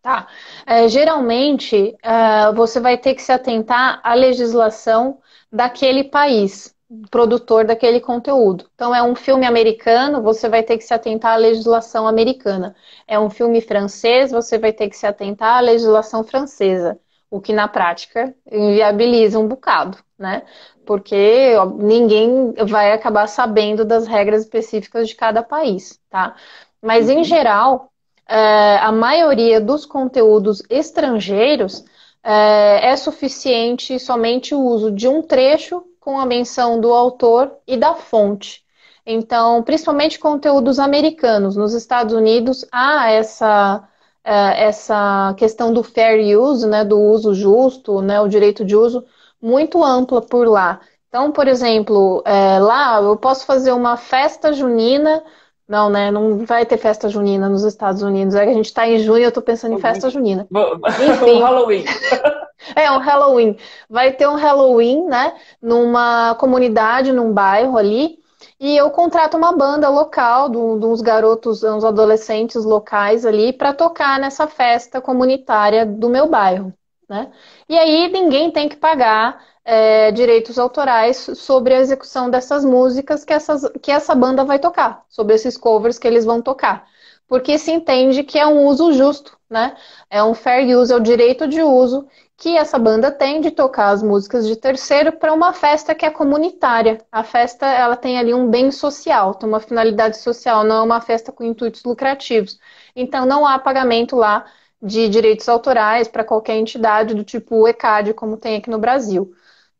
Tá. 0.00 0.28
É, 0.64 0.86
geralmente, 0.86 1.96
uh, 1.96 2.54
você 2.54 2.78
vai 2.78 2.96
ter 2.96 3.16
que 3.16 3.22
se 3.22 3.32
atentar 3.32 4.00
à 4.04 4.14
legislação 4.14 5.18
daquele 5.50 6.04
país, 6.04 6.72
produtor 7.10 7.64
daquele 7.64 7.98
conteúdo. 7.98 8.66
Então, 8.72 8.94
é 8.94 9.02
um 9.02 9.16
filme 9.16 9.44
americano, 9.44 10.22
você 10.22 10.48
vai 10.48 10.62
ter 10.62 10.78
que 10.78 10.84
se 10.84 10.94
atentar 10.94 11.32
à 11.32 11.36
legislação 11.36 12.06
americana. 12.06 12.72
É 13.08 13.18
um 13.18 13.28
filme 13.28 13.60
francês, 13.60 14.30
você 14.30 14.58
vai 14.58 14.72
ter 14.72 14.88
que 14.88 14.96
se 14.96 15.08
atentar 15.08 15.56
à 15.56 15.60
legislação 15.60 16.22
francesa 16.22 17.00
o 17.30 17.40
que 17.40 17.52
na 17.52 17.68
prática 17.68 18.34
inviabiliza 18.50 19.38
um 19.38 19.46
bocado, 19.46 19.98
né? 20.18 20.42
Porque 20.86 21.54
ninguém 21.78 22.54
vai 22.66 22.92
acabar 22.92 23.26
sabendo 23.26 23.84
das 23.84 24.06
regras 24.06 24.42
específicas 24.42 25.08
de 25.08 25.14
cada 25.14 25.42
país, 25.42 26.00
tá? 26.08 26.34
Mas 26.80 27.08
em 27.10 27.18
uhum. 27.18 27.24
geral, 27.24 27.90
é, 28.26 28.78
a 28.78 28.92
maioria 28.92 29.60
dos 29.60 29.84
conteúdos 29.84 30.62
estrangeiros 30.70 31.84
é, 32.22 32.90
é 32.90 32.96
suficiente 32.96 33.98
somente 33.98 34.54
o 34.54 34.60
uso 34.60 34.90
de 34.90 35.08
um 35.08 35.22
trecho 35.22 35.84
com 36.00 36.18
a 36.18 36.26
menção 36.26 36.80
do 36.80 36.92
autor 36.92 37.52
e 37.66 37.76
da 37.76 37.94
fonte. 37.94 38.64
Então, 39.04 39.62
principalmente 39.62 40.18
conteúdos 40.18 40.78
americanos. 40.78 41.56
Nos 41.56 41.72
Estados 41.72 42.14
Unidos 42.14 42.66
há 42.70 43.10
essa 43.10 43.88
essa 44.34 45.34
questão 45.36 45.72
do 45.72 45.82
fair 45.82 46.38
use, 46.38 46.66
né, 46.66 46.84
do 46.84 46.98
uso 47.00 47.34
justo, 47.34 48.02
né, 48.02 48.20
o 48.20 48.28
direito 48.28 48.64
de 48.64 48.76
uso, 48.76 49.04
muito 49.40 49.82
ampla 49.82 50.20
por 50.20 50.46
lá. 50.46 50.80
Então, 51.08 51.32
por 51.32 51.48
exemplo, 51.48 52.22
é, 52.26 52.58
lá 52.58 53.00
eu 53.00 53.16
posso 53.16 53.46
fazer 53.46 53.72
uma 53.72 53.96
festa 53.96 54.52
junina. 54.52 55.22
Não, 55.66 55.90
né? 55.90 56.10
Não 56.10 56.46
vai 56.46 56.64
ter 56.64 56.78
festa 56.78 57.08
junina 57.08 57.48
nos 57.48 57.62
Estados 57.64 58.02
Unidos. 58.02 58.34
É 58.34 58.44
que 58.44 58.50
a 58.50 58.54
gente 58.54 58.66
está 58.66 58.88
em 58.88 58.98
junho 58.98 59.18
e 59.18 59.22
eu 59.22 59.28
estou 59.28 59.42
pensando 59.42 59.74
em 59.74 59.80
festa 59.80 60.08
junina. 60.10 60.46
Enfim. 60.52 61.38
um 61.38 61.42
Halloween. 61.42 61.84
É, 62.74 62.90
um 62.90 62.98
Halloween. 62.98 63.56
Vai 63.88 64.12
ter 64.12 64.28
um 64.28 64.34
Halloween, 64.34 65.06
né? 65.06 65.32
Numa 65.62 66.34
comunidade, 66.34 67.12
num 67.12 67.32
bairro 67.32 67.78
ali. 67.78 68.18
E 68.60 68.76
eu 68.76 68.90
contrato 68.90 69.36
uma 69.36 69.52
banda 69.52 69.88
local, 69.88 70.48
de 70.48 70.56
uns 70.58 71.00
garotos, 71.00 71.62
uns 71.62 71.84
adolescentes 71.84 72.64
locais 72.64 73.24
ali, 73.24 73.52
para 73.52 73.72
tocar 73.72 74.18
nessa 74.18 74.48
festa 74.48 75.00
comunitária 75.00 75.86
do 75.86 76.08
meu 76.08 76.28
bairro. 76.28 76.74
Né? 77.08 77.30
E 77.68 77.78
aí 77.78 78.08
ninguém 78.08 78.50
tem 78.50 78.68
que 78.68 78.76
pagar 78.76 79.42
é, 79.64 80.10
direitos 80.12 80.58
autorais 80.58 81.16
sobre 81.34 81.74
a 81.74 81.78
execução 81.78 82.28
dessas 82.28 82.64
músicas 82.64 83.24
que, 83.24 83.32
essas, 83.32 83.62
que 83.80 83.92
essa 83.92 84.14
banda 84.14 84.44
vai 84.44 84.58
tocar, 84.58 85.04
sobre 85.08 85.34
esses 85.34 85.56
covers 85.56 85.98
que 85.98 86.06
eles 86.06 86.24
vão 86.24 86.42
tocar. 86.42 86.86
Porque 87.28 87.58
se 87.58 87.70
entende 87.70 88.24
que 88.24 88.38
é 88.38 88.46
um 88.46 88.66
uso 88.66 88.92
justo, 88.92 89.38
né? 89.48 89.76
É 90.10 90.22
um 90.24 90.34
fair 90.34 90.76
use, 90.76 90.92
é 90.92 90.96
o 90.96 91.00
direito 91.00 91.46
de 91.46 91.62
uso 91.62 92.08
que 92.36 92.56
essa 92.56 92.78
banda 92.78 93.10
tem 93.10 93.40
de 93.40 93.50
tocar 93.50 93.90
as 93.90 94.00
músicas 94.02 94.46
de 94.46 94.54
terceiro 94.54 95.12
para 95.12 95.32
uma 95.32 95.52
festa 95.52 95.92
que 95.94 96.06
é 96.06 96.10
comunitária. 96.10 97.04
A 97.10 97.24
festa 97.24 97.66
ela 97.66 97.96
tem 97.96 98.16
ali 98.16 98.32
um 98.32 98.48
bem 98.48 98.70
social, 98.70 99.34
tem 99.34 99.48
uma 99.48 99.58
finalidade 99.60 100.18
social, 100.18 100.62
não 100.62 100.76
é 100.76 100.82
uma 100.82 101.00
festa 101.00 101.32
com 101.32 101.42
intuitos 101.42 101.82
lucrativos. 101.82 102.58
Então 102.94 103.26
não 103.26 103.44
há 103.44 103.58
pagamento 103.58 104.14
lá 104.14 104.44
de 104.80 105.08
direitos 105.08 105.48
autorais 105.48 106.06
para 106.06 106.22
qualquer 106.24 106.56
entidade 106.56 107.12
do 107.12 107.24
tipo 107.24 107.66
ECAD, 107.66 108.14
como 108.14 108.36
tem 108.36 108.56
aqui 108.56 108.70
no 108.70 108.78
Brasil. 108.78 109.32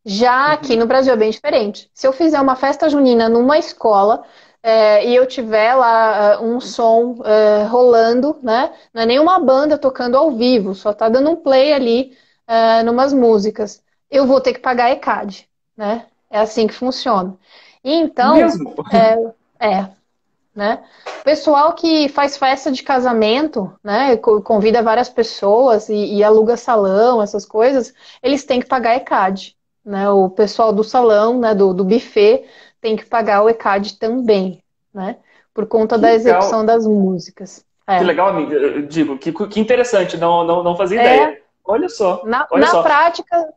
Já 0.05 0.53
aqui 0.53 0.75
no 0.77 0.87
Brasil 0.87 1.13
é 1.13 1.17
bem 1.17 1.31
diferente. 1.31 1.89
Se 1.95 2.07
eu 2.07 2.13
fizer 2.13 2.41
uma 2.41 2.57
festa 2.57 2.89
junina 2.89 3.29
numa 3.29 3.59
escola, 3.59 4.25
é, 4.63 5.07
e 5.07 5.15
eu 5.15 5.27
tiver 5.27 5.75
lá 5.75 6.41
uh, 6.41 6.45
um 6.45 6.61
som 6.61 7.13
uh, 7.21 7.69
rolando, 7.69 8.37
né? 8.43 8.73
Não 8.93 9.03
é 9.03 9.07
nenhuma 9.07 9.39
banda 9.39 9.79
tocando 9.79 10.17
ao 10.17 10.33
vivo, 10.33 10.75
só 10.75 10.93
tá 10.93 11.09
dando 11.09 11.31
um 11.31 11.37
play 11.37 11.73
ali 11.73 12.17
uh, 12.49 12.85
numas 12.85 13.13
músicas, 13.13 13.83
eu 14.11 14.27
vou 14.27 14.41
ter 14.41 14.55
que 14.55 14.61
pagar 14.61 14.91
ECAD, 14.91 15.49
né? 15.77 16.07
É 16.31 16.41
assim 16.41 16.67
que 16.67 16.75
funciona. 16.75 17.37
E 17.85 17.93
então, 17.95 18.37
Mesmo? 18.37 18.75
É, 19.61 19.69
é, 19.69 19.89
né? 20.55 20.83
Pessoal 21.23 21.73
que 21.75 22.09
faz 22.09 22.37
festa 22.37 22.73
de 22.73 22.83
casamento, 22.83 23.73
né? 23.83 24.17
Convida 24.17 24.83
várias 24.83 25.09
pessoas 25.09 25.89
e, 25.89 26.17
e 26.17 26.25
aluga 26.25 26.57
salão, 26.57 27.23
essas 27.23 27.47
coisas, 27.47 27.95
eles 28.23 28.45
têm 28.45 28.61
que 28.61 28.67
pagar 28.67 28.97
ECAD, 28.97 29.57
né? 29.85 30.11
O 30.11 30.29
pessoal 30.29 30.73
do 30.73 30.83
salão, 30.83 31.39
né? 31.39 31.55
Do, 31.55 31.73
do 31.73 31.85
buffet 31.85 32.45
tem 32.81 32.97
que 32.97 33.07
pagar 33.07 33.43
o 33.43 33.49
ECAD 33.49 33.99
também, 33.99 34.63
né? 34.93 35.17
Por 35.53 35.67
conta 35.67 35.97
que 35.97 36.03
da 36.03 36.13
execução 36.13 36.61
legal. 36.61 36.77
das 36.77 36.87
músicas. 36.87 37.65
É. 37.87 37.99
Que 37.99 38.05
legal, 38.05 38.29
amiga. 38.29 38.55
Eu 38.55 38.83
digo, 38.83 39.19
que, 39.19 39.33
que 39.33 39.61
interessante, 39.61 40.17
não, 40.17 40.45
não, 40.45 40.63
não 40.63 40.77
fazia 40.77 41.01
é, 41.01 41.03
ideia. 41.03 41.43
Olha 41.65 41.89
só. 41.89 42.23
Na, 42.25 42.47
olha 42.51 42.67
na 42.67 42.71
só. 42.71 42.83
prática, 42.83 43.49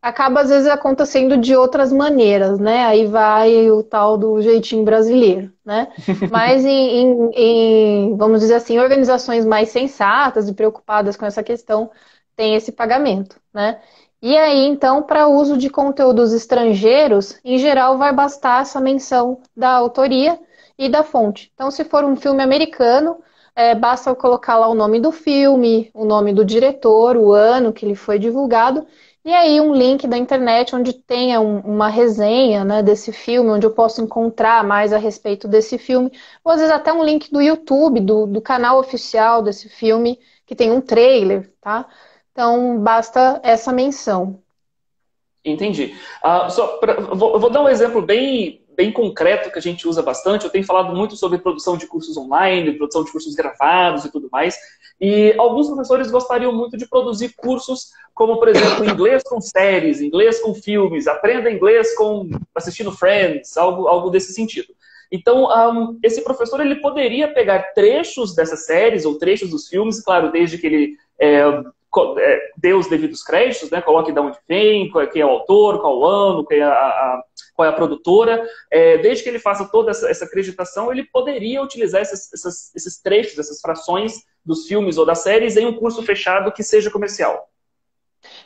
acaba 0.00 0.40
às 0.40 0.50
vezes 0.50 0.68
acontecendo 0.68 1.36
de 1.36 1.54
outras 1.56 1.92
maneiras, 1.92 2.58
né? 2.58 2.84
Aí 2.84 3.06
vai 3.06 3.70
o 3.70 3.82
tal 3.82 4.18
do 4.18 4.42
jeitinho 4.42 4.84
brasileiro, 4.84 5.52
né? 5.64 5.88
Mas 6.30 6.64
em, 6.64 6.70
em, 6.70 7.30
em, 7.34 8.16
vamos 8.16 8.40
dizer 8.40 8.54
assim, 8.54 8.78
organizações 8.78 9.46
mais 9.46 9.68
sensatas 9.68 10.48
e 10.48 10.54
preocupadas 10.54 11.16
com 11.16 11.24
essa 11.24 11.42
questão, 11.42 11.90
tem 12.34 12.54
esse 12.54 12.72
pagamento, 12.72 13.36
né? 13.54 13.80
E 14.22 14.36
aí, 14.38 14.66
então, 14.66 15.02
para 15.02 15.26
uso 15.26 15.58
de 15.58 15.68
conteúdos 15.68 16.32
estrangeiros, 16.32 17.38
em 17.44 17.58
geral, 17.58 17.98
vai 17.98 18.12
bastar 18.14 18.62
essa 18.62 18.80
menção 18.80 19.40
da 19.56 19.70
autoria 19.70 20.38
e 20.78 20.88
da 20.88 21.02
fonte. 21.02 21.50
Então, 21.54 21.70
se 21.72 21.84
for 21.84 22.04
um 22.04 22.14
filme 22.14 22.40
americano, 22.42 23.18
é, 23.54 23.74
basta 23.74 24.14
colocar 24.14 24.56
lá 24.58 24.68
o 24.68 24.74
nome 24.74 25.00
do 25.00 25.10
filme, 25.10 25.90
o 25.92 26.04
nome 26.04 26.32
do 26.32 26.44
diretor, 26.44 27.16
o 27.16 27.32
ano 27.32 27.72
que 27.72 27.84
ele 27.84 27.96
foi 27.96 28.16
divulgado, 28.18 28.86
e 29.24 29.32
aí 29.32 29.60
um 29.60 29.74
link 29.74 30.06
da 30.06 30.16
internet 30.16 30.74
onde 30.74 30.92
tenha 30.92 31.40
um, 31.40 31.58
uma 31.60 31.88
resenha 31.88 32.64
né, 32.64 32.82
desse 32.82 33.12
filme, 33.12 33.50
onde 33.50 33.66
eu 33.66 33.72
posso 33.72 34.00
encontrar 34.02 34.64
mais 34.64 34.92
a 34.92 34.98
respeito 34.98 35.46
desse 35.48 35.78
filme, 35.78 36.10
ou 36.44 36.52
às 36.52 36.58
vezes 36.60 36.74
até 36.74 36.92
um 36.92 37.04
link 37.04 37.30
do 37.30 37.40
YouTube, 37.40 38.00
do, 38.00 38.26
do 38.26 38.40
canal 38.40 38.78
oficial 38.78 39.42
desse 39.42 39.68
filme, 39.68 40.18
que 40.46 40.54
tem 40.56 40.70
um 40.72 40.80
trailer, 40.80 41.52
tá? 41.60 41.86
Então 42.32 42.78
basta 42.78 43.40
essa 43.42 43.72
menção. 43.72 44.40
Entendi. 45.44 45.94
Uh, 46.24 46.50
só 46.50 46.78
pra, 46.78 46.94
vou, 47.00 47.38
vou, 47.38 47.50
dar 47.50 47.62
um 47.62 47.68
exemplo 47.68 48.00
bem, 48.00 48.64
bem 48.76 48.92
concreto 48.92 49.50
que 49.50 49.58
a 49.58 49.62
gente 49.62 49.88
usa 49.88 50.02
bastante. 50.02 50.44
Eu 50.44 50.50
tenho 50.50 50.64
falado 50.64 50.94
muito 50.94 51.16
sobre 51.16 51.38
produção 51.38 51.76
de 51.76 51.86
cursos 51.86 52.16
online, 52.16 52.72
produção 52.74 53.04
de 53.04 53.10
cursos 53.10 53.34
gravados 53.34 54.04
e 54.04 54.12
tudo 54.12 54.28
mais. 54.30 54.56
E 55.00 55.34
alguns 55.36 55.66
professores 55.66 56.10
gostariam 56.10 56.52
muito 56.52 56.76
de 56.76 56.86
produzir 56.86 57.34
cursos 57.36 57.90
como, 58.14 58.38
por 58.38 58.48
exemplo, 58.48 58.84
inglês 58.88 59.22
com 59.24 59.40
séries, 59.40 60.00
inglês 60.00 60.40
com 60.40 60.54
filmes, 60.54 61.08
aprenda 61.08 61.50
inglês 61.50 61.94
com 61.96 62.30
assistindo 62.54 62.92
Friends, 62.92 63.56
algo, 63.56 63.88
algo 63.88 64.10
desse 64.10 64.32
sentido. 64.32 64.72
Então, 65.10 65.48
um, 65.48 65.98
esse 66.02 66.22
professor 66.22 66.60
ele 66.60 66.76
poderia 66.76 67.28
pegar 67.28 67.74
trechos 67.74 68.34
dessas 68.34 68.64
séries 68.64 69.04
ou 69.04 69.18
trechos 69.18 69.50
dos 69.50 69.68
filmes, 69.68 70.02
claro, 70.02 70.30
desde 70.30 70.56
que 70.56 70.66
ele 70.66 70.96
é, 71.18 71.42
dê 72.56 72.72
os 72.72 72.88
devidos 72.88 73.22
créditos, 73.22 73.70
né, 73.70 73.82
coloque 73.82 74.12
de 74.12 74.20
onde 74.20 74.38
vem, 74.48 74.90
quem 75.12 75.22
é 75.22 75.26
o 75.26 75.30
autor, 75.30 75.80
qual 75.80 75.98
o 75.98 76.04
ano, 76.04 76.46
quem 76.46 76.58
é 76.58 76.62
a, 76.62 76.70
a 76.70 77.22
qual 77.54 77.66
é 77.66 77.68
a 77.68 77.74
produtora. 77.74 78.42
É, 78.70 78.98
desde 78.98 79.22
que 79.22 79.28
ele 79.28 79.38
faça 79.38 79.66
toda 79.66 79.90
essa, 79.90 80.08
essa 80.08 80.24
acreditação, 80.24 80.90
ele 80.90 81.04
poderia 81.04 81.62
utilizar 81.62 82.00
esses 82.00 83.02
trechos, 83.02 83.38
essas 83.38 83.60
frações 83.60 84.14
dos 84.44 84.66
filmes 84.66 84.98
ou 84.98 85.06
das 85.06 85.20
séries 85.20 85.56
em 85.56 85.66
um 85.66 85.74
curso 85.74 86.02
fechado 86.02 86.52
que 86.52 86.62
seja 86.62 86.90
comercial. 86.90 87.48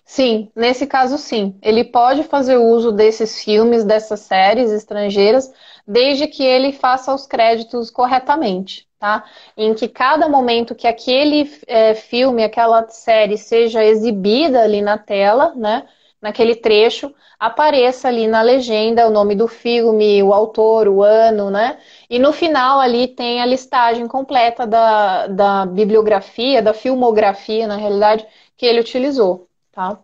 Sim, 0.08 0.50
nesse 0.54 0.86
caso 0.86 1.18
sim. 1.18 1.58
Ele 1.60 1.82
pode 1.84 2.22
fazer 2.22 2.56
uso 2.56 2.92
desses 2.92 3.42
filmes, 3.42 3.84
dessas 3.84 4.20
séries 4.20 4.70
estrangeiras, 4.70 5.52
desde 5.86 6.26
que 6.28 6.44
ele 6.44 6.72
faça 6.72 7.12
os 7.14 7.26
créditos 7.26 7.90
corretamente, 7.90 8.88
tá? 9.00 9.24
Em 9.56 9.74
que 9.74 9.88
cada 9.88 10.28
momento 10.28 10.74
que 10.76 10.86
aquele 10.86 11.50
é, 11.66 11.94
filme, 11.94 12.44
aquela 12.44 12.86
série 12.88 13.36
seja 13.36 13.84
exibida 13.84 14.62
ali 14.62 14.80
na 14.80 14.96
tela, 14.96 15.52
né? 15.56 15.86
Naquele 16.22 16.54
trecho, 16.54 17.12
apareça 17.38 18.06
ali 18.08 18.26
na 18.28 18.42
legenda 18.42 19.06
o 19.06 19.10
nome 19.10 19.34
do 19.34 19.46
filme, 19.48 20.22
o 20.22 20.32
autor, 20.32 20.86
o 20.88 21.02
ano, 21.02 21.50
né? 21.50 21.78
E 22.08 22.18
no 22.18 22.32
final 22.32 22.78
ali 22.80 23.08
tem 23.08 23.40
a 23.42 23.46
listagem 23.46 24.06
completa 24.08 24.66
da, 24.66 25.26
da 25.26 25.66
bibliografia, 25.66 26.62
da 26.62 26.72
filmografia, 26.72 27.66
na 27.66 27.76
realidade, 27.76 28.24
que 28.56 28.64
ele 28.64 28.80
utilizou 28.80 29.45
tá? 29.76 30.00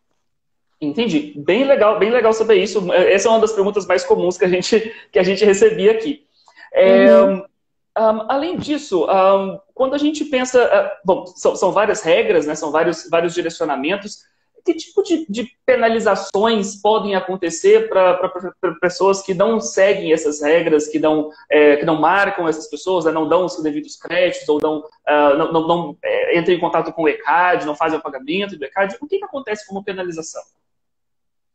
Entendi. 0.79 1.33
Bem 1.37 1.65
legal, 1.65 1.99
bem 1.99 2.11
legal 2.11 2.33
saber 2.33 2.57
isso. 2.57 2.93
Essa 2.93 3.29
é 3.29 3.31
uma 3.31 3.41
das 3.41 3.53
perguntas 3.53 3.87
mais 3.87 4.05
comuns 4.05 4.37
que 4.37 4.45
a 4.45 4.49
gente, 4.49 4.95
que 5.11 5.19
a 5.19 5.23
gente 5.23 5.45
recebia 5.45 5.93
aqui. 5.93 6.27
É, 6.75 7.15
uhum. 7.23 7.39
um, 7.99 8.27
além 8.29 8.59
disso, 8.59 9.07
um, 9.07 9.59
quando 9.75 9.95
a 9.95 9.99
gente 9.99 10.25
pensa. 10.27 10.63
Uh, 10.63 11.07
bom, 11.07 11.27
são, 11.27 11.57
são, 11.57 11.73
várias 11.73 12.03
regras, 12.03 12.47
né, 12.47 12.55
são 12.55 12.71
vários, 12.71 13.09
vários 13.09 13.33
direcionamentos 13.33 14.25
que 14.65 14.75
tipo 14.75 15.03
de, 15.03 15.27
de 15.29 15.51
penalizações 15.67 16.81
podem 16.81 17.15
acontecer 17.15 17.89
para 17.89 18.31
pessoas 18.81 19.23
que 19.23 19.35
não 19.35 19.61
seguem 19.61 20.13
essas 20.13 20.41
regras, 20.41 20.89
que 20.89 20.99
não, 20.99 21.31
é, 21.51 21.77
que 21.77 21.85
não 21.85 22.01
marcam 22.01 22.49
essas 22.49 22.69
pessoas, 22.69 23.05
né, 23.05 23.13
não 23.13 23.29
dão 23.29 23.45
os 23.45 23.63
devidos 23.63 23.97
créditos, 23.97 24.49
ou 24.49 24.61
não, 24.63 24.79
uh, 24.79 25.37
não, 25.37 25.53
não, 25.53 25.67
não 25.69 25.97
é, 26.03 26.39
entram 26.39 26.55
em 26.55 26.61
contato 26.61 26.93
com 26.93 27.03
o 27.03 27.09
ECAD, 27.09 27.67
não 27.67 27.75
fazem 27.75 27.99
o 27.99 28.03
pagamento 28.03 28.57
do 28.57 28.65
ECAD? 28.65 28.97
O 29.01 29.07
que, 29.07 29.19
que 29.19 29.25
acontece 29.25 29.67
como 29.67 29.85
penalização? 29.85 30.43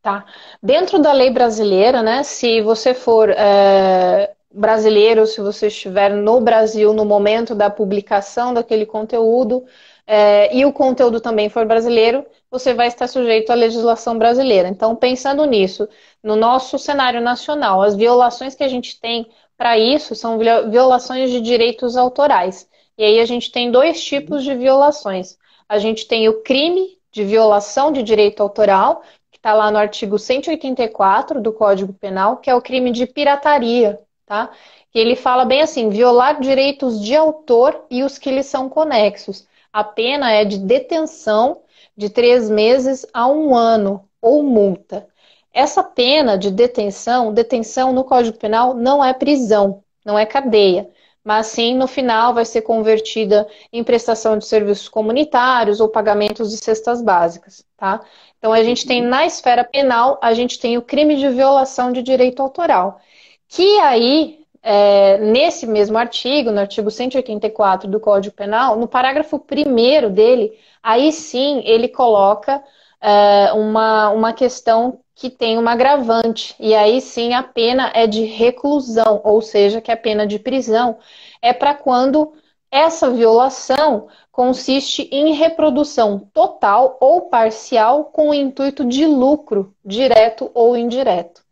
Tá. 0.01 0.25
Dentro 0.61 0.99
da 0.99 1.11
lei 1.11 1.29
brasileira, 1.29 2.01
né, 2.01 2.23
se 2.23 2.61
você 2.61 2.93
for 2.93 3.29
é, 3.29 4.33
brasileiro, 4.51 5.27
se 5.27 5.41
você 5.41 5.67
estiver 5.67 6.11
no 6.11 6.39
Brasil 6.39 6.93
no 6.93 7.05
momento 7.05 7.53
da 7.53 7.69
publicação 7.69 8.53
daquele 8.53 8.85
conteúdo, 8.85 9.65
é, 10.07 10.55
e 10.55 10.65
o 10.65 10.71
conteúdo 10.71 11.19
também 11.19 11.49
for 11.49 11.65
brasileiro, 11.65 12.25
você 12.49 12.73
vai 12.73 12.87
estar 12.87 13.07
sujeito 13.07 13.51
à 13.51 13.55
legislação 13.55 14.17
brasileira. 14.17 14.69
Então, 14.69 14.95
pensando 14.95 15.43
nisso, 15.43 15.87
no 16.23 16.37
nosso 16.37 16.79
cenário 16.79 17.19
nacional, 17.19 17.81
as 17.81 17.93
violações 17.93 18.55
que 18.55 18.63
a 18.63 18.69
gente 18.69 18.99
tem 19.01 19.29
para 19.57 19.77
isso 19.77 20.15
são 20.15 20.39
violações 20.69 21.29
de 21.29 21.41
direitos 21.41 21.97
autorais. 21.97 22.69
E 22.97 23.03
aí 23.03 23.19
a 23.19 23.25
gente 23.25 23.51
tem 23.51 23.69
dois 23.69 24.01
tipos 24.03 24.43
de 24.43 24.55
violações. 24.55 25.37
A 25.67 25.77
gente 25.77 26.07
tem 26.07 26.29
o 26.29 26.41
crime 26.41 26.97
de 27.11 27.23
violação 27.25 27.91
de 27.91 28.01
direito 28.01 28.41
autoral, 28.41 29.01
que 29.29 29.37
está 29.37 29.53
lá 29.53 29.69
no 29.69 29.77
artigo 29.77 30.17
184 30.17 31.41
do 31.41 31.51
Código 31.51 31.93
Penal, 31.93 32.37
que 32.37 32.49
é 32.49 32.55
o 32.55 32.61
crime 32.61 32.91
de 32.91 33.05
pirataria, 33.05 33.99
tá? 34.25 34.51
E 34.93 34.99
ele 34.99 35.15
fala 35.15 35.43
bem 35.43 35.61
assim: 35.61 35.89
violar 35.89 36.39
direitos 36.39 37.01
de 37.01 37.15
autor 37.15 37.85
e 37.89 38.03
os 38.03 38.17
que 38.17 38.31
lhes 38.31 38.45
são 38.45 38.69
conexos. 38.69 39.47
A 39.77 39.83
pena 39.83 40.31
é 40.31 40.43
de 40.43 40.57
detenção 40.57 41.61
de 41.95 42.09
três 42.09 42.49
meses 42.49 43.05
a 43.13 43.27
um 43.27 43.55
ano 43.55 44.09
ou 44.19 44.41
multa. 44.41 45.07
Essa 45.53 45.83
pena 45.83 46.35
de 46.35 46.49
detenção, 46.49 47.31
detenção 47.31 47.93
no 47.93 48.03
Código 48.03 48.39
Penal 48.39 48.73
não 48.73 49.05
é 49.05 49.13
prisão, 49.13 49.83
não 50.03 50.17
é 50.17 50.25
cadeia, 50.25 50.89
mas 51.23 51.45
sim 51.45 51.75
no 51.75 51.85
final 51.85 52.33
vai 52.33 52.43
ser 52.43 52.63
convertida 52.63 53.47
em 53.71 53.83
prestação 53.83 54.35
de 54.35 54.47
serviços 54.47 54.89
comunitários 54.89 55.79
ou 55.79 55.87
pagamentos 55.87 56.49
de 56.49 56.57
cestas 56.57 56.99
básicas, 56.99 57.63
tá? 57.77 58.01
Então 58.39 58.51
a 58.51 58.63
gente 58.63 58.83
tem 58.87 58.99
na 59.03 59.27
esfera 59.27 59.63
penal, 59.63 60.17
a 60.23 60.33
gente 60.33 60.57
tem 60.57 60.75
o 60.75 60.81
crime 60.81 61.17
de 61.17 61.29
violação 61.29 61.91
de 61.91 62.01
direito 62.01 62.41
autoral, 62.41 62.99
que 63.47 63.77
aí 63.81 64.39
é, 64.61 65.17
nesse 65.17 65.65
mesmo 65.65 65.97
artigo, 65.97 66.51
no 66.51 66.59
artigo 66.59 66.91
184 66.91 67.89
do 67.89 67.99
Código 67.99 68.35
Penal, 68.35 68.77
no 68.77 68.87
parágrafo 68.87 69.39
primeiro 69.39 70.09
dele, 70.09 70.57
aí 70.81 71.11
sim 71.11 71.61
ele 71.65 71.87
coloca 71.87 72.63
é, 73.01 73.51
uma, 73.53 74.09
uma 74.09 74.33
questão 74.33 74.99
que 75.15 75.29
tem 75.29 75.57
uma 75.57 75.71
agravante, 75.71 76.55
e 76.59 76.75
aí 76.75 77.01
sim 77.01 77.33
a 77.33 77.41
pena 77.41 77.91
é 77.95 78.05
de 78.05 78.23
reclusão, 78.23 79.19
ou 79.23 79.41
seja, 79.41 79.81
que 79.81 79.91
a 79.91 79.97
pena 79.97 80.27
de 80.27 80.37
prisão 80.37 80.97
é 81.41 81.51
para 81.53 81.73
quando 81.73 82.33
essa 82.69 83.09
violação 83.09 84.07
consiste 84.31 85.09
em 85.11 85.33
reprodução 85.33 86.19
total 86.33 86.97
ou 87.01 87.23
parcial 87.23 88.05
com 88.05 88.29
o 88.29 88.33
intuito 88.33 88.85
de 88.85 89.05
lucro, 89.07 89.73
direto 89.83 90.51
ou 90.53 90.77
indireto. 90.77 91.46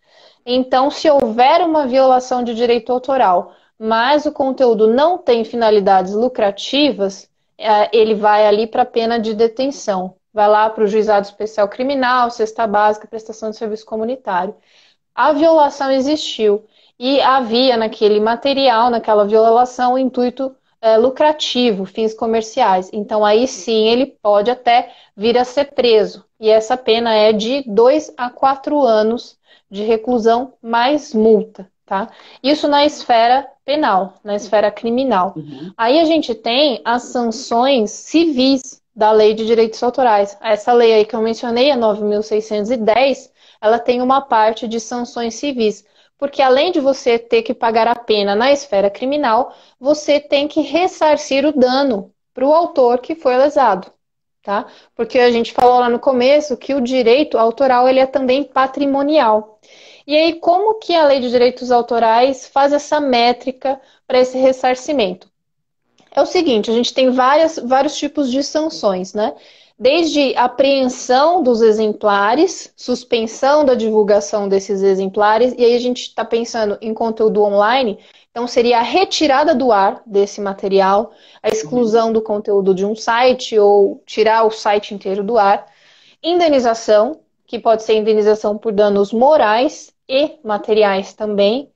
Então, 0.45 0.91
se 0.91 1.09
houver 1.09 1.61
uma 1.61 1.87
violação 1.87 2.43
de 2.43 2.53
direito 2.53 2.91
autoral, 2.91 3.53
mas 3.79 4.25
o 4.25 4.31
conteúdo 4.31 4.87
não 4.87 5.17
tem 5.17 5.43
finalidades 5.43 6.13
lucrativas, 6.13 7.29
é, 7.57 7.89
ele 7.97 8.13
vai 8.13 8.45
ali 8.45 8.67
para 8.67 8.83
a 8.83 8.85
pena 8.85 9.19
de 9.19 9.33
detenção. 9.33 10.15
Vai 10.33 10.47
lá 10.47 10.69
para 10.69 10.83
o 10.83 10.87
juizado 10.87 11.25
especial 11.25 11.67
criminal, 11.67 12.29
cesta 12.29 12.67
básica, 12.67 13.07
prestação 13.07 13.49
de 13.49 13.57
serviço 13.57 13.85
comunitário. 13.85 14.55
A 15.15 15.31
violação 15.33 15.89
existiu 15.91 16.65
e 16.99 17.21
havia 17.21 17.77
naquele 17.77 18.19
material, 18.19 18.89
naquela 18.89 19.25
violação, 19.25 19.93
o 19.93 19.97
intuito 19.97 20.55
é, 20.81 20.97
lucrativo, 20.97 21.85
fins 21.85 22.13
comerciais. 22.13 22.89
Então, 22.93 23.25
aí 23.25 23.47
sim, 23.47 23.87
ele 23.87 24.05
pode 24.21 24.51
até 24.51 24.91
vir 25.15 25.37
a 25.37 25.45
ser 25.45 25.73
preso. 25.73 26.25
E 26.39 26.49
essa 26.49 26.77
pena 26.77 27.13
é 27.13 27.31
de 27.33 27.63
dois 27.65 28.13
a 28.17 28.29
quatro 28.29 28.81
anos 28.81 29.37
de 29.75 29.83
reclusão 29.83 30.53
mais 30.61 31.13
multa 31.13 31.69
tá? 31.85 32.09
Isso 32.41 32.67
na 32.67 32.85
esfera 32.85 33.47
penal, 33.63 34.15
na 34.23 34.35
esfera 34.35 34.71
criminal. 34.71 35.33
Uhum. 35.35 35.71
Aí 35.77 35.99
a 35.99 36.05
gente 36.05 36.33
tem 36.33 36.81
as 36.83 37.03
sanções 37.03 37.91
civis 37.91 38.81
da 38.95 39.11
Lei 39.11 39.33
de 39.33 39.45
Direitos 39.45 39.81
Autorais. 39.83 40.37
Essa 40.41 40.73
lei 40.73 40.93
aí 40.93 41.05
que 41.05 41.15
eu 41.15 41.21
mencionei, 41.21 41.69
a 41.69 41.77
9.610, 41.77 43.29
ela 43.61 43.77
tem 43.77 44.01
uma 44.01 44.21
parte 44.21 44.67
de 44.67 44.79
sanções 44.79 45.35
civis. 45.35 45.85
Porque 46.17 46.41
além 46.41 46.71
de 46.71 46.79
você 46.79 47.19
ter 47.19 47.41
que 47.41 47.53
pagar 47.53 47.87
a 47.87 47.95
pena 47.95 48.35
na 48.35 48.51
esfera 48.51 48.89
criminal, 48.89 49.53
você 49.79 50.19
tem 50.19 50.47
que 50.47 50.61
ressarcir 50.61 51.45
o 51.45 51.51
dano 51.51 52.11
para 52.33 52.45
o 52.45 52.53
autor 52.53 52.99
que 52.99 53.15
foi 53.15 53.35
lesado. 53.37 53.91
Tá? 54.41 54.67
Porque 54.95 55.17
a 55.17 55.31
gente 55.31 55.51
falou 55.51 55.79
lá 55.79 55.89
no 55.89 55.99
começo 55.99 56.55
que 56.55 56.73
o 56.73 56.79
direito 56.79 57.37
autoral 57.37 57.89
ele 57.89 57.99
é 57.99 58.05
também 58.05 58.43
patrimonial. 58.43 59.54
E 60.07 60.15
aí, 60.15 60.39
como 60.39 60.75
que 60.75 60.93
a 60.93 61.05
lei 61.05 61.19
de 61.19 61.31
direitos 61.31 61.71
autorais 61.71 62.47
faz 62.47 62.71
essa 62.71 62.99
métrica 62.99 63.81
para 64.05 64.19
esse 64.19 64.37
ressarcimento? 64.37 65.27
É 66.11 66.21
o 66.21 66.25
seguinte, 66.27 66.69
a 66.69 66.73
gente 66.73 66.93
tem 66.93 67.09
várias, 67.09 67.57
vários 67.57 67.97
tipos 67.97 68.31
de 68.31 68.43
sanções, 68.43 69.13
né? 69.13 69.35
Desde 69.77 70.33
apreensão 70.37 71.43
dos 71.43 71.61
exemplares, 71.61 72.71
suspensão 72.77 73.65
da 73.65 73.73
divulgação 73.73 74.47
desses 74.47 74.81
exemplares, 74.81 75.53
e 75.57 75.65
aí 75.65 75.75
a 75.75 75.79
gente 75.79 76.03
está 76.03 76.23
pensando 76.23 76.77
em 76.79 76.93
conteúdo 76.93 77.43
online, 77.43 77.99
então 78.29 78.47
seria 78.47 78.79
a 78.79 78.83
retirada 78.83 79.55
do 79.55 79.71
ar 79.71 80.01
desse 80.05 80.39
material, 80.39 81.11
a 81.41 81.49
exclusão 81.49 82.13
do 82.13 82.21
conteúdo 82.21 82.75
de 82.75 82.85
um 82.85 82.95
site 82.95 83.57
ou 83.57 84.01
tirar 84.05 84.45
o 84.45 84.51
site 84.51 84.93
inteiro 84.93 85.23
do 85.23 85.37
ar, 85.37 85.65
indenização, 86.23 87.19
que 87.45 87.59
pode 87.59 87.83
ser 87.83 87.95
indenização 87.95 88.57
por 88.57 88.71
danos 88.71 89.11
morais 89.11 89.94
e 90.07 90.39
materiais 90.43 91.13
também. 91.13 91.71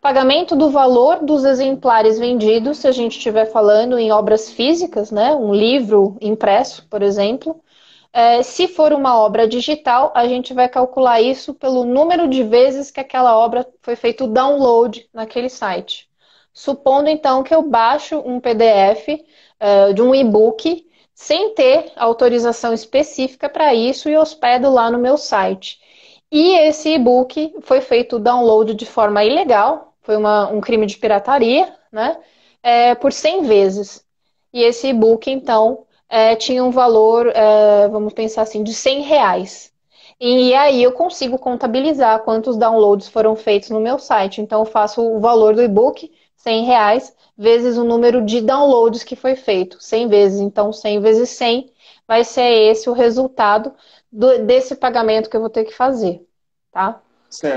Pagamento 0.00 0.54
do 0.54 0.70
valor 0.70 1.24
dos 1.24 1.44
exemplares 1.44 2.18
vendidos, 2.18 2.78
se 2.78 2.86
a 2.86 2.92
gente 2.92 3.16
estiver 3.16 3.46
falando 3.46 3.98
em 3.98 4.12
obras 4.12 4.50
físicas, 4.50 5.10
né? 5.10 5.34
Um 5.34 5.54
livro 5.54 6.16
impresso, 6.20 6.86
por 6.88 7.02
exemplo. 7.02 7.60
É, 8.12 8.42
se 8.42 8.68
for 8.68 8.92
uma 8.92 9.18
obra 9.18 9.48
digital, 9.48 10.12
a 10.14 10.28
gente 10.28 10.54
vai 10.54 10.68
calcular 10.68 11.20
isso 11.20 11.54
pelo 11.54 11.84
número 11.84 12.28
de 12.28 12.42
vezes 12.44 12.90
que 12.90 13.00
aquela 13.00 13.36
obra 13.36 13.66
foi 13.82 13.96
feito 13.96 14.26
download 14.26 15.08
naquele 15.12 15.48
site. 15.48 16.08
Supondo 16.52 17.08
então 17.08 17.42
que 17.42 17.54
eu 17.54 17.62
baixo 17.62 18.22
um 18.24 18.38
PDF 18.40 19.24
é, 19.58 19.92
de 19.92 20.02
um 20.02 20.14
e-book 20.14 20.86
sem 21.14 21.54
ter 21.54 21.92
autorização 21.96 22.72
específica 22.72 23.48
para 23.48 23.74
isso 23.74 24.08
e 24.08 24.16
hospedo 24.16 24.70
lá 24.70 24.90
no 24.90 24.98
meu 24.98 25.16
site. 25.16 25.80
E 26.36 26.56
esse 26.66 26.88
e-book 26.88 27.54
foi 27.60 27.80
feito 27.80 28.18
download 28.18 28.74
de 28.74 28.84
forma 28.84 29.24
ilegal, 29.24 29.94
foi 30.02 30.16
uma, 30.16 30.48
um 30.50 30.60
crime 30.60 30.84
de 30.84 30.96
pirataria, 30.96 31.72
né? 31.92 32.18
É, 32.60 32.92
por 32.96 33.12
100 33.12 33.44
vezes. 33.44 34.04
E 34.52 34.60
esse 34.64 34.88
e-book, 34.88 35.30
então, 35.30 35.86
é, 36.08 36.34
tinha 36.34 36.64
um 36.64 36.72
valor, 36.72 37.28
é, 37.28 37.86
vamos 37.86 38.12
pensar 38.12 38.42
assim, 38.42 38.64
de 38.64 38.74
100 38.74 39.02
reais. 39.02 39.72
E 40.20 40.52
aí 40.54 40.82
eu 40.82 40.90
consigo 40.90 41.38
contabilizar 41.38 42.24
quantos 42.24 42.56
downloads 42.56 43.08
foram 43.08 43.36
feitos 43.36 43.70
no 43.70 43.78
meu 43.78 44.00
site. 44.00 44.40
Então 44.40 44.62
eu 44.62 44.66
faço 44.66 45.02
o 45.02 45.20
valor 45.20 45.54
do 45.54 45.62
e-book, 45.62 46.10
100 46.36 46.64
reais, 46.64 47.14
vezes 47.38 47.76
o 47.76 47.84
número 47.84 48.20
de 48.20 48.40
downloads 48.40 49.04
que 49.04 49.14
foi 49.14 49.36
feito, 49.36 49.80
100 49.80 50.08
vezes. 50.08 50.40
Então 50.40 50.72
100 50.72 50.98
vezes 50.98 51.28
100 51.28 51.70
vai 52.08 52.24
ser 52.24 52.50
esse 52.70 52.90
o 52.90 52.92
resultado 52.92 53.72
do, 54.14 54.44
desse 54.44 54.76
pagamento 54.76 55.28
que 55.28 55.36
eu 55.36 55.40
vou 55.40 55.50
ter 55.50 55.64
que 55.64 55.74
fazer, 55.74 56.24
tá? 56.70 57.00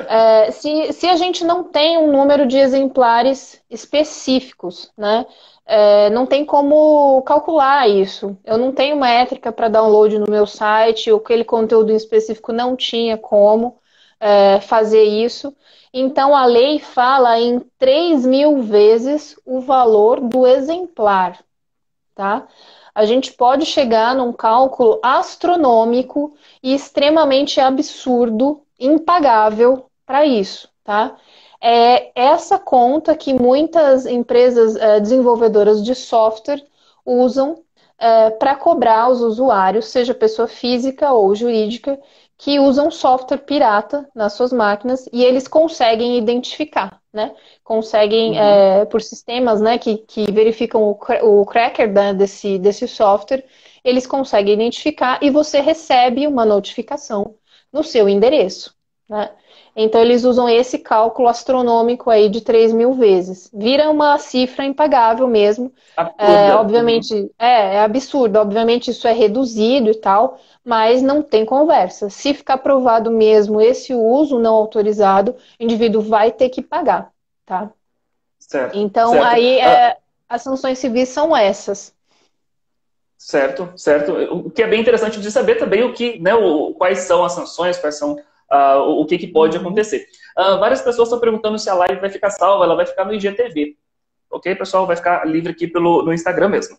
É, 0.10 0.50
se, 0.50 0.92
se 0.92 1.08
a 1.08 1.16
gente 1.16 1.46
não 1.46 1.64
tem 1.64 2.00
um 2.00 2.12
número 2.12 2.48
de 2.48 2.58
exemplares 2.58 3.62
específicos, 3.70 4.92
né? 4.98 5.28
É, 5.68 6.10
não 6.10 6.26
tem 6.26 6.44
como 6.44 7.22
calcular 7.24 7.88
isso. 7.88 8.36
Eu 8.44 8.58
não 8.58 8.72
tenho 8.72 8.98
métrica 8.98 9.52
para 9.52 9.68
download 9.70 10.18
no 10.18 10.26
meu 10.28 10.48
site, 10.48 11.12
ou 11.12 11.20
aquele 11.20 11.44
conteúdo 11.44 11.92
em 11.92 11.96
específico 11.96 12.52
não 12.52 12.76
tinha 12.76 13.18
como 13.18 13.78
é, 14.20 14.60
fazer 14.62 15.04
isso. 15.04 15.56
Então 15.94 16.36
a 16.36 16.46
lei 16.46 16.80
fala 16.80 17.40
em 17.40 17.60
3 17.78 18.26
mil 18.26 18.64
vezes 18.64 19.40
o 19.46 19.60
valor 19.60 20.22
do 20.22 20.48
exemplar, 20.48 21.38
tá? 22.16 22.48
A 22.98 23.06
gente 23.06 23.32
pode 23.32 23.64
chegar 23.64 24.16
num 24.16 24.34
cálculo 24.34 25.00
astronômico 25.04 26.34
e 26.64 26.74
extremamente 26.74 27.62
absurdo 27.62 28.64
impagável 28.80 29.86
para 30.04 30.26
isso, 30.26 30.68
tá? 30.84 31.16
É 31.62 32.12
essa 32.20 32.58
conta 32.58 33.16
que 33.16 33.36
muitas 33.36 34.08
empresas 34.08 34.76
é, 34.76 35.00
desenvolvedoras 35.00 35.84
de 35.86 35.94
software 35.94 36.66
usam 37.06 37.64
é, 38.00 38.32
para 38.32 38.56
cobrar 38.56 39.10
os 39.10 39.22
usuários, 39.22 39.86
seja 39.86 40.16
pessoa 40.16 40.48
física 40.48 41.12
ou 41.12 41.36
jurídica, 41.36 42.00
que 42.36 42.60
usam 42.60 42.90
software 42.90 43.38
pirata 43.46 44.10
nas 44.16 44.34
suas 44.34 44.52
máquinas 44.52 45.08
e 45.14 45.24
eles 45.24 45.48
conseguem 45.48 46.18
identificar, 46.18 47.00
né? 47.14 47.36
Conseguem, 47.68 48.32
uhum. 48.32 48.38
é, 48.38 48.86
por 48.86 49.02
sistemas 49.02 49.60
né, 49.60 49.78
que, 49.78 49.98
que 49.98 50.32
verificam 50.32 50.84
o, 50.84 51.42
o 51.42 51.46
cracker 51.46 51.92
né, 51.92 52.14
desse, 52.14 52.58
desse 52.58 52.88
software, 52.88 53.44
eles 53.84 54.08
conseguem 54.08 54.54
identificar 54.54 55.20
e 55.22 55.30
você 55.30 55.60
recebe 55.60 56.26
uma 56.26 56.46
notificação 56.46 57.36
no 57.70 57.84
seu 57.84 58.08
endereço. 58.08 58.74
Né? 59.10 59.32
Então, 59.76 60.00
eles 60.00 60.24
usam 60.24 60.48
esse 60.48 60.80
cálculo 60.80 61.28
astronômico 61.28 62.10
aí 62.10 62.30
de 62.30 62.40
3 62.40 62.72
mil 62.72 62.94
vezes. 62.94 63.50
Vira 63.54 63.92
uma 63.92 64.18
cifra 64.18 64.64
impagável 64.66 65.28
mesmo. 65.28 65.70
É, 66.18 66.54
obviamente, 66.56 67.30
é, 67.38 67.76
é 67.76 67.80
absurdo. 67.82 68.40
Obviamente, 68.40 68.92
isso 68.92 69.10
é 69.10 69.12
reduzido 69.12 69.92
e 69.92 69.96
tal, 69.96 70.40
mas 70.64 71.02
não 71.02 71.22
tem 71.22 71.46
conversa. 71.46 72.10
Se 72.10 72.34
ficar 72.34 72.60
provado 72.60 73.12
mesmo 73.12 73.60
esse 73.60 73.94
uso 73.94 74.40
não 74.40 74.56
autorizado, 74.56 75.36
o 75.60 75.64
indivíduo 75.64 76.02
vai 76.02 76.32
ter 76.32 76.48
que 76.48 76.62
pagar, 76.62 77.12
tá? 77.48 77.72
Certo. 78.38 78.78
Então, 78.78 79.14
certo. 79.14 79.26
aí, 79.26 79.58
é, 79.58 79.92
ah. 79.92 79.98
as 80.30 80.44
sanções 80.44 80.78
civis 80.78 81.10
são 81.10 81.36
essas. 81.36 81.96
Certo, 83.18 83.72
certo. 83.76 84.12
O 84.32 84.52
que 84.52 84.62
é 84.62 84.68
bem 84.68 84.80
interessante 84.80 85.20
de 85.20 85.32
saber 85.32 85.56
também 85.56 85.84
o 85.84 85.94
que, 85.94 86.20
né, 86.20 86.36
o, 86.36 86.76
quais 86.76 87.00
são 87.00 87.26
as 87.26 87.34
sanções, 87.34 87.80
quais 87.80 87.98
são 87.98 88.14
uh, 88.14 88.80
o 88.80 89.06
que, 89.08 89.18
que 89.18 89.28
pode 89.28 89.58
uhum. 89.58 89.64
acontecer. 89.64 90.06
Uh, 90.38 90.60
várias 90.60 90.82
pessoas 90.82 91.08
estão 91.08 91.20
perguntando 91.20 91.58
se 91.58 91.68
a 91.68 91.74
live 91.74 92.00
vai 92.00 92.12
ficar 92.12 92.30
salva, 92.30 92.66
ela 92.66 92.76
vai 92.76 92.86
ficar 92.86 93.06
no 93.06 93.14
IGTV. 93.14 93.76
Ok, 94.30 94.54
pessoal? 94.56 94.86
Vai 94.86 94.98
ficar 94.98 95.26
livre 95.26 95.52
aqui 95.52 95.68
pelo, 95.68 96.04
no 96.04 96.14
Instagram 96.14 96.50
mesmo. 96.50 96.78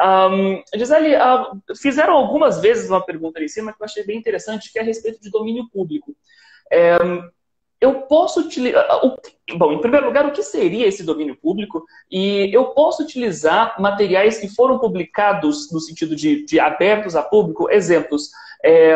Um, 0.00 0.62
Gisele, 0.74 1.16
uh, 1.16 1.76
fizeram 1.76 2.14
algumas 2.14 2.60
vezes 2.60 2.88
uma 2.88 3.04
pergunta 3.04 3.38
ali 3.38 3.46
em 3.46 3.48
cima 3.48 3.72
que 3.72 3.82
eu 3.82 3.84
achei 3.84 4.04
bem 4.04 4.16
interessante, 4.16 4.72
que 4.72 4.78
é 4.78 4.82
a 4.82 4.84
respeito 4.84 5.20
de 5.20 5.30
domínio 5.30 5.68
público. 5.70 6.16
É, 6.72 6.96
eu 7.84 8.02
posso 8.02 8.40
utilizar. 8.40 8.86
Bom, 9.56 9.72
em 9.72 9.80
primeiro 9.80 10.06
lugar, 10.06 10.26
o 10.26 10.32
que 10.32 10.42
seria 10.42 10.86
esse 10.86 11.02
domínio 11.02 11.36
público? 11.36 11.84
E 12.10 12.50
eu 12.50 12.66
posso 12.66 13.02
utilizar 13.02 13.80
materiais 13.80 14.38
que 14.38 14.48
foram 14.48 14.78
publicados 14.78 15.70
no 15.70 15.78
sentido 15.78 16.16
de, 16.16 16.46
de 16.46 16.58
abertos 16.58 17.14
a 17.14 17.22
público? 17.22 17.70
Exemplos. 17.70 18.30
É, 18.64 18.94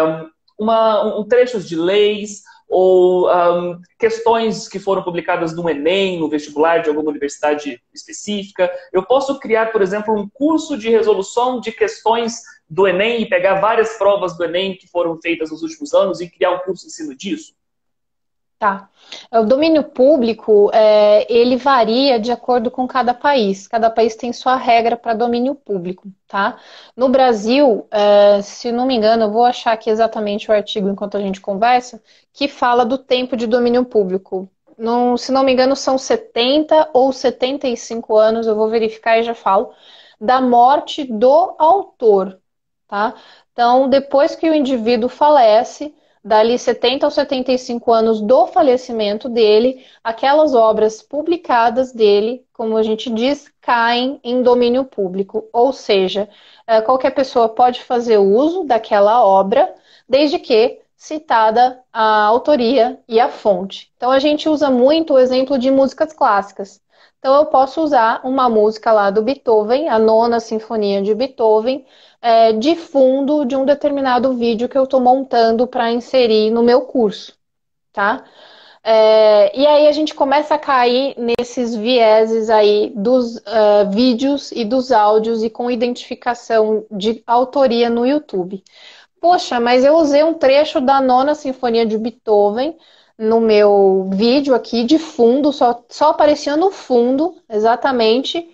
uma, 0.59 1.19
um 1.19 1.25
trechos 1.25 1.69
de 1.69 1.77
leis 1.77 2.43
ou 2.67 3.31
um, 3.31 3.79
questões 3.99 4.69
que 4.69 4.79
foram 4.79 5.03
publicadas 5.03 5.55
no 5.55 5.69
Enem, 5.69 6.19
no 6.19 6.29
vestibular 6.29 6.79
de 6.79 6.89
alguma 6.89 7.11
universidade 7.11 7.81
específica. 7.93 8.71
Eu 8.91 9.03
posso 9.03 9.39
criar, 9.39 9.71
por 9.71 9.83
exemplo, 9.83 10.15
um 10.15 10.29
curso 10.29 10.79
de 10.79 10.89
resolução 10.89 11.61
de 11.61 11.73
questões 11.73 12.41
do 12.69 12.89
Enem 12.89 13.21
e 13.21 13.29
pegar 13.29 13.61
várias 13.61 13.99
provas 13.99 14.37
do 14.37 14.45
Enem 14.45 14.77
que 14.77 14.89
foram 14.89 15.19
feitas 15.21 15.51
nos 15.51 15.63
últimos 15.63 15.93
anos 15.93 16.21
e 16.21 16.31
criar 16.31 16.53
um 16.53 16.59
curso 16.61 16.87
em 16.87 16.91
cima 16.91 17.15
disso? 17.15 17.58
Tá. 18.59 18.91
O 19.31 19.45
domínio 19.45 19.85
público, 19.85 20.69
é, 20.75 21.33
ele 21.33 21.57
varia 21.57 22.19
de 22.19 22.33
acordo 22.33 22.73
com 22.73 22.89
cada 22.89 23.15
país. 23.15 23.69
Cada 23.69 23.89
país 23.89 24.17
tem 24.17 24.33
sua 24.33 24.57
regra 24.57 24.97
para 24.97 25.15
domínio 25.15 25.55
público, 25.55 26.09
tá? 26.27 26.59
No 26.97 27.09
Brasil, 27.09 27.87
é, 27.89 28.43
se 28.43 28.73
não 28.73 28.85
me 28.85 28.97
engano, 28.97 29.25
eu 29.25 29.31
vou 29.31 29.45
achar 29.45 29.73
aqui 29.73 29.89
exatamente 29.89 30.51
o 30.51 30.53
artigo 30.55 30.89
enquanto 30.89 31.17
a 31.17 31.21
gente 31.21 31.41
conversa, 31.41 32.03
que 32.33 32.49
fala 32.49 32.85
do 32.85 32.99
tempo 32.99 33.37
de 33.37 33.47
domínio 33.47 33.85
público. 33.85 34.51
No, 34.77 35.17
se 35.17 35.31
não 35.31 35.45
me 35.45 35.53
engano, 35.53 35.77
são 35.77 35.97
70 35.97 36.91
ou 36.93 37.13
75 37.13 38.17
anos, 38.17 38.47
eu 38.49 38.57
vou 38.57 38.69
verificar 38.69 39.19
e 39.19 39.23
já 39.23 39.35
falo, 39.35 39.73
da 40.21 40.41
morte 40.41 41.05
do 41.05 41.55
autor, 41.59 42.41
tá? 42.89 43.15
Então, 43.53 43.89
depois 43.89 44.35
que 44.35 44.49
o 44.51 44.55
indivíduo 44.55 45.09
falece, 45.09 45.95
dali 46.25 46.59
70 46.59 47.07
ou 47.07 47.11
75 47.11 47.93
anos 47.93 48.21
do 48.21 48.47
falecimento 48.47 49.29
dele, 49.29 49.85
aquelas 50.03 50.55
obras 50.55 51.03
publicadas 51.03 51.93
dele, 51.93 52.45
como 52.53 52.77
a 52.77 52.83
gente 52.83 53.11
diz, 53.11 53.51
caem 53.61 54.21
em 54.23 54.43
domínio 54.43 54.85
público. 54.85 55.49
Ou 55.53 55.73
seja, 55.73 56.29
é, 56.67 56.81
qualquer 56.81 57.11
pessoa 57.11 57.49
pode 57.49 57.83
fazer 57.83 58.19
uso 58.19 58.65
daquela 58.65 59.25
obra, 59.25 59.75
desde 60.09 60.39
que 60.39 60.81
citada 60.97 61.81
a 61.93 62.25
autoria 62.25 62.99
e 63.09 63.21
a 63.21 63.29
fonte. 63.29 63.91
Então 63.97 64.11
a 64.11 64.19
gente 64.19 64.49
usa 64.49 64.69
muito 64.69 65.15
o 65.15 65.19
exemplo 65.19 65.57
de 65.57 65.71
músicas 65.71 66.13
clássicas. 66.13 66.81
Então 67.19 67.35
eu 67.37 67.47
posso 67.47 67.81
usar 67.83 68.21
uma 68.25 68.49
música 68.49 68.93
lá 68.93 69.11
do 69.11 69.23
Beethoven, 69.23 69.89
a 69.89 69.99
nona 69.99 70.41
sinfonia 70.41 71.03
de 71.03 71.15
Beethoven, 71.15 71.85
é, 72.21 72.53
de 72.53 72.77
fundo 72.77 73.45
de 73.45 73.57
um 73.57 73.65
determinado 73.65 74.35
vídeo 74.35 74.69
que 74.69 74.77
eu 74.77 74.85
estou 74.85 75.01
montando 75.01 75.67
para 75.67 75.91
inserir 75.93 76.51
no 76.51 76.63
meu 76.63 76.83
curso, 76.83 77.35
tá? 77.93 78.25
É, 78.83 79.59
e 79.59 79.67
aí 79.67 79.87
a 79.87 79.93
gente 79.93 80.15
começa 80.15 80.55
a 80.55 80.59
cair 80.59 81.15
nesses 81.19 81.75
vieses 81.75 82.49
aí 82.49 82.93
dos 82.95 83.37
uh, 83.37 83.91
vídeos 83.91 84.51
e 84.53 84.65
dos 84.65 84.93
áudios 84.93 85.43
e 85.43 85.51
com 85.51 85.71
identificação 85.71 86.87
de 86.91 87.23
autoria 87.27 87.91
no 87.91 88.07
YouTube. 88.07 88.63
Poxa, 89.21 89.61
mas 89.61 89.85
eu 89.85 89.95
usei 89.97 90.23
um 90.23 90.35
trecho 90.35 90.81
da 90.81 91.01
nona 91.01 91.35
sinfonia 91.35 91.85
de 91.85 91.99
Beethoven 91.99 92.77
no 93.19 93.41
meu 93.41 94.09
vídeo 94.13 94.55
aqui 94.55 94.85
de 94.85 94.97
fundo, 94.99 95.53
só, 95.53 95.85
só 95.89 96.11
aparecia 96.11 96.57
no 96.57 96.71
fundo, 96.71 97.37
exatamente, 97.49 98.49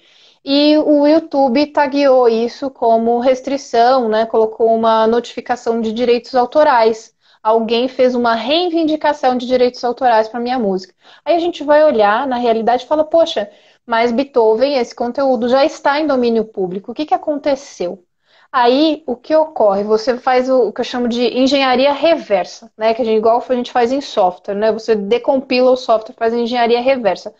e 0.45 0.77
o 0.79 1.07
YouTube 1.07 1.67
tagueou 1.69 2.29
isso 2.29 2.71
como 2.71 3.19
restrição, 3.21 4.09
né? 4.09 4.27
Colocou 4.27 4.75
uma 4.75 5.07
notificação 5.07 5.81
de 5.81 5.93
direitos 5.93 6.35
autorais. 6.35 7.15
Alguém 7.43 7.89
fez 7.89 8.15
uma 8.15 8.35
reivindicação 8.35 9.37
de 9.37 9.47
direitos 9.47 9.83
autorais 9.85 10.29
para 10.29 10.41
minha 10.41 10.59
música. 10.59 10.95
Aí 11.25 11.35
a 11.37 11.39
gente 11.39 11.63
vai 11.65 11.85
olhar 11.85 12.27
na 12.27 12.37
realidade 12.37 12.85
e 12.85 12.87
fala, 12.87 13.05
poxa, 13.05 13.51
mas 13.87 14.13
Beethoven, 14.13 14.77
esse 14.79 14.95
conteúdo 14.95 15.49
já 15.49 15.65
está 15.65 16.01
em 16.01 16.07
domínio 16.07 16.45
público. 16.45 16.93
O 16.93 16.95
que, 16.95 17.07
que 17.07 17.15
aconteceu? 17.15 18.05
Aí, 18.53 19.03
o 19.07 19.17
que 19.17 19.35
ocorre? 19.35 19.83
Você 19.83 20.17
faz 20.19 20.49
o, 20.49 20.73
que 20.73 20.81
eu 20.81 20.85
chamo 20.85 21.09
de 21.09 21.23
engenharia 21.39 21.93
reversa, 21.93 22.71
né? 22.79 22.95
Que 22.95 23.03
a 23.03 23.05
gente, 23.05 23.19
igual 23.19 23.45
a 23.49 23.55
gente 23.55 23.73
faz 23.73 23.91
em 23.93 24.01
software, 24.01 24.55
né? 24.55 24.73
Você 24.73 24.95
decompila 24.95 25.73
o 25.73 25.77
software, 25.77 26.15
faz 26.17 26.33
engenharia 26.33 26.81
reversa. 26.81 27.35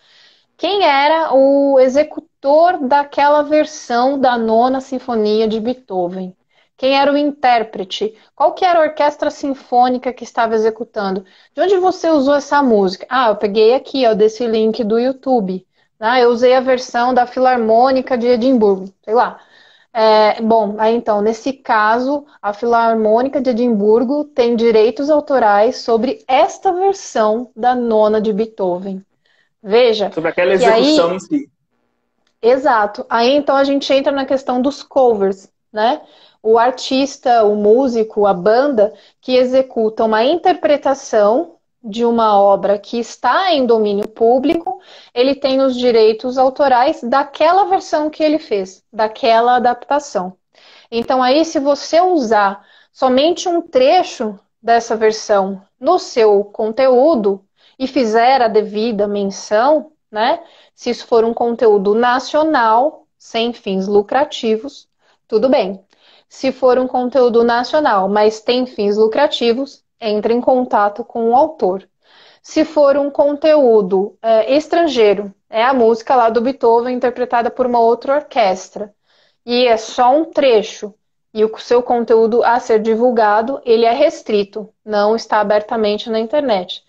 Quem 0.57 0.85
era 0.85 1.35
o 1.35 1.79
executor 1.79 2.79
daquela 2.89 3.43
versão 3.43 4.19
da 4.19 4.37
nona 4.37 4.81
sinfonia 4.81 5.47
de 5.47 5.61
Beethoven? 5.61 6.37
Quem 6.77 6.99
era 6.99 7.13
o 7.13 7.17
intérprete? 7.17 8.17
Qual 8.35 8.53
que 8.53 8.65
era 8.65 8.81
a 8.81 8.83
orquestra 8.83 9.31
sinfônica 9.31 10.13
que 10.13 10.25
estava 10.25 10.55
executando? 10.55 11.25
De 11.55 11.61
onde 11.61 11.77
você 11.79 12.11
usou 12.11 12.35
essa 12.35 12.63
música? 12.63 13.07
Ah, 13.09 13.29
eu 13.29 13.37
peguei 13.37 13.75
aqui, 13.75 14.07
ó, 14.07 14.15
desse 14.15 14.47
link 14.47 14.83
do 14.83 14.99
YouTube. 14.99 15.67
Ah, 16.01 16.21
eu 16.21 16.31
usei 16.31 16.55
a 16.55 16.61
versão 16.61 17.15
da 17.15 17.27
Filarmônica 17.27 18.19
de 18.19 18.27
Edimburgo, 18.27 18.93
sei 19.05 19.15
lá. 19.15 19.41
É, 19.93 20.41
bom, 20.43 20.75
aí 20.79 20.95
então, 20.95 21.21
nesse 21.23 21.53
caso, 21.53 22.27
a 22.43 22.53
Filarmônica 22.53 23.41
de 23.41 23.51
Edimburgo 23.51 24.25
tem 24.25 24.57
direitos 24.57 25.09
autorais 25.09 25.79
sobre 25.79 26.25
esta 26.27 26.73
versão 26.73 27.51
da 27.55 27.75
nona 27.75 28.21
de 28.21 28.33
Beethoven. 28.33 29.05
Veja. 29.67 30.13
Sobre 30.13 30.29
aquela 30.29 30.53
execução 30.53 31.09
aí, 31.09 31.17
em 31.17 31.21
si. 31.21 31.51
Exato. 32.43 33.07
Aí 33.09 33.31
então 33.35 33.57
a 33.57 33.65
gente 33.65 33.91
entra 33.91 34.13
na 34.13 34.27
questão 34.27 34.61
dos 34.61 34.83
covers, 34.83 35.51
né? 35.73 36.03
O 36.43 36.59
artista, 36.59 37.43
o 37.45 37.57
músico, 37.57 38.27
a 38.27 38.35
banda 38.35 38.93
que 39.23 39.35
executa 39.35 40.05
uma 40.05 40.23
interpretação 40.23 41.55
de 41.83 42.05
uma 42.05 42.39
obra 42.39 42.79
que 42.79 42.99
está 42.99 43.53
em 43.53 43.65
domínio 43.65 44.07
público, 44.07 44.81
ele 45.15 45.35
tem 45.35 45.63
os 45.63 45.75
direitos 45.75 46.37
autorais 46.37 47.03
daquela 47.03 47.65
versão 47.65 48.11
que 48.11 48.23
ele 48.23 48.39
fez, 48.39 48.83
daquela 48.93 49.57
adaptação. 49.57 50.35
Então, 50.91 51.23
aí, 51.23 51.45
se 51.45 51.59
você 51.59 52.01
usar 52.01 52.63
somente 52.93 53.49
um 53.49 53.63
trecho 53.63 54.39
dessa 54.63 54.97
versão 54.97 55.63
no 55.81 55.99
seu 55.99 56.45
conteúdo 56.45 57.45
e 57.85 57.87
fizer 57.87 58.41
a 58.41 58.49
devida 58.49 59.07
menção, 59.07 59.93
né? 60.11 60.43
Se 60.75 60.89
isso 60.89 61.07
for 61.07 61.23
um 61.23 61.35
conteúdo 61.35 61.95
nacional, 61.95 63.07
sem 63.19 63.53
fins 63.53 63.87
lucrativos, 63.87 64.89
tudo 65.29 65.51
bem. 65.51 65.85
Se 66.27 66.51
for 66.51 66.79
um 66.79 66.87
conteúdo 66.87 67.45
nacional, 67.45 68.09
mas 68.09 68.41
tem 68.41 68.65
fins 68.65 68.97
lucrativos, 68.97 69.85
entre 70.01 70.33
em 70.33 70.41
contato 70.41 71.05
com 71.05 71.31
o 71.31 71.37
autor. 71.37 71.87
Se 72.43 72.65
for 72.65 72.97
um 72.97 73.11
conteúdo 73.11 74.17
é, 74.23 74.55
estrangeiro, 74.57 75.35
é 75.51 75.63
a 75.63 75.75
música 75.75 76.17
lá 76.17 76.31
do 76.31 76.41
Beethoven 76.41 76.97
interpretada 76.97 77.51
por 77.51 77.67
uma 77.67 77.81
outra 77.81 78.17
orquestra, 78.17 78.95
e 79.45 79.67
é 79.67 79.77
só 79.77 80.17
um 80.17 80.25
trecho, 80.25 80.95
e 81.35 81.45
o 81.45 81.59
seu 81.59 81.83
conteúdo 81.83 82.43
a 82.43 82.59
ser 82.61 82.81
divulgado, 82.81 83.61
ele 83.65 83.85
é 83.85 83.93
restrito, 83.93 84.73
não 84.85 85.15
está 85.15 85.41
abertamente 85.41 86.09
na 86.09 86.19
internet. 86.19 86.84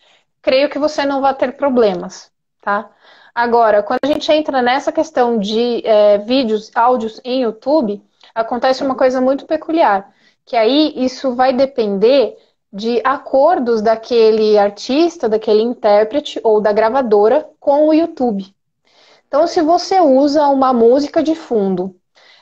Creio 0.46 0.70
que 0.70 0.78
você 0.78 1.04
não 1.08 1.22
vai 1.22 1.34
ter 1.34 1.58
problemas, 1.58 2.32
tá? 2.62 2.92
Agora, 3.34 3.82
quando 3.82 3.98
a 4.04 4.08
gente 4.08 4.32
entra 4.32 4.62
nessa 4.62 4.92
questão 4.92 5.40
de 5.40 5.82
é, 5.84 6.20
vídeos, 6.20 6.70
áudios 6.76 7.20
em 7.24 7.42
YouTube, 7.42 8.00
acontece 8.36 8.84
uma 8.84 8.94
coisa 8.94 9.20
muito 9.20 9.48
peculiar, 9.48 10.14
que 10.46 10.56
aí 10.56 10.94
isso 11.04 11.34
vai 11.34 11.52
depender 11.52 12.38
de 12.72 13.02
acordos 13.04 13.82
daquele 13.82 14.56
artista, 14.56 15.28
daquele 15.28 15.64
intérprete 15.64 16.40
ou 16.44 16.62
da 16.62 16.72
gravadora 16.72 17.50
com 17.60 17.88
o 17.88 17.94
YouTube. 17.94 18.46
Então, 19.28 19.48
se 19.48 19.64
você 19.64 20.00
usa 20.00 20.48
uma 20.50 20.72
música 20.72 21.24
de 21.24 21.34
fundo 21.34 21.96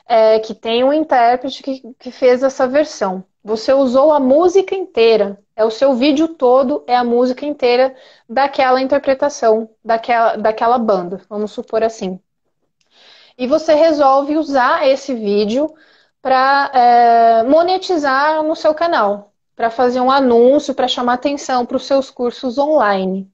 é, 0.06 0.38
que 0.40 0.52
tem 0.54 0.84
um 0.84 0.92
intérprete 0.92 1.62
que, 1.62 1.94
que 1.98 2.10
fez 2.10 2.42
essa 2.42 2.68
versão, 2.68 3.24
você 3.42 3.72
usou 3.72 4.12
a 4.12 4.20
música 4.20 4.74
inteira, 4.74 5.42
é 5.56 5.64
o 5.64 5.70
seu 5.70 5.94
vídeo 5.94 6.28
todo, 6.28 6.82
é 6.86 6.96
a 6.96 7.04
música 7.04 7.46
inteira 7.46 7.94
daquela 8.28 8.80
interpretação, 8.80 9.68
daquela, 9.84 10.36
daquela 10.36 10.78
banda, 10.78 11.20
vamos 11.28 11.52
supor 11.52 11.82
assim. 11.82 12.18
E 13.36 13.46
você 13.46 13.74
resolve 13.74 14.36
usar 14.36 14.86
esse 14.88 15.14
vídeo 15.14 15.72
para 16.22 16.70
é, 16.72 17.42
monetizar 17.44 18.42
no 18.42 18.56
seu 18.56 18.74
canal 18.74 19.34
para 19.56 19.70
fazer 19.70 20.00
um 20.00 20.10
anúncio, 20.10 20.74
para 20.74 20.88
chamar 20.88 21.14
atenção 21.14 21.64
para 21.64 21.76
os 21.76 21.86
seus 21.86 22.10
cursos 22.10 22.58
online. 22.58 23.30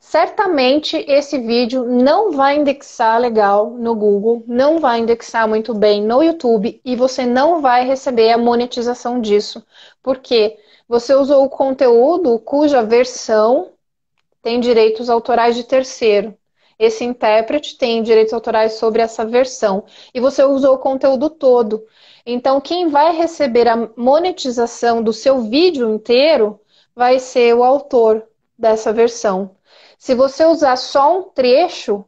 Certamente 0.00 0.96
esse 1.08 1.38
vídeo 1.38 1.84
não 1.84 2.30
vai 2.30 2.56
indexar 2.56 3.18
legal 3.18 3.70
no 3.70 3.94
Google, 3.94 4.44
não 4.46 4.78
vai 4.78 5.00
indexar 5.00 5.48
muito 5.48 5.74
bem 5.74 6.02
no 6.02 6.22
YouTube 6.22 6.80
e 6.84 6.94
você 6.94 7.24
não 7.24 7.60
vai 7.60 7.86
receber 7.86 8.30
a 8.32 8.38
monetização 8.38 9.20
disso, 9.20 9.64
porque 10.02 10.58
você 10.88 11.14
usou 11.14 11.44
o 11.44 11.48
conteúdo 11.48 12.38
cuja 12.38 12.82
versão 12.82 13.72
tem 14.42 14.60
direitos 14.60 15.08
autorais 15.08 15.56
de 15.56 15.64
terceiro. 15.64 16.36
Esse 16.78 17.04
intérprete 17.04 17.78
tem 17.78 18.02
direitos 18.02 18.34
autorais 18.34 18.74
sobre 18.74 19.00
essa 19.00 19.24
versão 19.24 19.84
e 20.12 20.20
você 20.20 20.44
usou 20.44 20.74
o 20.74 20.78
conteúdo 20.78 21.30
todo. 21.30 21.86
Então, 22.26 22.60
quem 22.60 22.88
vai 22.88 23.16
receber 23.16 23.68
a 23.68 23.88
monetização 23.96 25.02
do 25.02 25.12
seu 25.12 25.40
vídeo 25.42 25.88
inteiro 25.94 26.60
vai 26.94 27.18
ser 27.18 27.54
o 27.54 27.64
autor 27.64 28.26
dessa 28.58 28.92
versão. 28.92 29.56
Se 29.98 30.14
você 30.14 30.44
usar 30.44 30.76
só 30.76 31.18
um 31.18 31.22
trecho, 31.22 32.04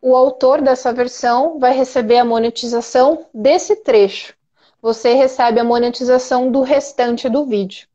o 0.00 0.14
autor 0.14 0.62
dessa 0.62 0.92
versão 0.92 1.58
vai 1.58 1.72
receber 1.74 2.18
a 2.18 2.24
monetização 2.24 3.26
desse 3.34 3.76
trecho. 3.76 4.34
Você 4.80 5.14
recebe 5.14 5.60
a 5.60 5.64
monetização 5.64 6.50
do 6.50 6.60
restante 6.60 7.28
do 7.28 7.44
vídeo. 7.44 7.88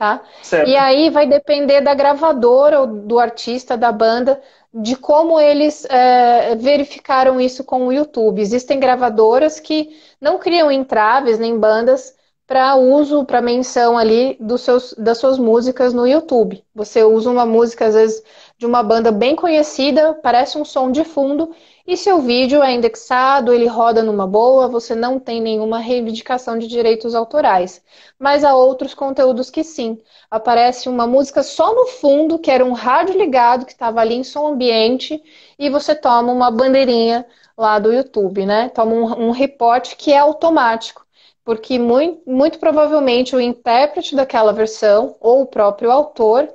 Tá? 0.00 0.22
E 0.62 0.78
aí 0.78 1.10
vai 1.10 1.26
depender 1.26 1.82
da 1.82 1.92
gravadora 1.92 2.80
ou 2.80 2.86
do 2.86 3.18
artista, 3.18 3.76
da 3.76 3.92
banda, 3.92 4.40
de 4.72 4.96
como 4.96 5.38
eles 5.38 5.84
é, 5.90 6.54
verificaram 6.56 7.38
isso 7.38 7.62
com 7.64 7.86
o 7.86 7.92
YouTube. 7.92 8.40
Existem 8.40 8.80
gravadoras 8.80 9.60
que 9.60 9.94
não 10.18 10.38
criam 10.38 10.72
entraves 10.72 11.38
nem 11.38 11.58
bandas 11.58 12.14
para 12.46 12.76
uso, 12.76 13.26
para 13.26 13.42
menção 13.42 13.98
ali 13.98 14.38
dos 14.40 14.62
seus, 14.62 14.94
das 14.94 15.18
suas 15.18 15.38
músicas 15.38 15.92
no 15.92 16.06
YouTube. 16.06 16.64
Você 16.74 17.04
usa 17.04 17.30
uma 17.30 17.44
música, 17.44 17.84
às 17.84 17.94
vezes, 17.94 18.22
de 18.58 18.64
uma 18.64 18.82
banda 18.82 19.12
bem 19.12 19.36
conhecida, 19.36 20.14
parece 20.14 20.56
um 20.56 20.64
som 20.64 20.90
de 20.90 21.04
fundo, 21.04 21.54
e 21.92 21.96
seu 21.96 22.20
vídeo 22.20 22.62
é 22.62 22.72
indexado, 22.72 23.52
ele 23.52 23.66
roda 23.66 24.00
numa 24.02 24.24
boa, 24.26 24.68
você 24.68 24.94
não 24.94 25.18
tem 25.18 25.40
nenhuma 25.40 25.80
reivindicação 25.80 26.56
de 26.56 26.68
direitos 26.68 27.16
autorais. 27.16 27.82
Mas 28.16 28.44
há 28.44 28.54
outros 28.54 28.94
conteúdos 28.94 29.50
que 29.50 29.64
sim. 29.64 30.00
Aparece 30.30 30.88
uma 30.88 31.04
música 31.06 31.42
só 31.42 31.74
no 31.74 31.86
fundo, 31.86 32.38
que 32.38 32.50
era 32.50 32.64
um 32.64 32.72
rádio 32.72 33.18
ligado, 33.18 33.66
que 33.66 33.72
estava 33.72 34.00
ali 34.00 34.14
em 34.14 34.22
som 34.22 34.46
ambiente, 34.52 35.20
e 35.58 35.68
você 35.68 35.92
toma 35.92 36.32
uma 36.32 36.48
bandeirinha 36.48 37.26
lá 37.58 37.78
do 37.80 37.92
YouTube, 37.92 38.46
né? 38.46 38.68
Toma 38.68 38.92
um, 38.92 39.28
um 39.28 39.30
reporte 39.32 39.96
que 39.96 40.12
é 40.12 40.18
automático. 40.18 41.04
Porque 41.44 41.76
muito, 41.76 42.22
muito 42.30 42.60
provavelmente 42.60 43.34
o 43.34 43.40
intérprete 43.40 44.14
daquela 44.14 44.52
versão, 44.52 45.16
ou 45.20 45.42
o 45.42 45.46
próprio 45.46 45.90
autor, 45.90 46.48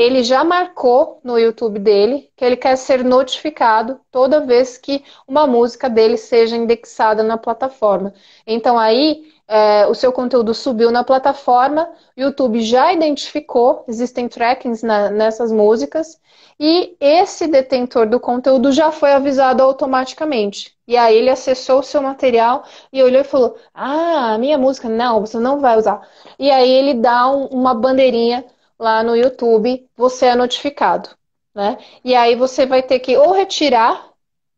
ele 0.00 0.22
já 0.22 0.42
marcou 0.42 1.20
no 1.22 1.38
YouTube 1.38 1.78
dele 1.78 2.30
que 2.34 2.42
ele 2.42 2.56
quer 2.56 2.76
ser 2.76 3.04
notificado 3.04 4.00
toda 4.10 4.40
vez 4.40 4.78
que 4.78 5.04
uma 5.28 5.46
música 5.46 5.90
dele 5.90 6.16
seja 6.16 6.56
indexada 6.56 7.22
na 7.22 7.36
plataforma. 7.36 8.14
Então 8.46 8.78
aí 8.78 9.24
é, 9.46 9.86
o 9.86 9.94
seu 9.94 10.10
conteúdo 10.10 10.54
subiu 10.54 10.90
na 10.90 11.04
plataforma, 11.04 11.90
o 12.16 12.20
YouTube 12.20 12.62
já 12.62 12.92
identificou, 12.92 13.84
existem 13.88 14.26
trackings 14.26 14.82
na, 14.82 15.10
nessas 15.10 15.52
músicas, 15.52 16.18
e 16.58 16.96
esse 17.00 17.46
detentor 17.46 18.08
do 18.08 18.18
conteúdo 18.20 18.72
já 18.72 18.90
foi 18.92 19.12
avisado 19.12 19.62
automaticamente. 19.62 20.74
E 20.86 20.96
aí 20.96 21.16
ele 21.16 21.30
acessou 21.30 21.80
o 21.80 21.82
seu 21.82 22.00
material 22.02 22.64
e 22.92 23.02
olhou 23.02 23.20
e 23.20 23.24
falou: 23.24 23.56
Ah, 23.74 24.36
minha 24.38 24.58
música, 24.58 24.88
não, 24.88 25.20
você 25.20 25.38
não 25.38 25.60
vai 25.60 25.76
usar. 25.76 26.06
E 26.38 26.50
aí 26.50 26.70
ele 26.70 26.94
dá 26.94 27.30
um, 27.30 27.46
uma 27.46 27.74
bandeirinha 27.74 28.44
lá 28.80 29.02
no 29.02 29.14
YouTube, 29.14 29.86
você 29.94 30.26
é 30.26 30.34
notificado. 30.34 31.10
Né? 31.54 31.76
E 32.02 32.14
aí 32.14 32.34
você 32.34 32.64
vai 32.64 32.82
ter 32.82 32.98
que 33.00 33.16
ou 33.16 33.32
retirar 33.32 34.08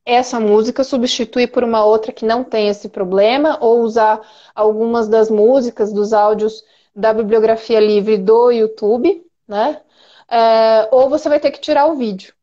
essa 0.05 0.39
música, 0.39 0.85
substituir 0.85 1.49
por 1.49 1.65
uma 1.65 1.85
outra 1.85 2.13
que 2.13 2.25
não 2.25 2.45
tem 2.45 2.69
esse 2.69 2.89
problema, 2.89 3.59
ou 3.61 3.81
usar 3.81 4.21
algumas 4.55 5.09
das 5.09 5.31
músicas, 5.31 5.93
dos 5.93 6.13
áudios 6.13 6.65
da 6.95 7.13
bibliografia 7.13 7.81
livre 7.81 8.19
do 8.19 8.51
YouTube, 8.51 9.25
né? 9.47 9.81
É, 10.29 10.89
ou 10.91 11.09
você 11.09 11.29
vai 11.29 11.39
ter 11.39 11.51
que 11.51 11.61
tirar 11.61 11.87
o 11.87 11.97
vídeo, 11.97 12.35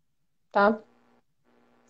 tá? 0.51 0.80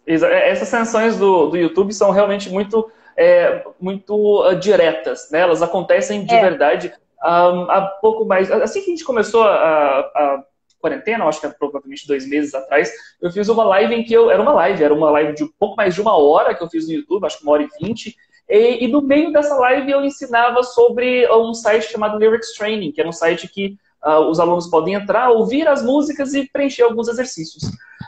É, 0.06 0.50
essas 0.50 0.68
sanções 0.68 1.18
do, 1.18 1.50
do 1.50 1.58
YouTube 1.58 1.94
são 1.94 2.10
realmente 2.10 2.50
muito, 2.50 2.92
é, 3.16 3.64
muito 3.80 4.16
uh, 4.44 4.56
diretas, 4.56 5.30
né? 5.32 5.42
Elas 5.42 5.62
acontecem 5.62 6.26
de 6.26 6.34
é. 6.34 6.42
verdade 6.42 6.94
um, 7.24 7.72
há 7.72 7.82
pouco 8.02 8.26
mais. 8.26 8.52
Assim 8.52 8.82
que 8.82 8.88
a 8.88 8.96
gente 8.96 9.04
começou 9.04 9.44
a, 9.44 10.00
a 10.00 10.44
quarentena, 10.80 11.26
acho 11.26 11.40
que 11.42 11.48
é 11.48 11.50
provavelmente 11.50 12.08
dois 12.08 12.28
meses 12.28 12.54
atrás, 12.54 12.92
eu 13.22 13.32
fiz 13.32 13.50
uma 13.50 13.64
live 13.64 13.94
em 13.94 14.04
que 14.04 14.14
eu. 14.14 14.32
Era 14.32 14.42
uma 14.42 14.54
live, 14.54 14.84
era 14.84 14.94
uma 14.94 15.12
live 15.12 15.36
de 15.36 15.44
um 15.44 15.50
pouco 15.60 15.76
mais 15.76 15.94
de 15.94 16.02
uma 16.02 16.16
hora 16.16 16.56
que 16.56 16.64
eu 16.64 16.70
fiz 16.70 16.88
no 16.88 16.94
YouTube, 16.94 17.26
acho 17.26 17.38
que 17.38 17.44
uma 17.44 17.54
hora 17.54 17.64
e 17.64 17.86
vinte, 17.86 18.16
E, 18.50 18.88
no 18.88 19.02
meio 19.02 19.32
dessa 19.32 19.56
live 19.56 19.92
eu 19.92 20.04
ensinava 20.04 20.64
sobre 20.64 21.30
um 21.32 21.54
site 21.54 21.92
chamado 21.92 22.18
Lyrics 22.18 22.54
Training, 22.54 22.92
que 22.92 23.02
era 23.02 23.10
um 23.10 23.14
site 23.14 23.48
que 23.48 23.78
uh, 24.04 24.22
os 24.30 24.40
alunos 24.40 24.68
podem 24.68 24.94
entrar, 24.94 25.30
ouvir 25.30 25.68
as 25.68 25.84
músicas 25.84 26.34
e 26.34 26.50
preencher 26.52 26.84
alguns 26.84 27.08
exercícios. 27.08 27.64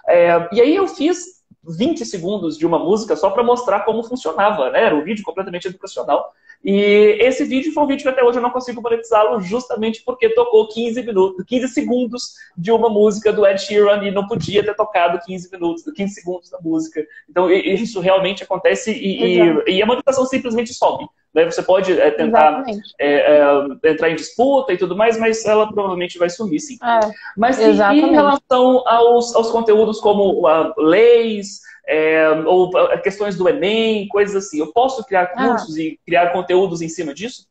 É, 0.07 0.49
e 0.51 0.61
aí 0.61 0.75
eu 0.75 0.87
fiz 0.87 1.41
20 1.63 2.05
segundos 2.05 2.57
de 2.57 2.65
uma 2.65 2.79
música 2.79 3.15
só 3.15 3.29
para 3.29 3.43
mostrar 3.43 3.81
como 3.81 4.03
funcionava, 4.03 4.71
né? 4.71 4.83
Era 4.85 4.95
um 4.95 5.03
vídeo 5.03 5.23
completamente 5.23 5.67
educacional. 5.67 6.33
E 6.63 7.17
esse 7.19 7.43
vídeo 7.43 7.73
foi 7.73 7.83
um 7.83 7.87
vídeo 7.87 8.03
que 8.03 8.09
até 8.09 8.23
hoje 8.23 8.37
eu 8.37 8.41
não 8.41 8.51
consigo 8.51 8.81
monetizá-lo 8.81 9.39
justamente 9.41 10.03
porque 10.05 10.29
tocou 10.29 10.67
15 10.67 11.01
minutos, 11.03 11.43
15 11.45 11.67
segundos 11.69 12.33
de 12.55 12.71
uma 12.71 12.87
música 12.87 13.33
do 13.33 13.45
Ed 13.45 13.59
Sheeran 13.59 14.03
e 14.03 14.11
não 14.11 14.27
podia 14.27 14.63
ter 14.63 14.75
tocado 14.75 15.19
15 15.25 15.49
minutos, 15.51 15.83
15 15.83 16.13
segundos 16.13 16.49
da 16.51 16.59
música. 16.61 17.03
Então 17.27 17.49
isso 17.49 17.99
realmente 17.99 18.43
acontece 18.43 18.91
e, 18.91 19.39
e, 19.39 19.77
e 19.77 19.81
a 19.81 19.85
monetização 19.85 20.25
simplesmente 20.25 20.71
sobe. 20.73 21.07
Né? 21.33 21.45
Você 21.45 21.63
pode 21.63 21.99
é, 21.99 22.11
tentar 22.11 22.63
é, 22.99 23.39
é, 23.39 23.91
entrar 23.91 24.09
em 24.09 24.15
disputa 24.15 24.73
e 24.73 24.77
tudo 24.77 24.95
mais, 24.95 25.17
mas 25.17 25.45
ela 25.45 25.71
provavelmente 25.71 26.17
vai 26.17 26.29
sumir, 26.29 26.59
sim. 26.59 26.77
É, 26.83 27.11
mas 27.37 27.59
em 27.59 28.11
relação 28.11 28.83
aos, 28.87 29.33
aos 29.33 29.49
conteúdos 29.49 29.99
como 29.99 30.45
uh, 30.45 30.73
leis, 30.77 31.61
é, 31.87 32.29
ou 32.45 32.69
questões 33.01 33.35
do 33.35 33.47
Enem, 33.47 34.07
coisas 34.07 34.45
assim. 34.45 34.59
Eu 34.59 34.71
posso 34.73 35.03
criar 35.05 35.31
ah. 35.35 35.47
cursos 35.47 35.75
ah. 35.75 35.81
e 35.81 35.99
criar 36.05 36.31
conteúdos 36.31 36.81
em 36.81 36.89
cima 36.89 37.13
disso? 37.13 37.45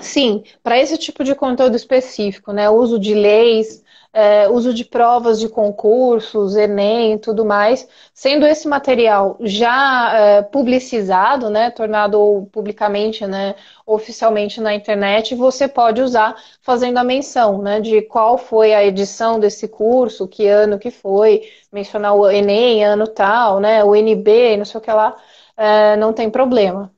Sim, 0.00 0.44
para 0.62 0.78
esse 0.78 0.96
tipo 0.96 1.24
de 1.24 1.34
conteúdo 1.34 1.74
específico, 1.74 2.52
né? 2.52 2.70
Uso 2.70 2.98
de 2.98 3.14
leis, 3.14 3.82
é, 4.12 4.48
uso 4.48 4.72
de 4.74 4.84
provas 4.84 5.38
de 5.38 5.48
concursos, 5.48 6.56
Enem 6.56 7.14
e 7.14 7.18
tudo 7.18 7.44
mais, 7.44 7.88
sendo 8.12 8.46
esse 8.46 8.66
material 8.66 9.36
já 9.40 10.12
é, 10.14 10.42
publicizado, 10.42 11.50
né, 11.50 11.70
tornado 11.70 12.48
publicamente, 12.52 13.26
né, 13.26 13.54
oficialmente 13.86 14.60
na 14.60 14.74
internet, 14.74 15.34
você 15.34 15.68
pode 15.68 16.00
usar 16.02 16.36
fazendo 16.62 16.98
a 16.98 17.04
menção 17.04 17.62
né, 17.62 17.80
de 17.80 18.02
qual 18.02 18.38
foi 18.38 18.74
a 18.74 18.84
edição 18.84 19.38
desse 19.38 19.68
curso, 19.68 20.26
que 20.28 20.46
ano 20.46 20.78
que 20.78 20.90
foi, 20.90 21.42
mencionar 21.72 22.14
o 22.14 22.28
Enem, 22.30 22.84
ano 22.84 23.06
tal, 23.06 23.60
né, 23.60 23.84
o 23.84 23.94
NB, 23.94 24.56
não 24.56 24.64
sei 24.64 24.78
o 24.78 24.82
que 24.82 24.90
lá, 24.92 25.16
é, 25.56 25.96
não 25.96 26.12
tem 26.12 26.30
problema, 26.30 26.92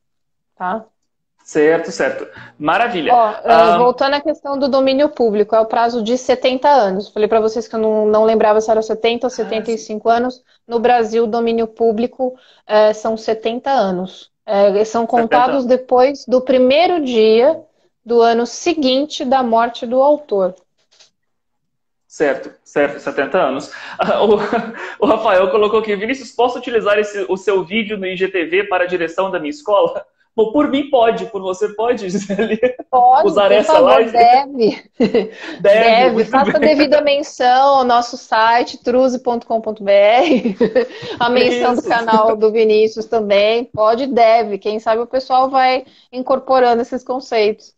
tá? 0.57 0.87
Certo, 1.51 1.91
certo. 1.91 2.29
Maravilha. 2.57 3.13
Ó, 3.13 3.75
um... 3.75 3.79
Voltando 3.79 4.15
à 4.15 4.21
questão 4.21 4.57
do 4.57 4.69
domínio 4.69 5.09
público, 5.09 5.53
é 5.53 5.59
o 5.59 5.67
prazo 5.67 6.01
de 6.01 6.17
70 6.17 6.69
anos. 6.69 7.09
Falei 7.09 7.29
para 7.29 7.41
vocês 7.41 7.67
que 7.67 7.75
eu 7.75 7.81
não, 7.81 8.07
não 8.07 8.23
lembrava 8.23 8.61
se 8.61 8.71
era 8.71 8.81
70 8.81 9.27
ou 9.27 9.31
75 9.31 10.09
ah, 10.09 10.15
anos. 10.15 10.45
No 10.65 10.79
Brasil, 10.79 11.25
o 11.25 11.27
domínio 11.27 11.67
público 11.67 12.39
é, 12.65 12.93
são 12.93 13.17
70 13.17 13.69
anos. 13.69 14.31
É, 14.47 14.85
são 14.85 15.05
contados 15.05 15.65
70. 15.65 15.77
depois 15.77 16.25
do 16.25 16.41
primeiro 16.41 17.03
dia 17.03 17.61
do 18.07 18.23
ano 18.23 18.47
seguinte 18.47 19.25
da 19.25 19.43
morte 19.43 19.89
do 19.89 20.01
autor. 20.01 20.55
Certo, 22.07 22.53
certo, 22.63 23.01
70 23.01 23.37
anos. 23.37 23.73
O, 25.01 25.03
o 25.05 25.07
Rafael 25.09 25.51
colocou 25.51 25.81
aqui, 25.81 25.97
Vinícius, 25.97 26.31
posso 26.31 26.59
utilizar 26.59 26.97
esse, 26.97 27.27
o 27.29 27.37
seu 27.37 27.65
vídeo 27.65 27.99
no 27.99 28.07
IGTV 28.07 28.69
para 28.69 28.85
a 28.85 28.87
direção 28.87 29.33
da 29.33 29.41
minha 29.41 29.51
escola? 29.51 30.07
Bom, 30.35 30.53
por 30.53 30.69
mim 30.69 30.89
pode, 30.89 31.27
por 31.27 31.43
você 31.43 31.69
pode, 31.75 32.09
Gisele? 32.11 32.59
Pode, 32.91 33.29
usar 33.29 33.51
essa 33.53 33.75
favor, 33.75 33.87
live? 33.87 34.13
Deve. 34.13 34.83
Deve. 34.99 35.61
deve. 35.61 36.25
Faça 36.25 36.59
bem. 36.59 36.69
devida 36.69 37.01
menção 37.01 37.79
ao 37.79 37.85
nosso 37.85 38.17
site, 38.17 38.83
truze.com.br. 38.83 39.45
A 41.19 41.29
menção 41.29 41.75
Isso. 41.75 41.83
do 41.83 41.89
canal 41.89 42.37
do 42.37 42.51
Vinícius 42.53 43.07
também. 43.07 43.65
Pode 43.65 44.07
deve. 44.07 44.59
Quem 44.59 44.79
sabe 44.79 45.03
o 45.03 45.07
pessoal 45.07 45.51
vai 45.51 45.85
incorporando 46.13 46.83
esses 46.83 47.03
conceitos. 47.03 47.75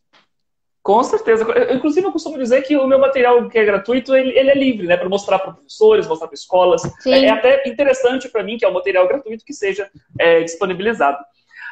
Com 0.83 1.03
certeza. 1.05 1.47
Inclusive, 1.73 2.07
eu 2.07 2.13
costumo 2.13 2.37
dizer 2.37 2.63
que 2.63 2.77
o 2.77 2.89
meu 2.89 2.99
material 2.99 3.49
que 3.49 3.57
é 3.57 3.65
gratuito, 3.65 4.17
ele, 4.17 4.37
ele 4.37 4.51
é 4.51 4.55
livre, 4.55 4.87
né? 4.89 4.97
Para 4.97 5.09
mostrar 5.09 5.39
para 5.39 5.53
professores, 5.53 6.09
mostrar 6.09 6.27
para 6.27 6.35
escolas. 6.35 6.83
É, 7.07 7.25
é, 7.25 7.31
até 7.31 7.69
interessante 7.69 8.29
para 8.29 8.43
mim, 8.43 8.59
que 8.59 8.65
é 8.65 8.69
um 8.69 8.73
material 8.73 9.07
gratuito, 9.07 9.45
que 9.45 9.55
seja 9.55 9.89
é, 10.19 10.43
disponibilizado. 10.43 11.19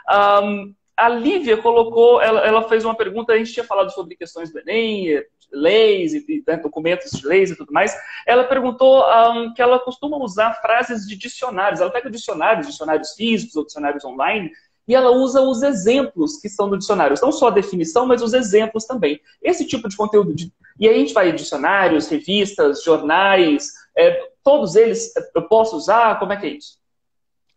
Um, 0.09 0.75
a 0.97 1.09
Lívia 1.09 1.57
colocou, 1.57 2.21
ela, 2.21 2.41
ela, 2.41 2.69
fez 2.69 2.85
uma 2.85 2.95
pergunta, 2.95 3.33
a 3.33 3.39
gente 3.39 3.53
tinha 3.53 3.65
falado 3.65 3.91
sobre 3.91 4.17
questões 4.17 4.53
do 4.53 4.59
Enem, 4.59 5.23
leis 5.51 6.13
e, 6.13 6.45
né, 6.47 6.57
documentos 6.59 7.11
de 7.11 7.27
leis 7.27 7.51
e 7.51 7.57
tudo 7.57 7.73
mais. 7.73 7.95
Ela 8.27 8.45
perguntou 8.45 9.03
um, 9.03 9.53
que 9.55 9.63
ela 9.63 9.79
costuma 9.79 10.19
usar 10.19 10.55
frases 10.61 11.07
de 11.07 11.17
dicionários. 11.17 11.81
Ela 11.81 11.91
pega 11.91 12.11
dicionários, 12.11 12.67
dicionários 12.67 13.15
físicos 13.15 13.57
ou 13.57 13.65
dicionários 13.65 14.05
online, 14.05 14.51
e 14.87 14.95
ela 14.95 15.11
usa 15.11 15.41
os 15.41 15.63
exemplos 15.63 16.39
que 16.39 16.49
estão 16.49 16.67
no 16.67 16.77
dicionário. 16.77 17.17
Não 17.23 17.33
só 17.33 17.49
a 17.49 17.53
definição, 17.53 18.07
mas 18.07 18.23
os 18.23 18.35
exemplos 18.35 18.85
também. 18.85 19.21
Esse 19.43 19.67
tipo 19.67 19.89
de 19.89 19.97
conteúdo. 19.97 20.35
De... 20.35 20.53
E 20.79 20.89
aí 20.89 20.97
a 20.97 20.99
gente 20.99 21.15
vai 21.15 21.31
em 21.31 21.35
dicionários, 21.35 22.09
revistas, 22.09 22.83
jornais, 22.83 23.73
é, 23.97 24.31
todos 24.43 24.77
eles 24.77 25.13
eu 25.35 25.43
posso 25.43 25.77
usar? 25.77 26.19
Como 26.19 26.33
é 26.33 26.37
que 26.37 26.47
é 26.47 26.51
isso? 26.51 26.80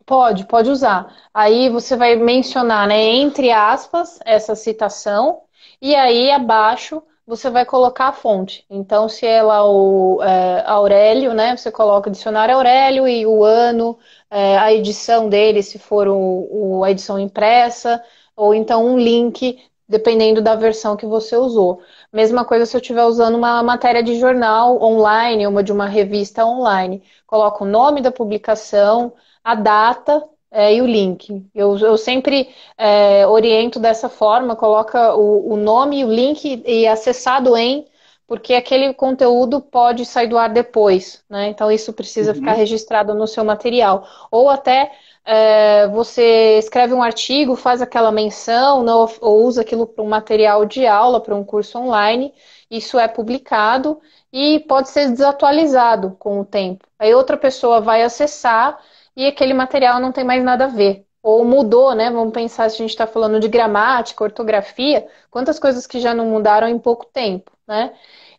Pode, 0.05 0.45
pode 0.45 0.69
usar. 0.69 1.13
Aí 1.33 1.69
você 1.69 1.95
vai 1.95 2.15
mencionar, 2.15 2.87
né, 2.87 2.99
entre 3.01 3.51
aspas, 3.51 4.19
essa 4.25 4.53
citação, 4.55 5.43
e 5.81 5.95
aí 5.95 6.29
abaixo 6.31 7.01
você 7.25 7.49
vai 7.49 7.65
colocar 7.65 8.09
a 8.09 8.13
fonte. 8.13 8.65
Então, 8.69 9.07
se 9.07 9.25
é 9.25 9.41
lá 9.41 9.65
o 9.65 10.21
é, 10.21 10.63
Aurélio, 10.67 11.33
né, 11.33 11.55
você 11.55 11.71
coloca 11.71 12.09
o 12.09 12.11
dicionário 12.11 12.53
Aurélio 12.55 13.07
e 13.07 13.25
o 13.25 13.43
ano, 13.45 13.97
é, 14.29 14.57
a 14.57 14.73
edição 14.73 15.29
dele, 15.29 15.63
se 15.63 15.79
for 15.79 16.07
o, 16.09 16.79
o, 16.79 16.83
a 16.83 16.91
edição 16.91 17.17
impressa, 17.17 18.03
ou 18.35 18.53
então 18.53 18.85
um 18.85 18.97
link, 18.99 19.57
dependendo 19.87 20.41
da 20.41 20.55
versão 20.55 20.97
que 20.97 21.05
você 21.05 21.37
usou. 21.37 21.81
Mesma 22.13 22.45
coisa 22.45 22.67
se 22.67 22.77
eu 22.77 22.79
estiver 22.79 23.03
usando 23.05 23.35
uma 23.35 23.63
matéria 23.63 24.03
de 24.03 24.19
jornal 24.19 24.79
online, 24.83 25.47
uma 25.47 25.63
de 25.63 25.71
uma 25.71 25.87
revista 25.87 26.45
online. 26.45 27.01
Coloca 27.25 27.63
o 27.63 27.67
nome 27.67 28.01
da 28.01 28.11
publicação, 28.11 29.13
a 29.43 29.55
data 29.55 30.23
é, 30.51 30.75
e 30.75 30.81
o 30.83 30.85
link. 30.85 31.43
Eu, 31.55 31.75
eu 31.79 31.97
sempre 31.97 32.49
é, 32.77 33.25
oriento 33.25 33.79
dessa 33.79 34.07
forma, 34.07 34.55
coloca 34.55 35.15
o, 35.15 35.53
o, 35.53 35.57
nome 35.57 36.01
e 36.01 36.05
o 36.05 36.13
link 36.13 36.61
e 36.63 36.87
acessado 36.87 37.57
em, 37.57 37.87
porque 38.27 38.53
aquele 38.53 38.93
conteúdo 38.93 39.59
pode 39.59 40.05
sair 40.05 40.27
do 40.27 40.37
ar 40.37 40.49
depois, 40.49 41.23
né? 41.27 41.47
Então 41.49 41.71
isso 41.71 41.91
precisa 41.91 42.31
uhum. 42.31 42.37
ficar 42.37 42.53
registrado 42.53 43.15
no 43.15 43.25
seu 43.25 43.43
material. 43.43 44.07
Ou 44.29 44.51
até 44.51 44.91
é, 45.25 45.87
você 45.87 46.57
escreve 46.59 46.93
um 46.93 47.01
artigo, 47.01 47.55
faz 47.55 47.81
aquela 47.81 48.11
menção, 48.11 48.83
não, 48.83 49.07
ou 49.21 49.45
usa 49.45 49.61
aquilo 49.61 49.87
para 49.87 50.03
um 50.03 50.09
material 50.09 50.65
de 50.65 50.85
aula, 50.85 51.21
para 51.21 51.35
um 51.35 51.43
curso 51.43 51.77
online, 51.79 52.33
isso 52.69 52.99
é 52.99 53.07
publicado 53.07 54.01
e 54.31 54.59
pode 54.61 54.89
ser 54.89 55.09
desatualizado 55.09 56.11
com 56.19 56.39
o 56.39 56.45
tempo. 56.45 56.85
Aí 56.99 57.13
outra 57.13 57.37
pessoa 57.37 57.79
vai 57.79 58.03
acessar 58.03 58.79
e 59.15 59.25
aquele 59.25 59.53
material 59.53 59.99
não 59.99 60.11
tem 60.11 60.23
mais 60.23 60.43
nada 60.43 60.65
a 60.65 60.67
ver. 60.67 61.05
Ou 61.21 61.45
mudou, 61.45 61.95
né? 61.95 62.09
Vamos 62.11 62.33
pensar 62.33 62.69
se 62.69 62.75
a 62.75 62.79
gente 62.79 62.89
está 62.89 63.07
falando 63.07 63.39
de 63.39 63.47
gramática, 63.47 64.23
ortografia, 64.23 65.07
quantas 65.31 65.57
coisas 65.57 65.87
que 65.87 65.99
já 65.99 66.13
não 66.13 66.25
mudaram 66.27 66.67
em 66.67 66.77
pouco 66.79 67.05
tempo, 67.05 67.51
né? 67.67 67.93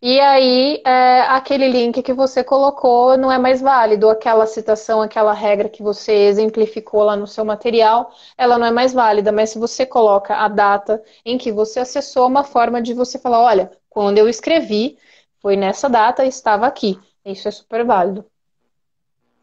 E 0.07 0.21
aí, 0.21 0.83
é, 0.85 1.23
aquele 1.23 1.67
link 1.67 2.03
que 2.03 2.13
você 2.13 2.45
colocou 2.45 3.17
não 3.17 3.33
é 3.33 3.39
mais 3.39 3.63
válido, 3.63 4.11
aquela 4.11 4.47
citação, 4.47 5.01
aquela 5.01 5.33
regra 5.33 5.67
que 5.67 5.83
você 5.83 6.13
exemplificou 6.13 7.05
lá 7.05 7.17
no 7.17 7.27
seu 7.27 7.43
material, 7.43 8.13
ela 8.37 8.59
não 8.59 8.67
é 8.67 8.71
mais 8.71 8.93
válida, 8.93 9.33
mas 9.33 9.49
se 9.49 9.59
você 9.59 9.87
coloca 9.87 10.37
a 10.37 10.47
data 10.47 11.03
em 11.25 11.39
que 11.39 11.51
você 11.51 11.81
acessou, 11.81 12.27
uma 12.27 12.45
forma 12.45 12.83
de 12.83 12.93
você 12.93 13.19
falar, 13.19 13.41
olha, 13.41 13.71
quando 13.89 14.19
eu 14.19 14.29
escrevi, 14.29 14.99
foi 15.41 15.57
nessa 15.57 15.89
data 15.89 16.23
estava 16.23 16.67
aqui. 16.67 17.01
Isso 17.25 17.49
é 17.49 17.51
super 17.51 17.83
válido. 17.83 18.27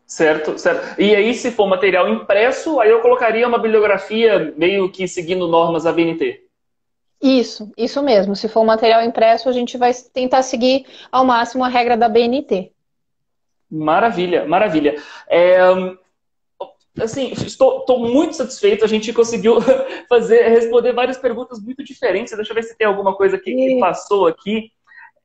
Certo, 0.06 0.60
certo. 0.60 1.02
E 1.02 1.16
aí, 1.16 1.34
se 1.34 1.50
for 1.50 1.66
material 1.66 2.08
impresso, 2.08 2.80
aí 2.80 2.92
eu 2.92 3.02
colocaria 3.02 3.48
uma 3.48 3.58
bibliografia 3.58 4.54
meio 4.56 4.92
que 4.92 5.08
seguindo 5.08 5.48
normas 5.48 5.88
ABNT. 5.88 6.51
Isso, 7.22 7.72
isso 7.78 8.02
mesmo. 8.02 8.36
Se 8.36 8.50
for 8.50 8.64
material 8.64 9.04
impresso, 9.04 9.48
a 9.48 9.52
gente 9.52 9.78
vai 9.78 9.94
tentar 9.94 10.42
seguir 10.42 10.86
ao 11.12 11.24
máximo 11.24 11.64
a 11.64 11.68
regra 11.68 11.96
da 11.96 12.10
BNT. 12.10 12.72
Maravilha, 13.70 14.46
maravilha. 14.46 14.96
É, 15.30 15.60
assim, 17.00 17.32
estou, 17.32 17.80
estou, 17.80 18.00
muito 18.00 18.36
satisfeito. 18.36 18.84
A 18.84 18.88
gente 18.88 19.14
conseguiu 19.14 19.58
fazer, 20.10 20.50
responder 20.50 20.94
várias 20.94 21.18
perguntas 21.18 21.64
muito 21.64 21.84
diferentes. 21.84 22.36
Deixa 22.36 22.52
eu 22.52 22.56
ver 22.56 22.64
se 22.64 22.78
tem 22.78 22.88
alguma 22.88 23.16
coisa 23.16 23.38
que, 23.38 23.54
que 23.54 23.80
passou 23.80 24.26
aqui. 24.26 24.72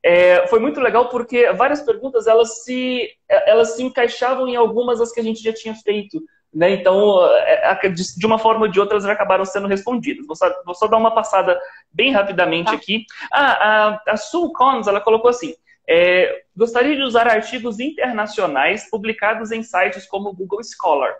É, 0.03 0.45
foi 0.47 0.59
muito 0.59 0.79
legal 0.79 1.09
porque 1.09 1.51
várias 1.53 1.81
perguntas 1.81 2.27
elas 2.27 2.63
se, 2.63 3.09
elas 3.27 3.75
se 3.75 3.83
encaixavam 3.83 4.47
em 4.47 4.55
algumas 4.55 4.99
das 4.99 5.11
que 5.11 5.19
a 5.19 5.23
gente 5.23 5.41
já 5.41 5.51
tinha 5.51 5.73
feito. 5.73 6.21
Né? 6.53 6.71
Então, 6.71 7.23
é, 7.25 7.89
de 7.89 8.25
uma 8.25 8.39
forma 8.39 8.65
ou 8.65 8.71
de 8.71 8.79
outra, 8.79 8.95
elas 8.95 9.05
acabaram 9.05 9.45
sendo 9.45 9.67
respondidas. 9.67 10.25
Vou 10.25 10.35
só, 10.35 10.49
vou 10.65 10.73
só 10.73 10.87
dar 10.87 10.97
uma 10.97 11.13
passada 11.13 11.59
bem 11.91 12.11
rapidamente 12.11 12.71
tá. 12.71 12.73
aqui. 12.73 13.05
Ah, 13.31 13.99
a, 14.07 14.13
a 14.13 14.17
Sue 14.17 14.51
Cons, 14.53 14.87
ela 14.87 15.01
colocou 15.01 15.29
assim, 15.29 15.53
é, 15.87 16.43
gostaria 16.55 16.95
de 16.95 17.03
usar 17.03 17.27
artigos 17.27 17.79
internacionais 17.79 18.89
publicados 18.89 19.51
em 19.51 19.63
sites 19.63 20.05
como 20.05 20.29
o 20.29 20.33
Google 20.33 20.61
Scholar. 20.63 21.15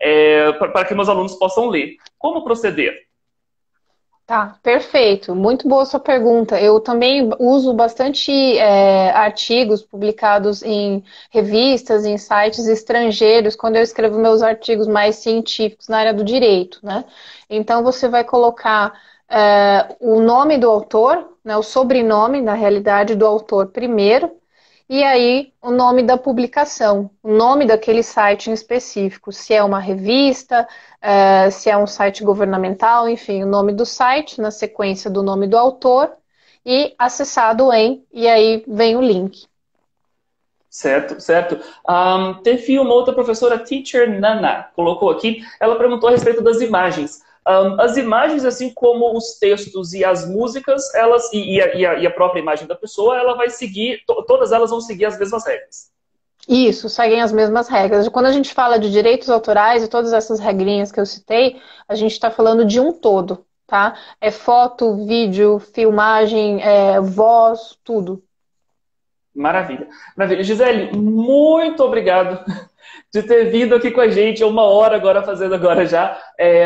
é, 0.00 0.52
para 0.52 0.84
que 0.84 0.94
meus 0.94 1.08
alunos 1.08 1.36
possam 1.36 1.68
ler. 1.68 1.96
Como 2.18 2.42
proceder? 2.42 3.06
Tá, 4.26 4.56
perfeito. 4.62 5.34
Muito 5.34 5.68
boa 5.68 5.84
sua 5.84 6.00
pergunta. 6.00 6.58
Eu 6.60 6.80
também 6.80 7.28
uso 7.38 7.74
bastante 7.74 8.30
é, 8.56 9.10
artigos 9.10 9.82
publicados 9.82 10.62
em 10.62 11.04
revistas, 11.30 12.04
em 12.06 12.16
sites 12.16 12.66
estrangeiros, 12.66 13.56
quando 13.56 13.76
eu 13.76 13.82
escrevo 13.82 14.18
meus 14.18 14.40
artigos 14.42 14.86
mais 14.86 15.16
científicos 15.16 15.88
na 15.88 15.98
área 15.98 16.14
do 16.14 16.24
direito, 16.24 16.78
né? 16.82 17.04
Então 17.50 17.82
você 17.82 18.08
vai 18.08 18.24
colocar 18.24 18.94
é, 19.28 19.96
o 20.00 20.20
nome 20.20 20.56
do 20.56 20.70
autor, 20.70 21.28
né, 21.44 21.56
o 21.56 21.62
sobrenome, 21.62 22.40
na 22.40 22.54
realidade, 22.54 23.14
do 23.16 23.26
autor 23.26 23.66
primeiro, 23.68 24.30
e 24.88 25.02
aí 25.02 25.52
o 25.62 25.70
nome 25.70 26.02
da 26.02 26.18
publicação, 26.18 27.10
o 27.22 27.32
nome 27.32 27.66
daquele 27.66 28.02
site 28.02 28.50
em 28.50 28.52
específico, 28.52 29.32
se 29.32 29.54
é 29.54 29.62
uma 29.62 29.78
revista, 29.78 30.66
uh, 31.02 31.50
se 31.50 31.70
é 31.70 31.76
um 31.76 31.86
site 31.86 32.22
governamental, 32.22 33.08
enfim, 33.08 33.42
o 33.42 33.46
nome 33.46 33.72
do 33.72 33.86
site 33.86 34.40
na 34.40 34.50
sequência 34.50 35.10
do 35.10 35.22
nome 35.22 35.46
do 35.46 35.56
autor 35.56 36.12
e 36.64 36.94
acessado 36.98 37.72
em, 37.72 38.04
e 38.12 38.28
aí 38.28 38.64
vem 38.66 38.96
o 38.96 39.00
link. 39.00 39.46
Certo, 40.68 41.20
certo. 41.20 41.60
Um, 41.86 42.42
teve 42.42 42.78
uma 42.78 42.94
outra 42.94 43.12
professora, 43.12 43.58
Teacher 43.58 44.18
Nana, 44.18 44.70
colocou 44.74 45.10
aqui, 45.10 45.44
ela 45.60 45.76
perguntou 45.76 46.08
a 46.08 46.12
respeito 46.12 46.42
das 46.42 46.62
imagens. 46.62 47.22
Um, 47.48 47.80
as 47.80 47.96
imagens, 47.96 48.44
assim 48.44 48.72
como 48.72 49.16
os 49.16 49.38
textos 49.38 49.92
e 49.92 50.04
as 50.04 50.28
músicas, 50.28 50.94
elas 50.94 51.32
e, 51.32 51.56
e, 51.56 51.60
a, 51.60 51.94
e 51.98 52.06
a, 52.06 52.10
própria 52.10 52.40
imagem 52.40 52.68
da 52.68 52.76
pessoa, 52.76 53.18
ela 53.18 53.34
vai 53.34 53.50
seguir, 53.50 54.00
to, 54.06 54.22
todas 54.28 54.52
elas 54.52 54.70
vão 54.70 54.80
seguir 54.80 55.06
as 55.06 55.18
mesmas 55.18 55.44
regras. 55.44 55.90
Isso, 56.48 56.88
seguem 56.88 57.20
as 57.20 57.32
mesmas 57.32 57.68
regras. 57.68 58.08
Quando 58.08 58.26
a 58.26 58.32
gente 58.32 58.54
fala 58.54 58.78
de 58.78 58.90
direitos 58.90 59.28
autorais 59.28 59.82
e 59.82 59.88
todas 59.88 60.12
essas 60.12 60.38
regrinhas 60.38 60.92
que 60.92 61.00
eu 61.00 61.06
citei, 61.06 61.60
a 61.88 61.96
gente 61.96 62.12
está 62.12 62.30
falando 62.30 62.64
de 62.64 62.78
um 62.78 62.92
todo, 62.92 63.44
tá? 63.66 63.96
É 64.20 64.30
foto, 64.30 65.04
vídeo, 65.04 65.58
filmagem, 65.58 66.62
é, 66.62 67.00
voz, 67.00 67.76
tudo. 67.82 68.22
Maravilha. 69.34 69.88
Maravilha. 70.16 70.44
Gisele, 70.44 70.96
muito 70.96 71.82
obrigado 71.82 72.44
de 73.12 73.22
ter 73.22 73.50
vindo 73.50 73.74
aqui 73.74 73.90
com 73.90 74.00
a 74.00 74.08
gente, 74.08 74.42
uma 74.42 74.62
hora 74.62 74.96
agora 74.96 75.22
fazendo 75.22 75.54
agora 75.54 75.84
já, 75.84 76.18
é, 76.38 76.64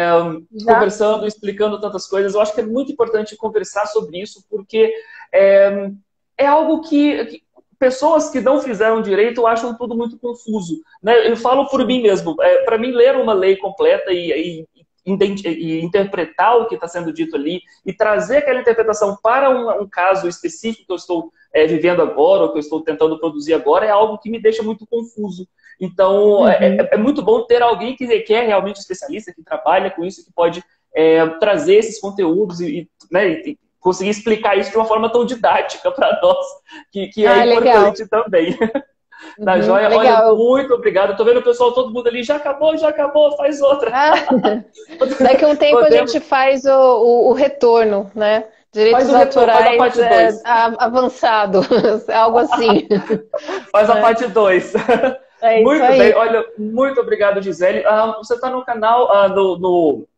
já, 0.53 0.75
conversando, 0.75 1.27
explicando 1.27 1.81
tantas 1.81 2.07
coisas. 2.07 2.35
Eu 2.35 2.41
acho 2.41 2.55
que 2.55 2.61
é 2.61 2.67
muito 2.67 2.93
importante 2.93 3.37
conversar 3.37 3.87
sobre 3.87 4.21
isso, 4.21 4.45
porque 4.49 4.93
é, 5.35 5.91
é 6.39 6.47
algo 6.47 6.83
que, 6.83 7.25
que, 7.25 7.43
pessoas 7.81 8.31
que 8.31 8.41
não 8.41 8.61
fizeram 8.61 9.03
direito 9.03 9.45
acham 9.45 9.77
tudo 9.77 9.97
muito 9.97 10.17
confuso. 10.19 10.81
Né? 11.03 11.29
Eu 11.29 11.37
falo 11.37 11.67
por 11.69 11.85
mim 11.85 12.01
mesmo. 12.01 12.37
É, 12.41 12.63
Para 12.63 12.79
mim, 12.79 12.93
ler 12.93 13.17
uma 13.17 13.33
lei 13.33 13.57
completa 13.57 14.13
e, 14.13 14.31
e 14.63 14.67
e 15.07 15.81
interpretar 15.81 16.57
o 16.57 16.67
que 16.67 16.75
está 16.75 16.89
sendo 16.89 17.13
dito 17.13 17.37
ali 17.37 17.63
e 17.85 17.93
trazer 17.93 18.39
aquela 18.39 18.61
interpretação 18.61 19.17
para 19.23 19.49
um, 19.49 19.83
um 19.83 19.89
caso 19.89 20.27
específico 20.27 20.85
que 20.85 20.93
eu 20.93 20.97
estou 20.97 21.33
é, 21.55 21.65
vivendo 21.65 22.03
agora, 22.03 22.43
ou 22.43 22.51
que 22.51 22.57
eu 22.57 22.61
estou 22.61 22.83
tentando 22.83 23.19
produzir 23.19 23.55
agora, 23.55 23.87
é 23.87 23.91
algo 23.91 24.19
que 24.19 24.29
me 24.29 24.41
deixa 24.41 24.65
muito 24.65 24.85
confuso. 24.85 25.47
Então, 25.81 26.41
uhum. 26.41 26.49
é, 26.49 26.89
é, 26.93 26.97
muito 26.97 27.23
bom 27.23 27.43
ter 27.43 27.63
alguém 27.63 27.95
que, 27.95 28.05
é 28.33 28.47
realmente 28.47 28.79
especialista, 28.79 29.33
que 29.33 29.43
trabalha 29.43 29.91
com 29.91 30.05
isso, 30.05 30.25
que 30.25 30.33
pode 30.33 30.63
é, 30.95 31.27
trazer 31.39 31.77
esses 31.77 32.01
conteúdos 32.01 32.61
e, 32.61 32.89
né, 33.11 33.29
e, 33.29 33.59
conseguir 33.79 34.11
explicar 34.11 34.59
isso 34.59 34.71
de 34.71 34.77
uma 34.77 34.87
forma 34.87 35.11
tão 35.11 35.25
didática 35.25 35.91
para 35.93 36.19
nós, 36.21 36.47
que, 36.91 37.09
que 37.09 37.27
é 37.27 37.29
ah, 37.29 37.47
importante 37.47 38.03
legal. 38.03 38.25
também. 38.25 38.59
Na 39.39 39.55
uhum, 39.57 39.63
joia, 39.63 39.89
legal. 39.89 40.35
olha, 40.35 40.35
muito 40.35 40.75
obrigado. 40.75 41.11
Estou 41.11 41.27
vendo 41.27 41.41
o 41.41 41.45
pessoal, 41.45 41.73
todo 41.73 41.93
mundo 41.93 42.09
ali, 42.09 42.23
já 42.23 42.37
acabou, 42.37 42.77
já 42.77 42.89
acabou, 42.89 43.37
faz 43.37 43.61
outra. 43.61 43.91
Ah, 43.95 44.15
daqui 45.23 45.45
a 45.45 45.49
um 45.49 45.57
tempo 45.57 45.81
Podemos... 45.81 46.11
a 46.11 46.13
gente 46.13 46.21
faz 46.21 46.65
o, 46.65 46.71
o, 46.71 47.29
o 47.29 47.33
retorno, 47.33 48.11
né? 48.15 48.45
Direitos 48.73 49.15
autorais 49.15 49.99
é, 49.99 50.29
avançado, 50.79 51.61
algo 52.13 52.39
assim. 52.39 52.87
faz 53.73 53.89
a 53.89 53.99
é. 53.99 54.01
parte 54.03 54.27
2. 54.27 54.75
É 55.41 55.63
muito 55.63 55.87
bem, 55.87 56.15
olha, 56.15 56.45
muito 56.59 57.01
obrigado, 57.01 57.43
Gisele. 57.43 57.85
Ah, 57.85 58.17
você 58.19 58.35
está 58.35 58.51
no 58.51 58.65
canal, 58.65 59.13
ah, 59.13 59.29
no, 59.29 59.59
no, 59.59 60.09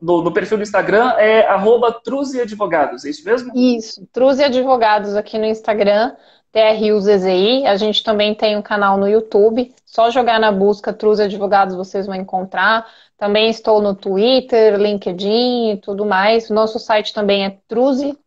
no, 0.00 0.22
no, 0.22 0.32
perfil 0.32 0.58
do 0.58 0.62
Instagram, 0.62 1.12
é 1.18 1.46
arroba 1.46 1.92
Truze 1.92 2.40
Advogados, 2.40 3.04
é 3.04 3.10
isso 3.10 3.24
mesmo? 3.24 3.52
Isso, 3.54 4.06
Truze 4.12 4.44
Advogados 4.44 5.16
aqui 5.16 5.38
no 5.38 5.46
Instagram. 5.46 6.12
TRUZZI. 6.52 7.64
A 7.66 7.76
gente 7.76 8.02
também 8.02 8.34
tem 8.34 8.56
um 8.56 8.62
canal 8.62 8.96
no 8.96 9.08
YouTube. 9.08 9.72
Só 9.86 10.10
jogar 10.10 10.40
na 10.40 10.50
busca 10.50 10.92
Truz 10.92 11.20
Advogados 11.20 11.76
vocês 11.76 12.06
vão 12.06 12.14
encontrar. 12.14 12.86
Também 13.16 13.50
estou 13.50 13.80
no 13.80 13.94
Twitter, 13.94 14.76
LinkedIn 14.76 15.72
e 15.72 15.76
tudo 15.76 16.04
mais. 16.04 16.50
Nosso 16.50 16.78
site 16.78 17.12
também 17.12 17.44
é 17.44 17.58
truze.com.br 17.68 18.20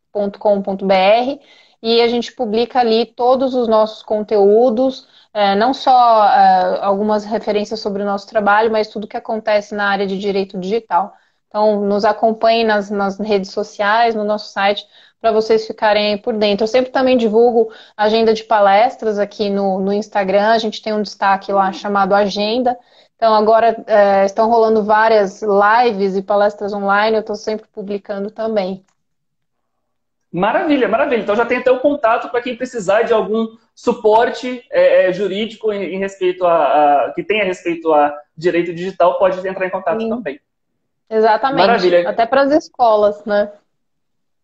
e 1.82 2.02
a 2.02 2.08
gente 2.08 2.32
publica 2.34 2.80
ali 2.80 3.06
todos 3.06 3.54
os 3.54 3.68
nossos 3.68 4.02
conteúdos, 4.02 5.06
é, 5.34 5.56
não 5.56 5.74
só 5.74 6.26
é, 6.26 6.80
algumas 6.82 7.26
referências 7.26 7.80
sobre 7.80 8.04
o 8.04 8.06
nosso 8.06 8.28
trabalho, 8.28 8.72
mas 8.72 8.88
tudo 8.88 9.08
que 9.08 9.18
acontece 9.18 9.74
na 9.74 9.88
área 9.90 10.06
de 10.06 10.18
direito 10.20 10.60
digital. 10.60 11.14
Então, 11.48 11.82
nos 11.82 12.06
acompanhem 12.06 12.66
nas, 12.66 12.90
nas 12.90 13.20
redes 13.20 13.52
sociais, 13.52 14.16
no 14.16 14.24
nosso 14.24 14.52
site, 14.52 14.86
para 15.20 15.32
vocês 15.32 15.66
ficarem 15.66 16.18
por 16.18 16.34
dentro. 16.36 16.64
Eu 16.64 16.68
sempre 16.68 16.92
também 16.92 17.18
divulgo 17.18 17.72
agenda 17.96 18.34
de 18.34 18.44
palestras 18.44 19.20
aqui 19.20 19.50
no, 19.50 19.80
no 19.80 19.94
Instagram, 19.94 20.50
a 20.50 20.58
gente 20.58 20.82
tem 20.82 20.94
um 20.94 21.02
destaque 21.02 21.52
lá 21.52 21.72
chamado 21.72 22.14
Agenda. 22.14 22.78
Então, 23.16 23.34
agora 23.34 23.84
é, 23.88 24.26
estão 24.26 24.50
rolando 24.50 24.84
várias 24.84 25.42
lives 25.42 26.16
e 26.16 26.22
palestras 26.22 26.74
online, 26.74 27.18
eu 27.18 27.22
estou 27.22 27.36
sempre 27.36 27.68
publicando 27.72 28.30
também. 28.30 28.84
Maravilha, 30.32 30.90
maravilha. 30.90 31.22
Então 31.22 31.36
já 31.36 31.46
tem 31.46 31.60
até 31.60 31.70
o 31.70 31.80
contato 31.80 32.30
para 32.30 32.42
quem 32.42 32.58
precisar 32.58 33.04
de 33.04 33.14
algum 33.14 33.56
suporte 33.76 34.64
é, 34.72 35.08
é, 35.08 35.14
jurídico 35.14 35.72
em, 35.72 35.96
em 35.96 36.00
respeito 36.00 36.46
a, 36.46 37.08
a, 37.08 37.14
que 37.14 37.24
tenha 37.24 37.44
respeito 37.44 37.92
a 37.92 38.14
direito 38.36 38.74
digital, 38.74 39.18
pode 39.18 39.46
entrar 39.48 39.66
em 39.66 39.70
contato 39.70 40.02
Sim. 40.02 40.10
também. 40.10 40.40
Exatamente. 41.10 41.68
Maravilha. 41.68 42.10
Até 42.10 42.26
para 42.26 42.42
as 42.42 42.52
escolas, 42.52 43.24
né? 43.26 43.52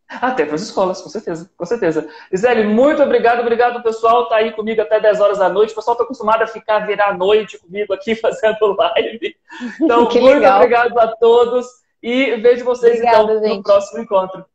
Até 0.10 0.44
para 0.44 0.56
as 0.56 0.62
escolas, 0.64 1.02
com 1.02 1.10
certeza, 1.10 1.52
com 1.56 1.66
certeza. 1.66 2.10
Gisele, 2.32 2.64
muito 2.64 3.02
obrigado, 3.04 3.42
obrigado 3.42 3.84
pessoal, 3.84 4.28
tá 4.28 4.38
aí 4.38 4.52
comigo 4.52 4.82
até 4.82 5.00
10 5.00 5.22
horas 5.22 5.38
da 5.38 5.50
noite. 5.50 5.72
O 5.72 5.76
pessoal 5.76 5.94
está 5.94 6.04
acostumado 6.04 6.42
a 6.42 6.48
ficar 6.48 6.80
virar 6.80 7.16
noite 7.16 7.60
comigo 7.60 7.94
aqui 7.94 8.16
fazendo 8.18 8.76
live. 8.76 9.36
Então, 9.80 10.06
muito 10.10 10.20
legal. 10.20 10.58
obrigado 10.58 10.98
a 10.98 11.08
todos 11.16 11.68
e 12.02 12.36
vejo 12.38 12.66
vocês 12.66 12.96
Obrigada, 12.96 13.24
então 13.24 13.44
gente. 13.44 13.58
no 13.58 13.64
próximo 13.64 14.02
encontro. 14.02 14.46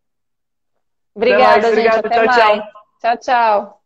Obrigada, 1.15 1.63
gente. 1.63 1.67
Obrigado, 1.69 2.07
até 2.07 2.09
tchau, 2.09 2.27
mais. 2.27 2.37
tchau. 2.37 2.69
Tchau, 3.01 3.17
tchau. 3.19 3.84